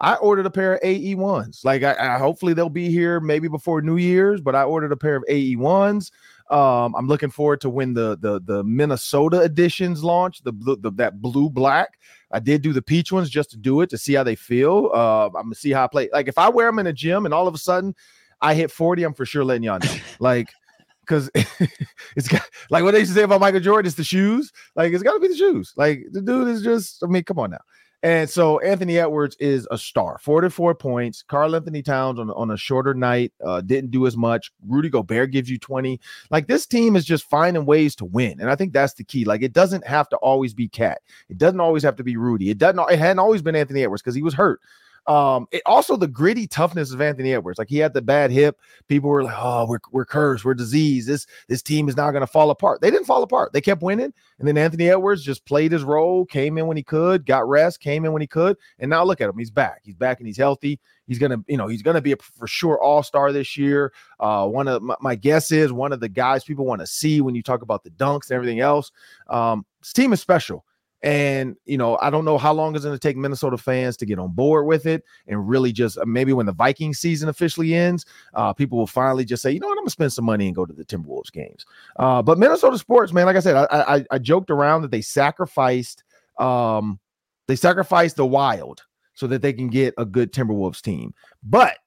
I 0.03 0.16
ordered 0.16 0.46
a 0.46 0.50
pair 0.50 0.74
of 0.74 0.80
AE 0.82 1.14
ones. 1.14 1.62
Like 1.64 1.84
I, 1.84 1.94
I, 1.94 2.18
hopefully 2.18 2.55
they'll 2.55 2.68
be 2.68 2.90
here 2.90 3.20
maybe 3.20 3.46
before 3.46 3.80
New 3.82 3.98
Year's, 3.98 4.40
but 4.40 4.57
I 4.57 4.64
ordered 4.64 4.90
a 4.90 4.96
pair 4.96 5.14
of 5.14 5.24
AE 5.28 5.57
ones. 5.57 6.11
Um, 6.53 6.94
I'm 6.94 7.09
looking 7.09 7.30
forward 7.30 7.62
to 7.62 7.70
when 7.70 7.94
the 7.94 8.18
the 8.20 8.40
the 8.40 8.62
Minnesota 8.62 9.40
editions 9.40 10.05
launch, 10.05 10.42
the, 10.42 10.53
the, 10.53 10.76
the 10.76 10.90
that 10.92 11.22
blue 11.22 11.48
black. 11.48 11.98
I 12.30 12.40
did 12.40 12.61
do 12.61 12.72
the 12.72 12.82
peach 12.82 13.11
ones 13.11 13.30
just 13.30 13.50
to 13.53 13.57
do 13.57 13.80
it 13.80 13.90
to 13.90 13.98
see 13.98 14.12
how 14.12 14.22
they 14.22 14.36
feel. 14.36 14.90
Uh, 14.94 15.26
I'm 15.26 15.32
gonna 15.32 15.55
see 15.55 15.70
how 15.72 15.84
I 15.84 15.88
play. 15.88 16.11
Like 16.12 16.28
if 16.28 16.36
I 16.36 16.50
wear 16.50 16.66
them 16.66 16.78
in 16.78 16.86
a 16.86 16.92
gym 16.92 17.24
and 17.24 17.32
all 17.32 17.48
of 17.48 17.55
a 17.55 17.59
sudden 17.59 17.94
I 18.42 18.55
hit 18.55 18.70
40, 18.70 19.03
I'm 19.03 19.14
for 19.14 19.24
sure 19.24 19.44
letting 19.44 19.62
y'all 19.62 19.78
know. 19.78 19.96
like 20.18 20.50
because 21.00 21.30
it's 22.16 22.28
got 22.28 22.42
like 22.70 22.84
what 22.84 22.92
they 22.92 23.00
used 23.00 23.12
to 23.12 23.16
say 23.16 23.24
about 23.24 23.40
Michael 23.40 23.61
Jordan, 23.61 23.86
it's 23.86 23.96
the 23.96 24.05
shoes. 24.05 24.53
Like 24.76 24.92
it's 24.92 25.03
got 25.03 25.14
to 25.14 25.20
be 25.20 25.28
the 25.28 25.36
shoes. 25.36 25.72
Like 25.76 26.05
the 26.11 26.20
dude 26.20 26.48
is 26.48 26.62
just. 26.62 27.03
I 27.03 27.07
mean, 27.07 27.24
come 27.24 27.38
on 27.38 27.50
now. 27.50 27.61
And 28.05 28.28
so 28.28 28.59
Anthony 28.59 28.98
Edwards 28.98 29.36
is 29.38 29.68
a 29.70 29.78
star, 29.78 30.18
44 30.18 30.74
points. 30.74 31.22
Karl-Anthony 31.22 31.82
Towns 31.82 32.18
on, 32.18 32.30
on 32.30 32.50
a 32.50 32.57
shorter 32.57 32.94
night 32.94 33.32
uh, 33.44 33.61
didn't 33.61 33.92
do 33.92 34.09
as 34.09 34.16
much. 34.16 34.50
Rudy 34.66 34.88
Gobert 34.88 35.30
gives 35.30 35.48
you 35.48 35.57
20. 35.57 36.00
Like 36.30 36.48
this 36.48 36.66
team 36.66 36.96
is 36.96 37.05
just 37.05 37.30
finding 37.30 37.64
ways 37.64 37.94
to 37.96 38.05
win. 38.05 38.40
And 38.40 38.50
I 38.50 38.57
think 38.57 38.72
that's 38.72 38.94
the 38.94 39.05
key. 39.05 39.24
Like 39.24 39.42
it 39.42 39.53
doesn't 39.53 39.86
have 39.86 40.09
to 40.09 40.16
always 40.16 40.53
be 40.53 40.68
Cat. 40.68 41.00
It 41.28 41.38
doesn't 41.38 41.61
always 41.61 41.84
have 41.84 41.96
to 41.96 42.05
be 42.05 42.16
Rudy. 42.16 42.50
It 42.50 42.59
doesn't, 42.59 42.80
it 42.90 42.98
hadn't 42.98 43.20
always 43.20 43.42
been 43.42 43.55
Anthony 43.55 43.84
Edwards 43.84 44.03
because 44.03 44.16
he 44.16 44.22
was 44.22 44.34
hurt. 44.34 44.61
Um, 45.07 45.46
it 45.50 45.62
also 45.66 45.96
the 45.96 46.07
gritty 46.07 46.46
toughness 46.46 46.92
of 46.92 47.00
Anthony 47.00 47.34
Edwards. 47.34 47.59
Like 47.59 47.68
he 47.68 47.78
had 47.78 47.92
the 47.92 48.03
bad 48.03 48.30
hip. 48.30 48.59
People 48.88 49.11
were 49.11 49.24
like, 49.24 49.34
"Oh, 49.36 49.66
we're 49.68 49.80
we're 49.90 50.05
cursed. 50.05 50.44
We're 50.44 50.55
diseased. 50.55 51.09
This 51.09 51.26
this 51.48 51.62
team 51.62 51.88
is 51.88 51.96
not 51.96 52.12
going 52.12 52.20
to 52.20 52.26
fall 52.26 52.50
apart." 52.50 52.80
They 52.80 52.90
didn't 52.90 53.07
fall 53.07 53.22
apart. 53.22 53.53
They 53.53 53.61
kept 53.61 53.82
winning, 53.82 54.12
and 54.38 54.46
then 54.48 54.57
Anthony 54.57 54.90
Edwards 54.90 55.24
just 55.24 55.44
played 55.44 55.72
his 55.72 55.82
role, 55.82 56.24
came 56.24 56.57
in 56.57 56.66
when 56.66 56.76
he 56.76 56.82
could, 56.84 57.26
got 57.26 57.48
rest, 57.48 57.80
came 57.80 58.05
in 58.05 58.12
when 58.12 58.22
he 58.22 58.28
could, 58.28 58.57
and 58.78 58.90
now 58.90 59.03
look 59.03 59.20
at 59.20 59.28
him. 59.28 59.38
He's 59.38 59.50
back. 59.50 59.80
He's 59.82 59.96
back, 59.96 60.20
and 60.20 60.26
he's 60.26 60.38
healthy. 60.38 60.78
He's 61.07 61.18
gonna, 61.18 61.38
you 61.48 61.57
know, 61.57 61.66
he's 61.66 61.82
gonna 61.82 62.00
be 62.00 62.12
a 62.12 62.16
for 62.16 62.46
sure 62.46 62.80
all 62.80 63.03
star 63.03 63.32
this 63.32 63.57
year. 63.57 63.92
Uh, 64.20 64.46
one 64.46 64.68
of 64.68 64.82
my, 64.82 64.94
my, 65.00 65.14
guess 65.16 65.50
is 65.50 65.72
one 65.72 65.92
of 65.92 66.00
the 66.00 66.09
guys 66.09 66.44
people 66.44 66.64
want 66.64 66.80
to 66.80 66.86
see 66.86 67.20
when 67.20 67.34
you 67.34 67.42
talk 67.42 67.62
about 67.62 67.82
the 67.82 67.90
dunks 67.90 68.30
and 68.30 68.36
everything 68.36 68.61
else. 68.61 68.92
Um, 69.28 69.66
this 69.80 69.92
team 69.92 70.12
is 70.12 70.20
special. 70.20 70.64
And, 71.03 71.57
you 71.64 71.76
know, 71.76 71.98
I 72.00 72.11
don't 72.11 72.24
know 72.24 72.38
how 72.38 72.53
long 72.53 72.76
it's 72.76 72.84
going 72.84 72.94
to 72.96 73.09
take 73.09 73.16
Minnesota 73.16 73.57
fans 73.57 73.96
to 73.96 74.07
get 74.07 74.20
on 74.20 74.30
board 74.30 74.66
with 74.66 74.86
it 74.86 75.03
and 75.26 75.48
really 75.48 75.72
just 75.72 75.98
uh, 75.98 76.05
maybe 76.07 76.32
when 76.32 76.46
the 76.46 76.53
Viking 76.53 76.94
season 76.94 77.28
officially 77.28 77.74
ends, 77.74 78.07
uh, 78.34 78.53
people 78.53 78.78
will 78.78 78.86
finally 78.86 79.24
just 79.24 79.42
say, 79.42 79.50
you 79.50 79.59
know 79.59 79.66
what, 79.66 79.72
I'm 79.72 79.78
going 79.78 79.86
to 79.86 79.90
spend 79.90 80.12
some 80.12 80.24
money 80.24 80.46
and 80.46 80.55
go 80.55 80.64
to 80.64 80.72
the 80.72 80.84
Timberwolves 80.84 81.32
games. 81.32 81.66
Uh, 81.96 82.22
but 82.22 82.38
Minnesota 82.38 82.78
sports, 82.78 83.12
man, 83.12 83.26
like 83.26 83.36
I 83.36 83.40
said, 83.40 83.57
I, 83.57 83.96
I, 83.96 84.05
I 84.12 84.18
joked 84.18 84.50
around 84.50 84.82
that 84.82 84.92
they 84.92 85.03
sacrificed, 85.03 86.05
um, 86.38 87.00
they 87.48 87.57
sacrificed 87.57 88.16
the 88.16 88.26
wild 88.26 88.82
so 89.14 89.26
that 89.26 89.42
they 89.42 89.53
can 89.53 89.68
get 89.68 89.94
a 89.98 90.05
good 90.05 90.32
Timberwolves 90.32 90.80
team. 90.80 91.14
But 91.42 91.78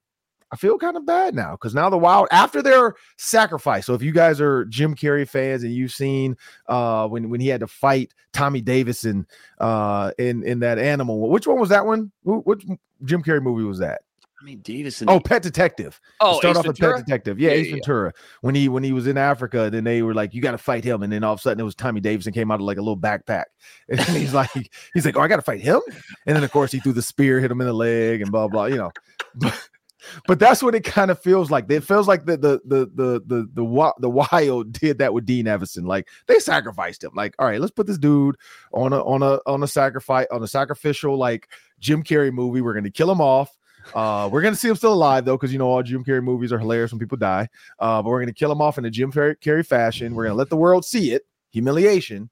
I 0.52 0.58
feel 0.58 0.78
kind 0.78 0.96
of 0.96 1.06
bad 1.06 1.36
now 1.36 1.52
because 1.52 1.74
now 1.74 1.90
the 1.90 1.98
Wild, 1.98 2.28
after 2.32 2.62
their 2.62 2.94
sacrifice. 3.18 3.86
So 3.86 3.94
if 3.94 4.02
you 4.02 4.12
guys 4.12 4.40
are 4.40 4.66
Jim 4.66 4.96
Carrey 4.96 5.28
fans 5.28 5.64
and 5.64 5.74
you've 5.74 5.92
seen 5.92 6.38
uh, 6.68 7.08
when 7.08 7.30
when 7.30 7.42
he 7.42 7.48
had 7.48 7.62
to 7.62 7.68
fight 7.68 8.14
Tommy 8.32 8.62
Davidson 8.62 9.28
uh, 9.60 10.12
in 10.18 10.44
in 10.44 10.60
that 10.60 10.78
Animal, 10.78 11.30
which 11.30 11.48
one 11.48 11.60
was 11.60 11.70
that 11.70 11.86
one? 11.86 12.12
Which 12.24 12.66
Jim 13.04 13.24
Carrey 13.24 13.42
movie 13.42 13.64
was 13.64 13.80
that? 13.80 14.02
I 14.40 14.44
mean, 14.44 14.60
Davidson. 14.60 15.10
Oh, 15.10 15.20
Pet 15.20 15.42
Detective. 15.42 16.00
Oh, 16.20 16.38
start 16.38 16.52
Ace 16.52 16.58
off 16.58 16.66
Ventura? 16.66 16.92
with 16.92 16.98
Pet 16.98 17.06
Detective. 17.06 17.40
Yeah, 17.40 17.50
Yeah, 17.50 17.56
Ace 17.56 17.68
yeah, 17.68 17.74
Ventura. 17.74 18.14
When 18.42 18.54
he 18.54 18.70
when 18.70 18.84
he 18.84 18.92
was 18.92 19.08
in 19.08 19.18
Africa, 19.18 19.70
then 19.72 19.84
they 19.84 20.02
were 20.02 20.14
like, 20.14 20.34
"You 20.34 20.42
got 20.42 20.52
to 20.52 20.58
fight 20.58 20.84
him," 20.84 21.02
and 21.02 21.12
then 21.12 21.24
all 21.24 21.34
of 21.34 21.40
a 21.40 21.42
sudden 21.42 21.60
it 21.60 21.64
was 21.64 21.74
Tommy 21.74 22.02
Davidson 22.02 22.34
came 22.34 22.52
out 22.52 22.60
of 22.60 22.66
like 22.66 22.78
a 22.78 22.82
little 22.82 22.98
backpack, 22.98 23.46
and 23.90 24.00
he's 24.02 24.34
like, 24.34 24.52
he's 24.94 25.06
like, 25.06 25.18
"Oh, 25.18 25.22
I 25.22 25.28
got 25.28 25.38
to 25.38 25.42
fight 25.42 25.62
him," 25.62 25.82
and 26.28 26.36
then 26.36 26.44
of 26.44 26.52
course 26.52 26.72
he 26.72 26.80
threw 26.80 26.94
the 26.94 27.02
spear, 27.02 27.40
hit 27.40 27.50
him 27.50 27.62
in 27.62 27.68
the 27.68 27.74
leg, 27.74 28.22
and 28.22 28.32
blah 28.32 28.48
blah. 28.48 28.66
You 28.66 28.76
know, 28.76 28.92
but, 29.36 29.70
but 30.28 30.40
that's 30.40 30.62
what 30.64 30.76
it 30.76 30.84
kind 30.84 31.12
of 31.12 31.20
feels 31.20 31.52
like. 31.52 31.70
It 31.70 31.84
feels 31.84 32.08
like 32.08 32.26
the 32.26 32.38
the 32.38 32.62
the 32.66 32.92
the 32.96 33.24
the 33.26 33.50
the, 34.00 34.10
Wild 34.10 34.72
did 34.80 34.98
that 35.00 35.14
with 35.14 35.26
Dean 35.26 35.46
Evason. 35.46 35.86
Like 35.86 36.08
they 36.28 36.40
sacrificed 36.40 37.04
him. 37.04 37.12
Like, 37.16 37.36
all 37.40 37.48
right, 37.48 37.60
let's 37.60 37.72
put 37.72 37.88
this 37.88 37.98
dude 37.98 38.36
on 38.74 38.94
a 38.94 39.04
on 39.04 39.24
a 39.24 39.40
on 39.46 39.64
a 39.64 39.68
sacrifice 39.68 40.28
on 40.32 40.44
a 40.44 40.48
sacrificial 40.48 41.18
like 41.18 41.50
Jim 41.80 42.04
Carrey 42.04 42.32
movie. 42.32 42.62
We're 42.62 42.74
gonna 42.74 42.92
kill 42.92 43.12
him 43.12 43.22
off. 43.22 43.58
Uh, 43.94 44.30
we're 44.32 44.42
gonna 44.42 44.56
see 44.56 44.70
him 44.70 44.76
still 44.76 44.94
alive 44.94 45.26
though, 45.26 45.38
because 45.38 45.52
you 45.52 45.60
know 45.60 45.68
all 45.68 45.84
Jim 45.84 46.04
Carrey 46.04 46.24
movies 46.24 46.52
are 46.52 46.60
hilarious 46.60 46.92
when 46.92 47.00
people 47.00 47.18
die. 47.18 47.48
Uh, 47.80 48.02
but 48.02 48.10
we're 48.10 48.20
gonna 48.20 48.34
kill 48.34 48.52
him 48.52 48.62
off 48.62 48.78
in 48.78 48.86
a 48.86 48.90
Jim 48.90 49.12
Carrey 49.12 49.36
Carrey 49.38 49.66
fashion. 49.66 50.16
We're 50.16 50.24
gonna 50.26 50.36
let 50.36 50.50
the 50.50 50.58
world 50.58 50.86
see 50.86 51.12
it, 51.12 51.24
humiliation, 51.52 52.30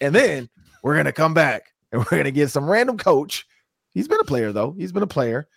and 0.00 0.14
then 0.14 0.48
we're 0.82 0.96
gonna 0.96 1.12
come 1.12 1.34
back 1.34 1.74
and 1.92 2.00
we're 2.00 2.18
gonna 2.18 2.30
get 2.30 2.50
some 2.50 2.68
random 2.68 2.98
coach. 2.98 3.46
He's 3.90 4.08
been 4.08 4.20
a 4.20 4.24
player 4.24 4.52
though. 4.52 4.74
He's 4.76 4.92
been 4.92 5.02
a 5.02 5.06
player. 5.06 5.48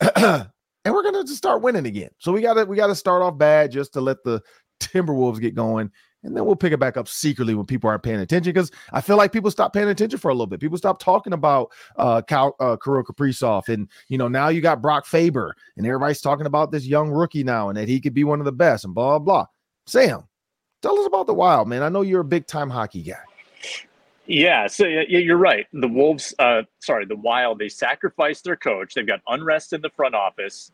and 0.84 0.94
we're 0.94 1.02
gonna 1.02 1.24
just 1.24 1.36
start 1.36 1.62
winning 1.62 1.86
again. 1.86 2.10
So 2.18 2.32
we 2.32 2.40
gotta 2.40 2.64
we 2.64 2.76
gotta 2.76 2.94
start 2.94 3.22
off 3.22 3.38
bad 3.38 3.70
just 3.70 3.92
to 3.94 4.00
let 4.00 4.22
the 4.24 4.40
Timberwolves 4.80 5.40
get 5.40 5.54
going. 5.54 5.90
and 6.24 6.36
then 6.36 6.44
we'll 6.44 6.56
pick 6.56 6.72
it 6.72 6.80
back 6.80 6.96
up 6.96 7.08
secretly 7.08 7.54
when 7.54 7.66
people 7.66 7.88
aren't 7.88 8.02
paying 8.02 8.20
attention. 8.20 8.52
Because 8.52 8.70
I 8.92 9.00
feel 9.00 9.16
like 9.16 9.32
people 9.32 9.50
stop 9.50 9.72
paying 9.72 9.88
attention 9.88 10.18
for 10.18 10.30
a 10.30 10.34
little 10.34 10.46
bit. 10.46 10.60
People 10.60 10.78
stop 10.78 10.98
talking 10.98 11.32
about 11.32 11.72
uh, 11.96 12.22
Cal, 12.22 12.54
uh 12.60 12.76
Kirill 12.76 13.04
Kaprizov, 13.04 13.68
and 13.68 13.88
you 14.08 14.18
know 14.18 14.28
now 14.28 14.48
you 14.48 14.60
got 14.60 14.82
Brock 14.82 15.06
Faber, 15.06 15.54
and 15.76 15.86
everybody's 15.86 16.20
talking 16.20 16.46
about 16.46 16.70
this 16.70 16.86
young 16.86 17.10
rookie 17.10 17.44
now, 17.44 17.68
and 17.68 17.78
that 17.78 17.88
he 17.88 18.00
could 18.00 18.14
be 18.14 18.24
one 18.24 18.40
of 18.40 18.44
the 18.44 18.52
best, 18.52 18.84
and 18.84 18.94
blah. 18.94 19.18
blah. 19.18 19.46
Sam, 19.86 20.28
tell 20.80 20.98
us 20.98 21.06
about 21.06 21.26
the 21.26 21.34
Wild, 21.34 21.68
man. 21.68 21.82
I 21.82 21.88
know 21.88 22.02
you're 22.02 22.20
a 22.20 22.24
big 22.24 22.46
time 22.46 22.70
hockey 22.70 23.02
guy. 23.02 23.16
Yeah, 24.32 24.66
so 24.66 24.86
yeah, 24.86 25.02
you're 25.18 25.36
right. 25.36 25.66
The 25.74 25.88
Wolves, 25.88 26.34
uh, 26.38 26.62
sorry, 26.80 27.04
the 27.04 27.16
Wild, 27.16 27.58
they 27.58 27.68
sacrificed 27.68 28.44
their 28.44 28.56
coach. 28.56 28.94
They've 28.94 29.06
got 29.06 29.20
unrest 29.28 29.74
in 29.74 29.82
the 29.82 29.90
front 29.90 30.14
office, 30.14 30.72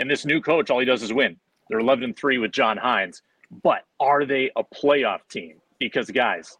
and 0.00 0.10
this 0.10 0.26
new 0.26 0.40
coach, 0.40 0.70
all 0.70 0.80
he 0.80 0.84
does 0.86 1.04
is 1.04 1.12
win. 1.12 1.36
They're 1.68 1.78
11 1.78 2.02
and 2.02 2.16
three 2.16 2.38
with 2.38 2.50
John 2.50 2.76
Hynes, 2.76 3.22
but 3.62 3.84
are 4.00 4.24
they 4.24 4.50
a 4.56 4.64
playoff 4.64 5.20
team? 5.30 5.58
Because 5.78 6.10
guys, 6.10 6.58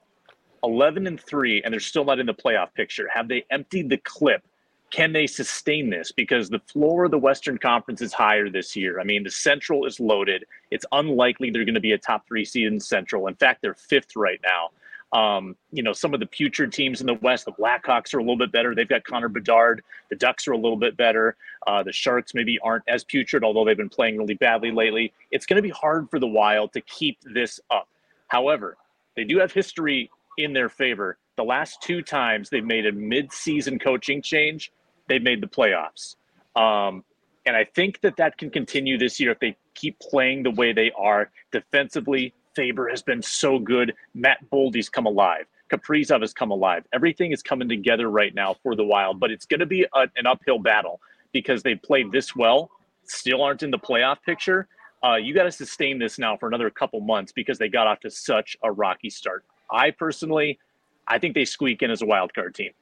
11 0.63 1.09
and 1.09 1.21
three, 1.21 1.65
and 1.65 1.73
they're 1.73 1.81
still 1.81 2.05
not 2.05 2.21
in 2.21 2.27
the 2.27 2.35
playoff 2.35 2.73
picture. 2.75 3.09
Have 3.13 3.27
they 3.27 3.45
emptied 3.51 3.91
the 3.91 3.99
clip? 3.99 4.45
Can 4.93 5.13
they 5.13 5.27
sustain 5.27 5.91
this? 5.91 6.13
Because 6.13 6.49
the 6.49 6.61
floor 6.73 7.07
of 7.07 7.11
the 7.11 7.19
Western 7.19 7.59
Conference 7.59 8.01
is 8.01 8.13
higher 8.13 8.49
this 8.49 8.77
year. 8.77 9.01
I 9.01 9.05
mean, 9.05 9.25
the 9.25 9.31
Central 9.31 9.85
is 9.85 9.99
loaded. 9.99 10.45
It's 10.71 10.87
unlikely 10.93 11.51
they're 11.51 11.65
going 11.65 11.75
to 11.75 11.81
be 11.81 11.91
a 11.91 11.99
top 11.99 12.25
three 12.29 12.45
seed 12.45 12.69
in 12.69 12.79
Central. 12.79 13.27
In 13.27 13.35
fact, 13.35 13.63
they're 13.63 13.75
fifth 13.75 14.15
right 14.15 14.39
now. 14.45 14.71
Um, 15.17 15.57
you 15.73 15.83
know, 15.83 15.95
some 15.95 16.13
of 16.13 16.21
the 16.21 16.27
putrid 16.27 16.73
teams 16.73 17.01
in 17.01 17.07
the 17.07 17.15
West, 17.15 17.47
the 17.47 17.53
Blackhawks 17.53 18.13
are 18.13 18.19
a 18.19 18.23
little 18.23 18.37
bit 18.37 18.53
better. 18.53 18.75
They've 18.75 18.87
got 18.87 19.03
Connor 19.05 19.31
Bedard. 19.31 19.83
The 20.11 20.17
Ducks 20.17 20.47
are 20.47 20.53
a 20.53 20.59
little 20.59 20.77
bit 20.77 20.95
better. 20.95 21.37
Uh, 21.67 21.83
the 21.83 21.93
Sharks 21.93 22.35
maybe 22.35 22.59
aren't 22.63 22.85
as 22.87 23.03
putrid, 23.03 23.43
although 23.43 23.65
they've 23.65 23.79
been 23.79 23.89
playing 23.89 24.19
really 24.19 24.35
badly 24.35 24.71
lately. 24.71 25.15
It's 25.31 25.47
going 25.47 25.57
to 25.57 25.63
be 25.63 25.71
hard 25.71 26.11
for 26.11 26.19
the 26.19 26.27
Wild 26.27 26.75
to 26.75 26.83
keep 26.83 27.19
this 27.23 27.59
up. 27.71 27.89
However, 28.29 28.77
they 29.17 29.25
do 29.25 29.39
have 29.39 29.53
history 29.53 30.11
in 30.37 30.53
their 30.53 30.69
favor. 30.69 31.17
The 31.37 31.45
last 31.45 31.81
two 31.81 32.03
times 32.03 32.51
they've 32.51 32.63
made 32.63 32.85
a 32.85 32.93
mid-season 32.93 33.79
coaching 33.79 34.21
change, 34.21 34.71
they've 35.09 35.23
made 35.23 35.41
the 35.41 35.47
playoffs. 35.47 36.17
Um, 36.57 37.05
and 37.47 37.57
I 37.57 37.65
think 37.65 38.03
that 38.03 38.17
that 38.19 38.37
can 38.37 38.51
continue 38.51 38.99
this 38.99 39.19
year 39.19 39.33
if 39.33 39.39
they 39.39 39.57
keep 39.75 39.99
playing 39.99 40.43
the 40.43 40.51
way 40.51 40.75
they 40.75 40.91
are 40.93 41.31
defensively, 41.53 42.35
Faber 42.57 42.89
has 42.89 43.03
been 43.03 43.23
so 43.23 43.59
good. 43.59 43.95
Matt 44.15 44.39
Boldy's 44.51 44.89
come 44.89 45.07
alive. 45.07 45.47
Kaprizov 45.71 46.23
has 46.23 46.33
come 46.33 46.51
alive. 46.51 46.85
Everything 46.93 47.33
is 47.33 47.43
coming 47.43 47.69
together 47.69 48.11
right 48.11 48.35
now 48.35 48.57
for 48.63 48.75
the 48.75 48.85
Wild, 48.85 49.21
but 49.21 49.31
it's 49.31 49.47
going 49.47 49.61
to 49.61 49.67
be 49.67 49.83
a, 49.95 50.09
an 50.17 50.27
uphill 50.27 50.59
battle 50.59 51.01
because 51.33 51.63
they 51.63 51.75
played 51.75 52.11
this 52.11 52.35
well, 52.35 52.71
still 53.05 53.43
aren't 53.43 53.63
in 53.63 53.71
the 53.71 53.79
playoff 53.79 54.23
picture. 54.25 54.69
Uh, 55.05 55.17
you 55.17 55.35
got 55.35 55.45
to 55.45 55.53
sustain 55.53 55.99
this 55.99 56.19
now 56.19 56.37
for 56.37 56.49
another 56.49 56.71
couple 56.71 57.01
months 57.01 57.31
because 57.31 57.59
they 57.59 57.69
got 57.69 57.87
off 57.87 58.01
to 58.01 58.11
such 58.11 58.57
a 58.63 58.73
rocky 58.73 59.11
start. 59.11 59.45
I 59.71 59.91
personally, 59.91 60.59
I 61.07 61.19
think 61.19 61.35
they 61.35 61.45
squeak 61.45 61.83
in 61.83 61.91
as 61.91 62.03
a 62.03 62.07
wild 62.07 62.33
card 62.33 62.55
team. 62.55 62.73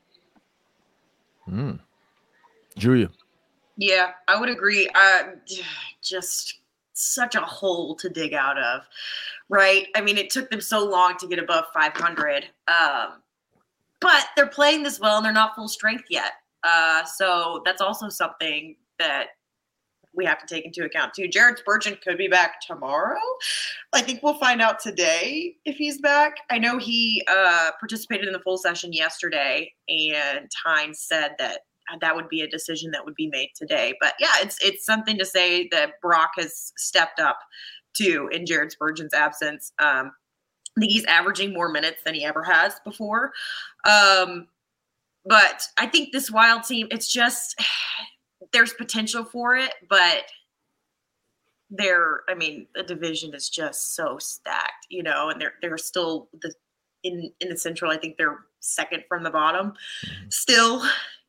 Mm. 1.49 1.81
Julia. 2.77 3.11
Yeah, 3.77 4.13
I 4.29 4.39
would 4.39 4.49
agree. 4.49 4.89
Uh, 4.95 5.23
just 6.03 6.61
such 6.95 7.35
a 7.35 7.41
hole 7.41 7.95
to 7.97 8.09
dig 8.09 8.35
out 8.35 8.59
of, 8.59 8.83
right? 9.49 9.87
I 9.95 10.01
mean, 10.01 10.17
it 10.17 10.31
took 10.31 10.51
them 10.51 10.61
so 10.61 10.85
long 10.85 11.17
to 11.19 11.27
get 11.27 11.39
above 11.39 11.65
500. 11.75 12.47
Um, 12.69 13.23
but 14.01 14.27
they're 14.37 14.47
playing 14.47 14.83
this 14.83 15.01
well 15.01 15.17
and 15.17 15.27
they're 15.27 15.33
not 15.33 15.55
full 15.55 15.69
strength 15.69 16.05
yet. 16.11 16.33
Uh, 16.63 17.05
so 17.05 17.63
that's 17.65 17.81
also 17.81 18.09
something 18.09 18.77
that 18.99 19.29
we 20.15 20.25
have 20.25 20.39
to 20.39 20.47
take 20.47 20.65
into 20.65 20.85
account 20.85 21.13
too. 21.15 21.29
Jared 21.29 21.59
Spurgeon 21.59 21.99
could 22.03 22.17
be 22.17 22.29
back 22.29 22.61
tomorrow. 22.61 23.19
I 23.93 24.01
think 24.01 24.23
we'll 24.23 24.39
find 24.39 24.63
out 24.63 24.79
today 24.79 25.57
if 25.65 25.77
he's 25.77 26.01
back. 26.01 26.37
I 26.51 26.59
know 26.59 26.79
he 26.79 27.23
uh, 27.29 27.71
participated 27.79 28.27
in 28.27 28.33
the 28.33 28.41
full 28.41 28.59
session 28.59 28.93
yesterday, 28.93 29.73
and 29.89 30.49
Hynes 30.65 30.97
said 30.97 31.35
that 31.39 31.61
that 32.01 32.15
would 32.15 32.29
be 32.29 32.43
a 32.43 32.49
decision 32.49 32.91
that 32.93 33.05
would 33.05 33.15
be 33.15 33.29
made 33.29 33.51
today. 33.55 33.95
But 34.01 34.15
yeah, 34.19 34.35
it's 34.41 34.59
it's 34.63 34.85
something 34.85 35.19
to 35.19 35.25
say 35.25 35.69
that 35.73 36.01
Brock 36.01 36.31
has 36.37 36.73
stepped 36.77 37.21
up 37.21 37.39
too 37.95 38.29
in 38.33 38.47
Jared 38.47 38.73
Spurgeon's 38.73 39.15
absence. 39.15 39.73
Um, 39.79 40.13
I 40.77 40.81
think 40.81 40.93
he's 40.93 41.05
averaging 41.05 41.53
more 41.53 41.69
minutes 41.69 42.03
than 42.05 42.15
he 42.15 42.25
ever 42.25 42.43
has 42.43 42.75
before. 42.85 43.33
Um, 43.89 44.49
but 45.25 45.69
I 45.79 45.87
think 45.87 46.13
this 46.13 46.31
wild 46.31 46.65
team, 46.65 46.89
it's 46.91 47.13
just 47.13 47.61
there's 48.53 48.73
potential 48.73 49.25
for 49.25 49.57
it, 49.57 49.73
but 49.89 50.25
they're 51.71 52.23
I 52.29 52.35
mean, 52.35 52.67
the 52.75 52.83
division 52.83 53.35
is 53.35 53.49
just 53.49 53.95
so 53.95 54.19
stacked, 54.19 54.87
you 54.91 55.03
know, 55.03 55.31
and 55.31 55.41
they're 55.41 55.55
they're 55.61 55.79
still 55.79 56.29
the 56.41 56.53
in 57.03 57.31
in 57.41 57.49
the 57.49 57.57
central, 57.57 57.91
I 57.91 57.99
think 57.99 58.17
they're 58.17 58.41
second 58.61 59.05
from 59.09 59.23
the 59.23 59.31
bottom 59.31 59.75
still 60.31 60.83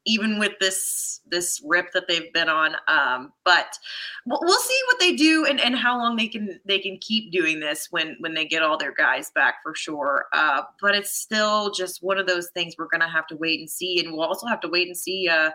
even 0.05 0.39
with 0.39 0.53
this 0.59 1.21
this 1.27 1.61
rip 1.65 1.91
that 1.93 2.07
they've 2.07 2.31
been 2.33 2.49
on. 2.49 2.75
Um, 2.87 3.33
but 3.43 3.77
we'll 4.25 4.59
see 4.59 4.81
what 4.87 4.99
they 4.99 5.15
do 5.15 5.45
and, 5.45 5.59
and 5.59 5.75
how 5.75 5.97
long 5.97 6.15
they 6.15 6.27
can 6.27 6.59
they 6.65 6.79
can 6.79 6.97
keep 6.99 7.31
doing 7.31 7.59
this 7.59 7.87
when 7.91 8.15
when 8.19 8.33
they 8.33 8.45
get 8.45 8.63
all 8.63 8.77
their 8.77 8.93
guys 8.93 9.31
back 9.31 9.55
for 9.63 9.75
sure. 9.75 10.27
Uh, 10.33 10.61
but 10.81 10.95
it's 10.95 11.11
still 11.11 11.71
just 11.71 12.03
one 12.03 12.17
of 12.17 12.27
those 12.27 12.49
things 12.53 12.75
we're 12.77 12.87
gonna 12.87 13.09
have 13.09 13.27
to 13.27 13.35
wait 13.35 13.59
and 13.59 13.69
see, 13.69 13.99
and 13.99 14.13
we'll 14.13 14.21
also 14.21 14.47
have 14.47 14.61
to 14.61 14.69
wait 14.69 14.87
and 14.87 14.97
see 14.97 15.27
uh, 15.27 15.49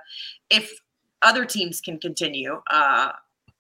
if 0.51 0.73
other 1.23 1.45
teams 1.45 1.81
can 1.81 1.99
continue. 1.99 2.61
Uh, 2.71 3.13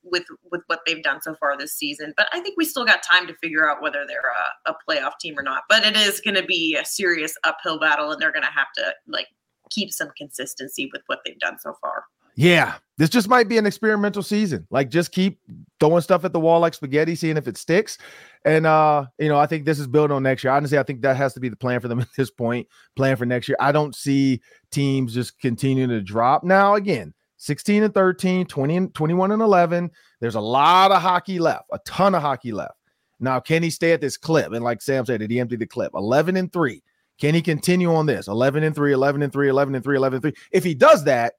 with 0.02 0.24
with 0.50 0.62
what 0.66 0.80
they've 0.86 1.02
done 1.02 1.20
so 1.20 1.34
far 1.34 1.56
this 1.58 1.74
season. 1.74 2.14
But 2.16 2.28
I 2.32 2.40
think 2.40 2.56
we 2.56 2.64
still 2.64 2.84
got 2.84 3.02
time 3.02 3.26
to 3.26 3.34
figure 3.34 3.68
out 3.68 3.82
whether 3.82 4.06
they're 4.06 4.32
a, 4.66 4.70
a 4.70 4.76
playoff 4.88 5.18
team 5.20 5.38
or 5.38 5.42
not. 5.42 5.64
But 5.68 5.84
it 5.84 5.96
is 5.96 6.20
going 6.20 6.36
to 6.36 6.44
be 6.44 6.76
a 6.80 6.84
serious 6.84 7.34
uphill 7.44 7.78
battle, 7.78 8.10
and 8.10 8.20
they're 8.20 8.32
going 8.32 8.44
to 8.44 8.48
have 8.48 8.72
to 8.76 8.94
like 9.06 9.28
keep 9.70 9.92
some 9.92 10.10
consistency 10.16 10.90
with 10.92 11.02
what 11.06 11.20
they've 11.24 11.38
done 11.38 11.58
so 11.58 11.74
far. 11.80 12.04
Yeah, 12.36 12.74
this 12.96 13.10
just 13.10 13.28
might 13.28 13.48
be 13.48 13.58
an 13.58 13.66
experimental 13.66 14.22
season. 14.22 14.66
Like 14.70 14.88
just 14.88 15.12
keep 15.12 15.40
throwing 15.78 16.00
stuff 16.00 16.24
at 16.24 16.32
the 16.32 16.40
wall 16.40 16.60
like 16.60 16.74
spaghetti, 16.74 17.14
seeing 17.14 17.36
if 17.36 17.48
it 17.48 17.56
sticks. 17.56 17.98
And 18.44 18.66
uh, 18.66 19.06
you 19.18 19.28
know, 19.28 19.38
I 19.38 19.46
think 19.46 19.64
this 19.64 19.78
is 19.78 19.86
built 19.86 20.10
on 20.10 20.22
next 20.22 20.44
year. 20.44 20.52
Honestly, 20.52 20.78
I 20.78 20.82
think 20.82 21.02
that 21.02 21.16
has 21.16 21.34
to 21.34 21.40
be 21.40 21.48
the 21.48 21.56
plan 21.56 21.80
for 21.80 21.88
them 21.88 22.00
at 22.00 22.08
this 22.16 22.30
point. 22.30 22.66
Plan 22.96 23.16
for 23.16 23.26
next 23.26 23.48
year. 23.48 23.56
I 23.60 23.72
don't 23.72 23.94
see 23.94 24.40
teams 24.70 25.14
just 25.14 25.38
continuing 25.40 25.90
to 25.90 26.00
drop. 26.00 26.44
Now, 26.44 26.74
again, 26.74 27.12
16 27.38 27.82
and 27.82 27.94
13, 27.94 28.46
20 28.46 28.76
and 28.76 28.94
21 28.94 29.32
and 29.32 29.42
11. 29.42 29.90
There's 30.20 30.34
a 30.34 30.40
lot 30.40 30.92
of 30.92 31.02
hockey 31.02 31.38
left, 31.38 31.64
a 31.72 31.78
ton 31.80 32.14
of 32.14 32.22
hockey 32.22 32.52
left. 32.52 32.74
Now, 33.18 33.40
can 33.40 33.62
he 33.62 33.70
stay 33.70 33.92
at 33.92 34.00
this 34.00 34.16
clip? 34.16 34.52
And 34.52 34.64
like 34.64 34.80
Sam 34.80 35.04
said, 35.04 35.20
did 35.20 35.30
he 35.30 35.40
empty 35.40 35.56
the 35.56 35.66
clip? 35.66 35.92
11 35.94 36.36
and 36.36 36.52
3. 36.52 36.82
Can 37.20 37.34
he 37.34 37.42
continue 37.42 37.94
on 37.94 38.06
this? 38.06 38.28
11 38.28 38.64
and 38.64 38.74
3, 38.74 38.92
11 38.92 39.22
and 39.22 39.32
3, 39.32 39.48
11 39.48 39.74
and 39.74 39.84
3, 39.84 39.96
11 39.96 40.16
and 40.16 40.22
3. 40.22 40.32
If 40.52 40.64
he 40.64 40.74
does 40.74 41.04
that, 41.04 41.34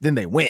then 0.00 0.14
they 0.14 0.26
win. 0.26 0.48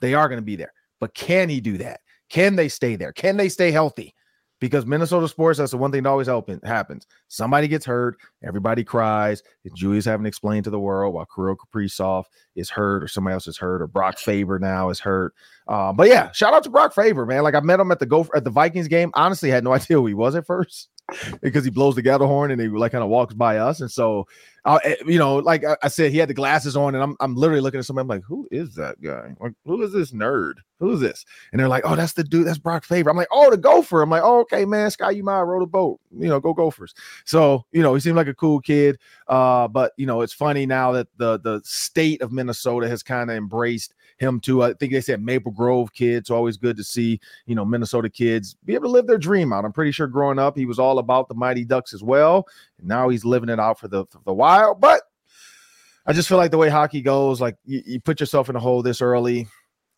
They 0.00 0.14
are 0.14 0.28
going 0.28 0.40
to 0.40 0.44
be 0.44 0.56
there. 0.56 0.72
But 1.00 1.14
can 1.14 1.48
he 1.48 1.60
do 1.60 1.78
that? 1.78 2.00
Can 2.28 2.54
they 2.54 2.68
stay 2.68 2.94
there? 2.96 3.12
Can 3.12 3.36
they 3.36 3.48
stay 3.48 3.70
healthy? 3.70 4.14
Because 4.60 4.86
Minnesota 4.86 5.26
sports, 5.26 5.58
that's 5.58 5.72
the 5.72 5.76
one 5.76 5.90
thing 5.90 6.04
that 6.04 6.08
always 6.08 6.28
happens. 6.28 7.06
Somebody 7.26 7.66
gets 7.66 7.84
hurt, 7.84 8.16
everybody 8.44 8.84
cries. 8.84 9.42
And 9.64 9.74
Julius 9.74 10.04
having 10.04 10.26
explained 10.26 10.64
to 10.64 10.70
the 10.70 10.78
world 10.78 11.14
while 11.14 11.26
Kirill 11.34 11.56
Kaprizov 11.56 12.26
is 12.54 12.70
hurt, 12.70 13.02
or 13.02 13.08
somebody 13.08 13.34
else 13.34 13.48
is 13.48 13.58
hurt, 13.58 13.82
or 13.82 13.88
Brock 13.88 14.18
Faber 14.18 14.60
now 14.60 14.90
is 14.90 15.00
hurt. 15.00 15.34
Uh, 15.66 15.92
but 15.92 16.06
yeah, 16.06 16.30
shout 16.30 16.54
out 16.54 16.62
to 16.62 16.70
Brock 16.70 16.94
Faber, 16.94 17.26
man. 17.26 17.42
Like 17.42 17.56
I 17.56 17.60
met 17.60 17.80
him 17.80 17.90
at 17.90 17.98
the 17.98 18.06
go 18.06 18.28
at 18.36 18.44
the 18.44 18.50
Vikings 18.50 18.86
game. 18.86 19.10
Honestly, 19.14 19.50
had 19.50 19.64
no 19.64 19.72
idea 19.74 19.96
who 19.96 20.06
he 20.06 20.14
was 20.14 20.36
at 20.36 20.46
first 20.46 20.90
because 21.40 21.64
he 21.64 21.70
blows 21.70 21.94
the 21.94 22.02
gather 22.02 22.26
horn 22.26 22.50
and 22.50 22.60
he 22.60 22.68
like 22.68 22.92
kind 22.92 23.04
of 23.04 23.10
walks 23.10 23.34
by 23.34 23.58
us. 23.58 23.80
And 23.80 23.90
so, 23.90 24.26
uh, 24.64 24.78
you 25.06 25.18
know, 25.18 25.36
like 25.36 25.64
I, 25.82 25.88
said, 25.88 26.12
he 26.12 26.18
had 26.18 26.28
the 26.28 26.34
glasses 26.34 26.76
on, 26.76 26.94
and 26.94 27.02
I'm 27.02 27.16
I'm 27.18 27.34
literally 27.34 27.60
looking 27.60 27.80
at 27.80 27.84
somebody. 27.84 28.04
I'm 28.04 28.08
like, 28.08 28.24
who 28.24 28.46
is 28.50 28.74
that 28.76 29.00
guy? 29.00 29.34
Like, 29.40 29.54
who 29.64 29.82
is 29.82 29.92
this 29.92 30.12
nerd? 30.12 30.54
Who 30.78 30.92
is 30.92 31.00
this? 31.00 31.24
And 31.50 31.60
they're 31.60 31.68
like, 31.68 31.82
oh, 31.84 31.96
that's 31.96 32.12
the 32.12 32.24
dude. 32.24 32.46
That's 32.46 32.58
Brock 32.58 32.84
Faber. 32.84 33.10
I'm 33.10 33.16
like, 33.16 33.28
oh, 33.32 33.50
the 33.50 33.56
Gopher. 33.56 34.02
I'm 34.02 34.10
like, 34.10 34.22
oh, 34.24 34.40
okay, 34.40 34.64
man. 34.64 34.90
Ski-U-Mah 34.90 35.40
rode 35.40 35.62
a 35.62 35.66
boat. 35.66 36.00
You 36.16 36.28
know, 36.28 36.40
go 36.40 36.54
Gophers. 36.54 36.94
So, 37.24 37.64
you 37.72 37.82
know, 37.82 37.94
he 37.94 38.00
seemed 38.00 38.16
like 38.16 38.28
a 38.28 38.34
cool 38.34 38.60
kid. 38.60 38.98
Uh, 39.26 39.68
but 39.68 39.92
you 39.96 40.06
know, 40.06 40.20
it's 40.20 40.32
funny 40.32 40.66
now 40.66 40.92
that 40.92 41.08
the 41.16 41.38
the 41.40 41.60
state 41.64 42.22
of 42.22 42.32
Minnesota 42.32 42.88
has 42.88 43.02
kind 43.02 43.30
of 43.30 43.36
embraced 43.36 43.94
him 44.18 44.40
too. 44.40 44.62
I 44.62 44.74
think 44.74 44.92
they 44.92 45.00
said 45.00 45.22
Maple 45.22 45.52
Grove 45.52 45.92
kids. 45.92 46.28
So 46.28 46.36
always 46.36 46.56
good 46.56 46.76
to 46.76 46.84
see, 46.84 47.20
you 47.46 47.54
know, 47.54 47.64
Minnesota 47.64 48.08
kids 48.08 48.56
be 48.64 48.74
able 48.74 48.84
to 48.84 48.92
live 48.92 49.06
their 49.06 49.18
dream 49.18 49.52
out. 49.52 49.64
I'm 49.64 49.72
pretty 49.72 49.92
sure 49.92 50.06
growing 50.06 50.38
up, 50.38 50.56
he 50.56 50.66
was 50.66 50.78
all 50.78 50.98
about 50.98 51.28
the 51.28 51.34
Mighty 51.34 51.64
Ducks 51.64 51.92
as 51.92 52.02
well. 52.02 52.46
And 52.78 52.88
now 52.88 53.08
he's 53.08 53.24
living 53.24 53.48
it 53.48 53.60
out 53.60 53.78
for 53.78 53.88
the, 53.88 54.06
for 54.06 54.20
the 54.24 54.34
wild. 54.34 54.80
But 54.80 55.02
I 56.06 56.12
just 56.12 56.28
feel 56.28 56.38
like 56.38 56.50
the 56.50 56.58
way 56.58 56.68
hockey 56.68 57.02
goes, 57.02 57.40
like 57.40 57.56
you, 57.64 57.82
you 57.86 58.00
put 58.00 58.20
yourself 58.20 58.48
in 58.48 58.56
a 58.56 58.60
hole 58.60 58.82
this 58.82 59.02
early. 59.02 59.46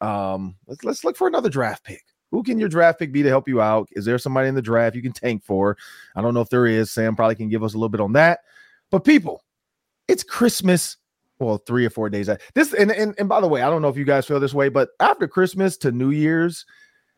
Um, 0.00 0.56
let's 0.66 0.84
let's 0.84 1.04
look 1.04 1.16
for 1.16 1.28
another 1.28 1.48
draft 1.48 1.84
pick. 1.84 2.02
Who 2.30 2.42
can 2.42 2.58
your 2.58 2.68
draft 2.68 2.98
pick 2.98 3.12
be 3.12 3.22
to 3.22 3.28
help 3.28 3.48
you 3.48 3.60
out? 3.60 3.88
Is 3.92 4.04
there 4.04 4.18
somebody 4.18 4.48
in 4.48 4.54
the 4.54 4.62
draft 4.62 4.96
you 4.96 5.02
can 5.02 5.12
tank 5.12 5.44
for? 5.44 5.76
I 6.16 6.20
don't 6.20 6.34
know 6.34 6.40
if 6.40 6.50
there 6.50 6.66
is. 6.66 6.90
Sam 6.90 7.14
probably 7.16 7.36
can 7.36 7.48
give 7.48 7.62
us 7.62 7.74
a 7.74 7.76
little 7.76 7.88
bit 7.88 8.00
on 8.00 8.12
that. 8.14 8.40
But 8.90 9.04
people, 9.04 9.44
it's 10.08 10.24
Christmas 10.24 10.96
well, 11.44 11.58
three 11.66 11.86
or 11.86 11.90
four 11.90 12.10
days. 12.10 12.28
This 12.54 12.72
and, 12.72 12.90
and 12.90 13.14
and 13.18 13.28
by 13.28 13.40
the 13.40 13.48
way, 13.48 13.62
I 13.62 13.70
don't 13.70 13.82
know 13.82 13.88
if 13.88 13.96
you 13.96 14.04
guys 14.04 14.26
feel 14.26 14.40
this 14.40 14.54
way, 14.54 14.68
but 14.68 14.90
after 15.00 15.28
Christmas 15.28 15.76
to 15.78 15.92
New 15.92 16.10
Year's, 16.10 16.64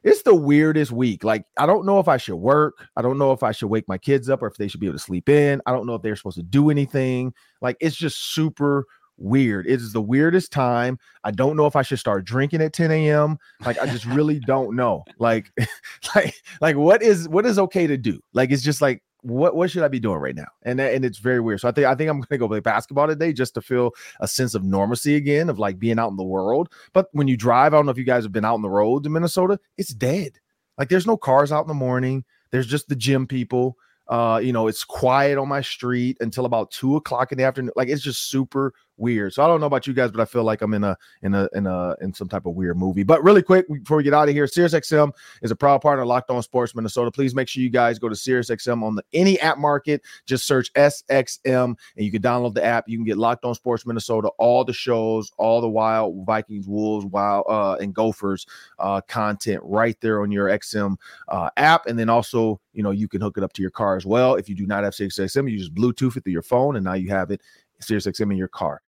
it's 0.07 0.22
the 0.22 0.35
weirdest 0.35 0.93
week. 0.93 1.24
Like, 1.24 1.45
I 1.57 1.66
don't 1.66 1.85
know 1.85 1.99
if 1.99 2.07
I 2.07 2.16
should 2.16 2.37
work. 2.37 2.74
I 2.97 3.03
don't 3.03 3.18
know 3.18 3.33
if 3.33 3.43
I 3.43 3.51
should 3.51 3.68
wake 3.68 3.89
my 3.89 3.99
kids 3.99 4.31
up 4.31 4.41
or 4.41 4.47
if 4.47 4.57
they 4.57 4.68
should 4.68 4.79
be 4.79 4.87
able 4.87 4.99
to 4.99 5.05
sleep 5.05 5.29
in. 5.29 5.61
I 5.66 5.72
don't 5.72 5.85
know 5.85 5.95
if 5.95 6.03
they're 6.03 6.14
supposed 6.14 6.37
to 6.37 6.45
do 6.45 6.70
anything. 6.70 7.35
Like, 7.61 7.77
it's 7.81 7.97
just 7.97 8.33
super 8.33 8.85
weird. 9.16 9.66
It 9.66 9.81
is 9.81 9.93
the 9.93 10.01
weirdest 10.01 10.53
time. 10.53 10.99
I 11.24 11.33
don't 11.33 11.57
know 11.57 11.66
if 11.66 11.74
I 11.74 11.83
should 11.83 11.99
start 11.99 12.24
drinking 12.24 12.62
at 12.62 12.72
10 12.72 12.93
a.m. 12.93 13.37
Like, 13.64 13.81
I 13.81 13.87
just 13.87 14.05
really 14.05 14.39
don't 14.47 14.77
know. 14.77 15.03
Like, 15.18 15.51
like, 16.14 16.35
like 16.61 16.77
what 16.77 17.03
is 17.03 17.29
what 17.29 17.45
is 17.45 17.59
okay 17.59 17.89
to 17.89 17.97
do? 17.97 18.20
Like, 18.33 18.53
it's 18.53 18.62
just 18.62 18.81
like 18.81 19.03
what 19.27 19.57
what 19.57 19.70
should 19.70 19.83
I 19.83 19.89
be 19.89 19.99
doing 19.99 20.18
right 20.18 20.35
now? 20.35 20.47
And 20.62 20.81
and 20.81 21.05
it's 21.05 21.18
very 21.18 21.41
weird. 21.41 21.61
So 21.61 21.68
I 21.68 21.72
think 21.72 21.87
I 21.87 21.95
think 21.95 22.09
I'm 22.09 22.20
gonna 22.20 22.39
go 22.39 22.49
play 22.49 22.61
basketball 22.61 23.09
today 23.09 23.33
just 23.33 23.55
to 23.55 23.61
feel 23.61 23.93
a 24.20 24.29
sense 24.29 24.55
of 24.55 24.62
normalcy 24.62 25.16
again 25.16 25.51
of 25.51 25.59
like 25.59 25.79
being 25.79 25.99
out 25.99 26.11
in 26.11 26.16
the 26.16 26.24
world. 26.24 26.72
But 26.93 27.09
when 27.12 27.27
you 27.27 27.37
drive, 27.37 27.74
I 27.74 27.77
don't 27.77 27.87
know 27.87 27.93
if 27.93 27.99
you 27.99 28.05
guys 28.05 28.24
have 28.24 28.33
been 28.33 28.45
out 28.45 28.55
on 28.55 28.62
the 28.62 28.70
road 28.70 29.05
in 29.05 29.12
Minnesota, 29.12 29.59
it's 29.77 29.93
dead. 29.93 30.39
Like 30.79 30.89
there's 30.89 31.07
no 31.07 31.16
cars 31.16 31.51
out 31.51 31.62
in 31.62 31.68
the 31.68 31.74
morning. 31.74 32.24
There's 32.53 32.66
just 32.66 32.89
the 32.89 32.97
gym 32.97 33.27
people. 33.27 33.77
Uh, 34.09 34.41
you 34.41 34.53
know, 34.53 34.68
it's 34.68 34.85
quiet 34.85 35.37
on 35.37 35.49
my 35.49 35.61
street 35.61 36.16
until 36.20 36.45
about 36.45 36.70
two 36.70 36.95
o'clock 36.95 37.33
in 37.33 37.39
the 37.39 37.45
afternoon. 37.45 37.72
Like 37.74 37.89
it's 37.89 38.03
just 38.03 38.31
super 38.31 38.72
weird. 38.97 39.33
So 39.33 39.45
I 39.45 39.47
don't 39.47 39.61
know 39.61 39.67
about 39.67 39.87
you 39.87 39.93
guys, 39.93 40.11
but 40.11 40.21
I 40.21 40.25
feel 40.25 40.45
like 40.45 40.63
I'm 40.63 40.75
in 40.75 40.85
a 40.85 40.97
in 41.23 41.35
a 41.35 41.49
in 41.55 41.67
a 41.67 41.97
in 42.01 42.13
some 42.15 42.29
type 42.29 42.47
of 42.47 42.55
weird 42.55 42.77
movie. 42.77 43.03
But 43.03 43.23
really 43.23 43.43
quick 43.43 43.67
before 43.69 43.97
we 43.97 44.03
get 44.03 44.15
out 44.15 44.29
of 44.29 44.35
here, 44.35 44.47
SiriusXM 44.47 45.13
is 45.43 45.51
a 45.51 45.57
proud 45.57 45.81
partner 45.83 46.03
of 46.03 46.09
Locked 46.09 46.31
On 46.31 46.43
Sports 46.43 46.75
Minnesota. 46.75 47.11
Please 47.11 47.35
make 47.35 47.49
sure 47.49 47.63
you 47.63 47.71
guys 47.71 47.99
go 47.99 48.09
to 48.09 48.15
SiriusXM 48.15 48.83
on 48.83 48.95
the 48.95 49.05
any 49.13 49.39
app 49.41 49.59
market. 49.59 50.03
Just 50.27 50.47
search 50.47 50.73
SXM 50.75 51.65
and 51.65 51.77
you 51.97 52.11
can 52.11 52.23
download 52.23 52.55
the 52.55 52.65
app. 52.65 52.89
You 52.89 52.99
can 52.99 53.05
get 53.05 53.19
Locked 53.19 53.45
On 53.45 53.55
Sports 53.55 53.87
Minnesota, 53.87 54.29
all 54.39 54.65
the 54.65 54.73
shows, 54.73 55.31
all 55.39 55.61
the 55.61 55.69
Wild 55.69 56.25
Vikings, 56.27 56.67
Wolves, 56.67 57.07
Wild 57.07 57.45
uh, 57.49 57.77
and 57.81 57.95
Gophers 57.95 58.47
uh, 58.79 59.01
content 59.09 59.61
right 59.65 59.97
there 60.01 60.23
on 60.23 60.31
your 60.31 60.49
XM 60.49 60.97
uh, 61.29 61.51
app. 61.57 61.87
And 61.87 61.99
then 61.99 62.09
also, 62.09 62.61
you 62.73 62.83
know, 62.83 62.91
you 62.91 63.09
can 63.09 63.21
hook 63.21 63.39
it 63.39 63.45
up 63.45 63.53
to 63.55 63.63
your 63.63 63.71
car 63.71 63.97
as 63.97 64.07
well. 64.07 64.35
If 64.35 64.49
you 64.49 64.55
do 64.55 64.67
not 64.67 64.85
have 64.85 64.95
SiriusXM, 64.95 65.51
you 65.51 65.59
just 65.59 65.75
Bluetooth 65.75 66.17
it 66.17 66.25
through 66.25 66.33
your 66.33 66.43
phone, 66.43 66.77
and 66.77 66.85
now 66.85 66.95
you 66.95 67.09
have 67.11 67.31
it 67.31 67.41
SiriusXM 67.81 68.31
in 68.31 68.37
your 68.37 68.49
car. 68.49 68.83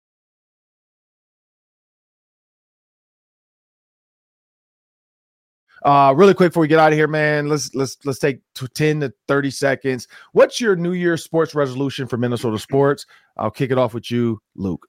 Uh, 5.84 6.12
really 6.16 6.34
quick 6.34 6.50
before 6.50 6.62
we 6.62 6.68
get 6.68 6.78
out 6.78 6.92
of 6.92 6.98
here, 6.98 7.08
man. 7.08 7.48
Let's 7.48 7.74
let's 7.74 7.96
let's 8.04 8.18
take 8.18 8.40
10 8.54 9.00
to 9.00 9.12
30 9.28 9.50
seconds. 9.50 10.08
What's 10.32 10.60
your 10.60 10.76
New 10.76 10.92
Year's 10.92 11.24
sports 11.24 11.54
resolution 11.54 12.06
for 12.06 12.16
Minnesota 12.16 12.58
sports? 12.58 13.06
I'll 13.36 13.50
kick 13.50 13.70
it 13.70 13.78
off 13.78 13.94
with 13.94 14.10
you, 14.10 14.40
Luke. 14.56 14.86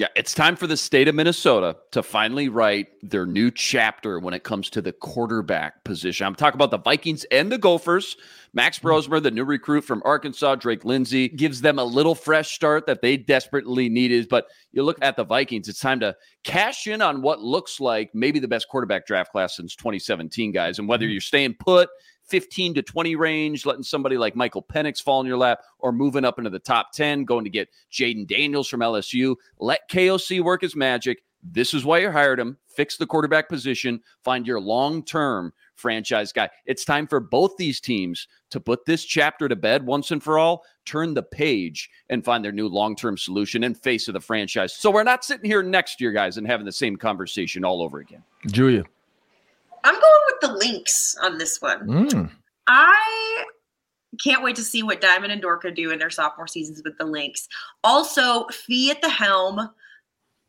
Yeah, 0.00 0.08
it's 0.16 0.32
time 0.32 0.56
for 0.56 0.66
the 0.66 0.78
state 0.78 1.08
of 1.08 1.14
Minnesota 1.14 1.76
to 1.90 2.02
finally 2.02 2.48
write 2.48 2.88
their 3.02 3.26
new 3.26 3.50
chapter 3.50 4.18
when 4.18 4.32
it 4.32 4.44
comes 4.44 4.70
to 4.70 4.80
the 4.80 4.94
quarterback 4.94 5.84
position. 5.84 6.26
I'm 6.26 6.34
talking 6.34 6.56
about 6.56 6.70
the 6.70 6.78
Vikings 6.78 7.24
and 7.24 7.52
the 7.52 7.58
Gophers. 7.58 8.16
Max 8.54 8.78
mm-hmm. 8.78 8.88
Brosmer, 8.88 9.22
the 9.22 9.30
new 9.30 9.44
recruit 9.44 9.82
from 9.82 10.00
Arkansas, 10.06 10.54
Drake 10.54 10.86
Lindsey, 10.86 11.28
gives 11.28 11.60
them 11.60 11.78
a 11.78 11.84
little 11.84 12.14
fresh 12.14 12.54
start 12.54 12.86
that 12.86 13.02
they 13.02 13.18
desperately 13.18 13.90
needed. 13.90 14.30
But 14.30 14.46
you 14.72 14.84
look 14.84 14.96
at 15.02 15.16
the 15.16 15.24
Vikings, 15.24 15.68
it's 15.68 15.80
time 15.80 16.00
to 16.00 16.16
cash 16.44 16.86
in 16.86 17.02
on 17.02 17.20
what 17.20 17.42
looks 17.42 17.78
like 17.78 18.10
maybe 18.14 18.38
the 18.38 18.48
best 18.48 18.68
quarterback 18.70 19.06
draft 19.06 19.32
class 19.32 19.54
since 19.54 19.76
2017, 19.76 20.50
guys. 20.50 20.78
And 20.78 20.88
whether 20.88 21.04
mm-hmm. 21.04 21.12
you're 21.12 21.20
staying 21.20 21.56
put, 21.60 21.90
15 22.30 22.74
to 22.74 22.82
20 22.82 23.16
range, 23.16 23.66
letting 23.66 23.82
somebody 23.82 24.16
like 24.16 24.36
Michael 24.36 24.62
Penix 24.62 25.02
fall 25.02 25.20
in 25.20 25.26
your 25.26 25.36
lap, 25.36 25.60
or 25.78 25.92
moving 25.92 26.24
up 26.24 26.38
into 26.38 26.50
the 26.50 26.58
top 26.58 26.92
10, 26.92 27.24
going 27.24 27.44
to 27.44 27.50
get 27.50 27.68
Jayden 27.92 28.26
Daniels 28.26 28.68
from 28.68 28.80
LSU. 28.80 29.36
Let 29.58 29.88
KOC 29.90 30.42
work 30.42 30.62
his 30.62 30.76
magic. 30.76 31.22
This 31.42 31.74
is 31.74 31.84
why 31.84 31.98
you 31.98 32.10
hired 32.10 32.38
him. 32.38 32.58
Fix 32.66 32.96
the 32.96 33.06
quarterback 33.06 33.48
position. 33.48 34.00
Find 34.22 34.46
your 34.46 34.60
long 34.60 35.02
term 35.04 35.52
franchise 35.74 36.32
guy. 36.32 36.48
It's 36.66 36.84
time 36.84 37.06
for 37.06 37.18
both 37.18 37.56
these 37.56 37.80
teams 37.80 38.28
to 38.50 38.60
put 38.60 38.84
this 38.84 39.04
chapter 39.04 39.48
to 39.48 39.56
bed 39.56 39.84
once 39.84 40.10
and 40.10 40.22
for 40.22 40.38
all, 40.38 40.62
turn 40.84 41.14
the 41.14 41.22
page, 41.22 41.88
and 42.10 42.24
find 42.24 42.44
their 42.44 42.52
new 42.52 42.68
long 42.68 42.94
term 42.94 43.16
solution 43.16 43.64
and 43.64 43.76
face 43.76 44.06
of 44.08 44.14
the 44.14 44.20
franchise. 44.20 44.74
So 44.74 44.90
we're 44.90 45.02
not 45.02 45.24
sitting 45.24 45.46
here 45.46 45.62
next 45.62 46.00
year, 46.00 46.12
guys, 46.12 46.36
and 46.36 46.46
having 46.46 46.66
the 46.66 46.72
same 46.72 46.96
conversation 46.96 47.64
all 47.64 47.82
over 47.82 47.98
again. 47.98 48.22
Julia. 48.46 48.84
I'm 49.84 49.94
going 49.94 50.22
with 50.26 50.40
the 50.40 50.66
Lynx 50.66 51.16
on 51.22 51.38
this 51.38 51.60
one. 51.60 51.86
Mm. 51.86 52.30
I 52.66 53.44
can't 54.22 54.42
wait 54.42 54.56
to 54.56 54.62
see 54.62 54.82
what 54.82 55.00
Diamond 55.00 55.32
and 55.32 55.42
Dorka 55.42 55.74
do 55.74 55.90
in 55.90 55.98
their 55.98 56.10
sophomore 56.10 56.46
seasons 56.46 56.82
with 56.84 56.98
the 56.98 57.04
Lynx. 57.04 57.48
Also, 57.84 58.46
Phee 58.48 58.90
at 58.90 59.02
the 59.02 59.08
helm 59.08 59.70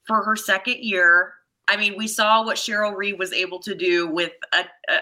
for 0.06 0.24
her 0.24 0.36
second 0.36 0.78
year. 0.80 1.34
I 1.68 1.78
mean, 1.78 1.96
we 1.98 2.08
saw 2.08 2.44
what 2.44 2.58
Cheryl 2.58 2.96
Reeve 2.96 3.18
was 3.18 3.32
able 3.32 3.60
to 3.60 3.76
do 3.76 4.08
with 4.08 4.34
a, 4.54 4.66
a 4.90 5.00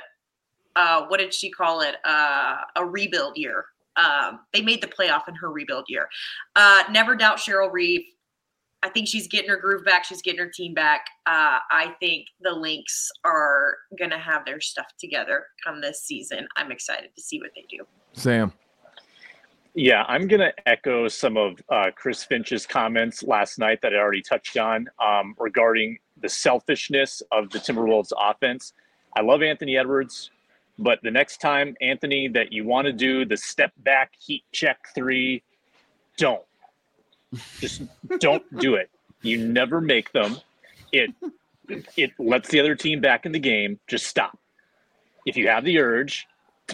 uh, 0.75 1.07
what 1.07 1.19
did 1.19 1.33
she 1.33 1.49
call 1.49 1.81
it? 1.81 1.95
Uh, 2.05 2.57
a 2.75 2.85
rebuild 2.85 3.37
year. 3.37 3.65
Um, 3.95 4.41
they 4.53 4.61
made 4.61 4.81
the 4.81 4.87
playoff 4.87 5.27
in 5.27 5.35
her 5.35 5.51
rebuild 5.51 5.85
year. 5.89 6.07
Uh, 6.55 6.83
never 6.91 7.15
doubt 7.15 7.37
Cheryl 7.37 7.71
Reeve. 7.71 8.05
I 8.81 8.89
think 8.89 9.07
she's 9.07 9.27
getting 9.27 9.49
her 9.49 9.57
groove 9.57 9.83
back. 9.83 10.05
She's 10.05 10.21
getting 10.21 10.39
her 10.39 10.49
team 10.49 10.73
back. 10.73 11.05
Uh, 11.25 11.59
I 11.69 11.95
think 11.99 12.27
the 12.41 12.51
Lynx 12.51 13.11
are 13.25 13.75
going 13.97 14.11
to 14.11 14.17
have 14.17 14.45
their 14.45 14.61
stuff 14.61 14.87
together 14.97 15.47
come 15.65 15.81
this 15.81 16.01
season. 16.03 16.47
I'm 16.55 16.71
excited 16.71 17.09
to 17.15 17.21
see 17.21 17.39
what 17.39 17.51
they 17.55 17.65
do. 17.69 17.85
Sam. 18.13 18.53
Yeah, 19.75 20.03
I'm 20.07 20.27
going 20.27 20.39
to 20.39 20.53
echo 20.67 21.07
some 21.07 21.37
of 21.37 21.61
uh, 21.69 21.91
Chris 21.95 22.23
Finch's 22.23 22.65
comments 22.65 23.21
last 23.21 23.59
night 23.59 23.81
that 23.81 23.93
I 23.93 23.97
already 23.97 24.21
touched 24.21 24.57
on 24.57 24.89
um, 25.05 25.35
regarding 25.37 25.99
the 26.21 26.29
selfishness 26.29 27.21
of 27.31 27.49
the 27.49 27.59
Timberwolves 27.59 28.11
offense. 28.19 28.73
I 29.15 29.21
love 29.21 29.41
Anthony 29.41 29.77
Edwards, 29.77 30.31
but 30.79 30.99
the 31.03 31.11
next 31.11 31.37
time, 31.37 31.75
Anthony, 31.81 32.27
that 32.29 32.51
you 32.51 32.65
want 32.65 32.87
to 32.87 32.93
do 32.93 33.25
the 33.25 33.37
step 33.37 33.71
back 33.77 34.13
heat 34.19 34.43
check 34.51 34.79
three, 34.95 35.43
don't 36.17 36.43
just 37.59 37.81
don't 38.19 38.59
do 38.59 38.75
it. 38.75 38.89
You 39.21 39.37
never 39.37 39.81
make 39.81 40.11
them. 40.11 40.37
It 40.91 41.13
it 41.95 42.11
lets 42.17 42.49
the 42.49 42.59
other 42.59 42.75
team 42.75 43.01
back 43.01 43.25
in 43.25 43.31
the 43.31 43.39
game. 43.39 43.79
Just 43.87 44.07
stop. 44.07 44.37
If 45.25 45.37
you 45.37 45.47
have 45.47 45.63
the 45.63 45.79
urge 45.79 46.27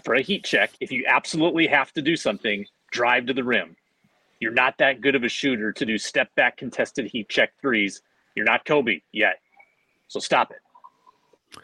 for 0.03 0.15
a 0.15 0.21
heat 0.21 0.43
check, 0.43 0.71
if 0.79 0.91
you 0.91 1.05
absolutely 1.07 1.67
have 1.67 1.91
to 1.93 2.01
do 2.01 2.15
something, 2.15 2.65
drive 2.91 3.25
to 3.25 3.33
the 3.33 3.43
rim. 3.43 3.75
You're 4.39 4.53
not 4.53 4.77
that 4.77 5.01
good 5.01 5.15
of 5.15 5.23
a 5.23 5.29
shooter 5.29 5.71
to 5.71 5.85
do 5.85 5.97
step 5.97 6.33
back 6.35 6.57
contested 6.57 7.07
heat 7.07 7.29
check 7.29 7.51
threes. 7.61 8.01
You're 8.35 8.45
not 8.45 8.65
Kobe 8.65 8.99
yet. 9.11 9.39
So 10.07 10.19
stop 10.19 10.51
it. 10.51 11.59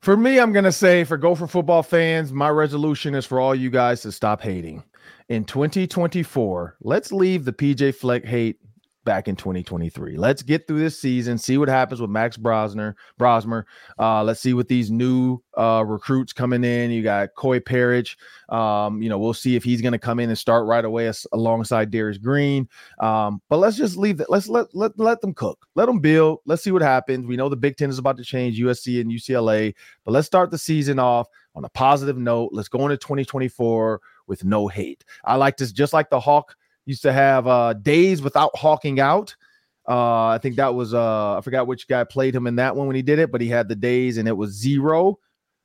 For 0.00 0.16
me, 0.16 0.38
I'm 0.38 0.52
going 0.52 0.64
to 0.64 0.72
say 0.72 1.04
for 1.04 1.16
Gopher 1.16 1.46
football 1.46 1.82
fans, 1.82 2.32
my 2.32 2.50
resolution 2.50 3.14
is 3.14 3.24
for 3.24 3.40
all 3.40 3.54
you 3.54 3.70
guys 3.70 4.02
to 4.02 4.12
stop 4.12 4.42
hating 4.42 4.82
in 5.28 5.44
2024, 5.44 6.76
let's 6.80 7.12
leave 7.12 7.44
the 7.44 7.52
PJ 7.52 7.94
Fleck 7.94 8.24
hate 8.24 8.58
back 9.04 9.28
in 9.28 9.36
2023. 9.36 10.16
Let's 10.16 10.42
get 10.42 10.66
through 10.66 10.80
this 10.80 10.98
season, 10.98 11.38
see 11.38 11.58
what 11.58 11.68
happens 11.68 12.00
with 12.00 12.10
Max 12.10 12.36
Brosner, 12.36 12.94
Brosmer. 13.20 13.64
Uh, 13.98 14.24
let's 14.24 14.40
see 14.40 14.54
what 14.54 14.68
these 14.68 14.90
new 14.90 15.38
uh, 15.56 15.84
recruits 15.86 16.32
coming 16.32 16.64
in. 16.64 16.90
You 16.90 17.02
got 17.02 17.34
Koi 17.36 17.60
Perich. 17.60 18.16
Um, 18.48 19.02
you 19.02 19.08
know, 19.08 19.18
we'll 19.18 19.34
see 19.34 19.56
if 19.56 19.64
he's 19.64 19.80
going 19.80 19.92
to 19.92 19.98
come 19.98 20.18
in 20.18 20.28
and 20.28 20.38
start 20.38 20.66
right 20.66 20.84
away 20.84 21.06
as, 21.06 21.26
alongside 21.32 21.90
Darius 21.90 22.18
Green. 22.18 22.68
Um, 23.00 23.40
but 23.48 23.58
let's 23.58 23.76
just 23.76 23.96
leave 23.96 24.16
that. 24.18 24.30
Let's 24.30 24.48
let, 24.48 24.74
let 24.74 24.98
let 24.98 25.20
them 25.20 25.34
cook. 25.34 25.66
Let 25.74 25.86
them 25.86 26.00
build. 26.00 26.40
Let's 26.46 26.62
see 26.62 26.72
what 26.72 26.82
happens. 26.82 27.26
We 27.26 27.36
know 27.36 27.48
the 27.48 27.56
Big 27.56 27.76
Ten 27.76 27.90
is 27.90 27.98
about 27.98 28.16
to 28.16 28.24
change 28.24 28.58
USC 28.58 29.00
and 29.00 29.10
UCLA, 29.10 29.74
but 30.04 30.12
let's 30.12 30.26
start 30.26 30.50
the 30.50 30.58
season 30.58 30.98
off 30.98 31.28
on 31.54 31.64
a 31.64 31.68
positive 31.70 32.18
note. 32.18 32.50
Let's 32.52 32.68
go 32.68 32.80
into 32.82 32.96
2024 32.96 34.00
with 34.26 34.44
no 34.44 34.68
hate. 34.68 35.04
I 35.24 35.36
like 35.36 35.56
this 35.56 35.72
just 35.72 35.92
like 35.92 36.10
the 36.10 36.20
Hawk 36.20 36.54
used 36.86 37.02
to 37.02 37.12
have 37.12 37.46
uh, 37.46 37.74
days 37.74 38.22
without 38.22 38.56
hawking 38.56 39.00
out. 39.00 39.34
Uh, 39.88 40.28
I 40.28 40.38
think 40.38 40.56
that 40.56 40.74
was 40.74 40.94
uh, 40.94 41.36
I 41.36 41.40
forgot 41.42 41.66
which 41.66 41.88
guy 41.88 42.04
played 42.04 42.34
him 42.34 42.46
in 42.46 42.56
that 42.56 42.74
one 42.74 42.86
when 42.86 42.96
he 42.96 43.02
did 43.02 43.18
it, 43.18 43.30
but 43.30 43.40
he 43.40 43.48
had 43.48 43.68
the 43.68 43.76
days 43.76 44.16
and 44.16 44.26
it 44.26 44.36
was 44.36 44.52
zero 44.52 45.18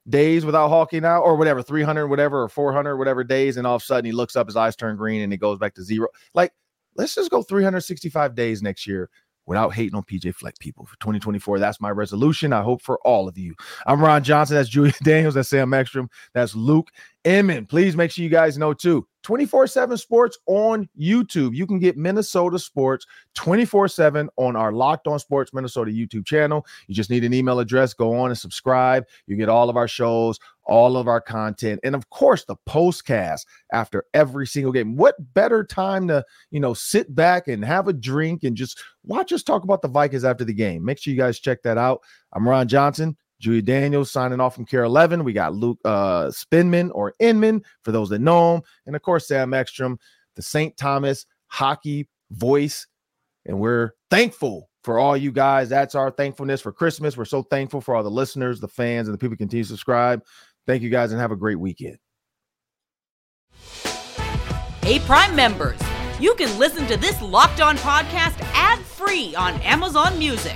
days 0.10 0.45
without 0.45 0.70
hawking 0.70 1.05
out 1.05 1.22
or 1.22 1.36
whatever, 1.36 1.62
300, 1.62 2.07
whatever, 2.07 2.43
or 2.43 2.49
400, 2.49 2.97
whatever 2.97 3.24
days. 3.24 3.57
And 3.57 3.66
all 3.66 3.76
of 3.76 3.82
a 3.82 3.86
sudden 3.86 4.05
he 4.05 4.12
looks 4.12 4.36
up, 4.36 4.47
his 4.47 4.55
eyes 4.55 4.76
turn 4.76 4.97
green 4.97 5.22
and 5.22 5.32
he 5.32 5.38
goes 5.38 5.60
back 5.60 5.76
to 5.76 5.84
zero. 5.84 6.07
Like, 6.34 6.51
let's 6.95 7.16
just 7.16 7.32
go 7.32 7.43
365 7.43 8.36
days 8.36 8.62
next 8.62 8.88
year 8.88 9.10
without 9.45 9.74
hating 9.74 9.95
on 9.95 10.03
PJ 10.03 10.36
Fleck 10.36 10.57
people 10.60 10.86
for 10.86 10.97
2024. 10.99 11.60
That's 11.60 11.82
my 11.82 11.91
resolution. 11.91 12.53
I 12.53 12.62
hope 12.62 12.82
for 12.82 12.99
all 12.99 13.28
of 13.28 13.38
you. 13.38 13.55
I'm 13.88 14.01
Ron 14.01 14.24
Johnson. 14.24 14.55
That's 14.55 14.70
Julia 14.70 14.93
Daniels. 15.03 15.34
That's 15.34 15.49
Sam 15.49 15.74
Ekstrom. 15.74 16.10
That's 16.34 16.55
Luke 16.55 16.89
Inman. 17.30 17.67
Please 17.67 17.95
make 17.95 18.09
sure 18.09 18.23
you 18.23 18.30
guys 18.30 18.57
know 18.57 18.73
too 18.73 19.07
24 19.21 19.67
7 19.67 19.97
sports 19.97 20.36
on 20.47 20.89
YouTube. 20.99 21.53
You 21.53 21.67
can 21.67 21.77
get 21.77 21.95
Minnesota 21.95 22.57
sports 22.57 23.05
24 23.36 23.88
7 23.88 24.30
on 24.38 24.55
our 24.55 24.71
Locked 24.71 25.07
On 25.07 25.19
Sports 25.19 25.53
Minnesota 25.53 25.91
YouTube 25.91 26.25
channel. 26.25 26.65
You 26.88 26.95
just 26.95 27.11
need 27.11 27.23
an 27.23 27.32
email 27.32 27.59
address. 27.59 27.93
Go 27.93 28.19
on 28.19 28.32
and 28.32 28.38
subscribe. 28.38 29.05
You 29.27 29.36
get 29.36 29.47
all 29.47 29.69
of 29.69 29.77
our 29.77 29.88
shows, 29.88 30.39
all 30.63 30.97
of 30.97 31.07
our 31.07 31.21
content, 31.21 31.82
and 31.84 31.93
of 31.93 32.09
course, 32.09 32.45
the 32.45 32.55
postcast 32.67 33.45
after 33.71 34.05
every 34.15 34.47
single 34.47 34.71
game. 34.71 34.95
What 34.95 35.15
better 35.36 35.63
time 35.63 36.07
to, 36.07 36.25
you 36.49 36.59
know, 36.59 36.73
sit 36.73 37.13
back 37.13 37.47
and 37.47 37.63
have 37.63 37.88
a 37.88 37.93
drink 37.93 38.43
and 38.43 38.57
just 38.57 38.82
watch 39.03 39.32
us 39.32 39.43
talk 39.43 39.63
about 39.63 39.84
the 39.84 39.88
Vikings 39.88 40.25
after 40.25 40.45
the 40.45 40.53
game? 40.53 40.84
Make 40.84 40.97
sure 40.97 41.13
you 41.13 41.19
guys 41.19 41.39
check 41.39 41.61
that 41.61 41.77
out. 41.77 42.01
I'm 42.34 42.49
Ron 42.49 42.67
Johnson. 42.67 43.17
Julia 43.39 43.61
Daniels 43.61 44.11
signing 44.11 44.39
off 44.39 44.55
from 44.55 44.65
Kare 44.65 44.83
11. 44.83 45.23
We 45.23 45.33
got 45.33 45.53
Luke 45.53 45.79
uh, 45.85 46.27
Spinman 46.27 46.91
or 46.93 47.13
Inman 47.19 47.63
for 47.83 47.91
those 47.91 48.09
that 48.09 48.19
know 48.19 48.55
him. 48.55 48.61
And 48.85 48.95
of 48.95 49.01
course, 49.01 49.27
Sam 49.27 49.53
Ekstrom, 49.53 49.97
the 50.35 50.41
St. 50.41 50.75
Thomas 50.77 51.25
hockey 51.47 52.07
voice. 52.31 52.87
And 53.45 53.59
we're 53.59 53.91
thankful 54.09 54.69
for 54.83 54.99
all 54.99 55.15
you 55.15 55.31
guys. 55.31 55.69
That's 55.69 55.95
our 55.95 56.11
thankfulness 56.11 56.61
for 56.61 56.71
Christmas. 56.71 57.17
We're 57.17 57.25
so 57.25 57.43
thankful 57.43 57.81
for 57.81 57.95
all 57.95 58.03
the 58.03 58.11
listeners, 58.11 58.59
the 58.59 58.67
fans, 58.67 59.07
and 59.07 59.13
the 59.13 59.17
people 59.17 59.31
who 59.31 59.37
continue 59.37 59.63
to 59.63 59.69
subscribe. 59.69 60.23
Thank 60.67 60.83
you 60.83 60.89
guys 60.89 61.11
and 61.11 61.19
have 61.19 61.31
a 61.31 61.35
great 61.35 61.59
weekend. 61.59 61.97
Hey, 64.81 64.99
Prime 64.99 65.35
members, 65.35 65.79
you 66.19 66.33
can 66.35 66.57
listen 66.57 66.87
to 66.87 66.97
this 66.97 67.21
locked 67.21 67.61
on 67.61 67.77
podcast 67.77 68.39
ad 68.53 68.79
free 68.79 69.35
on 69.35 69.53
Amazon 69.61 70.17
Music. 70.17 70.55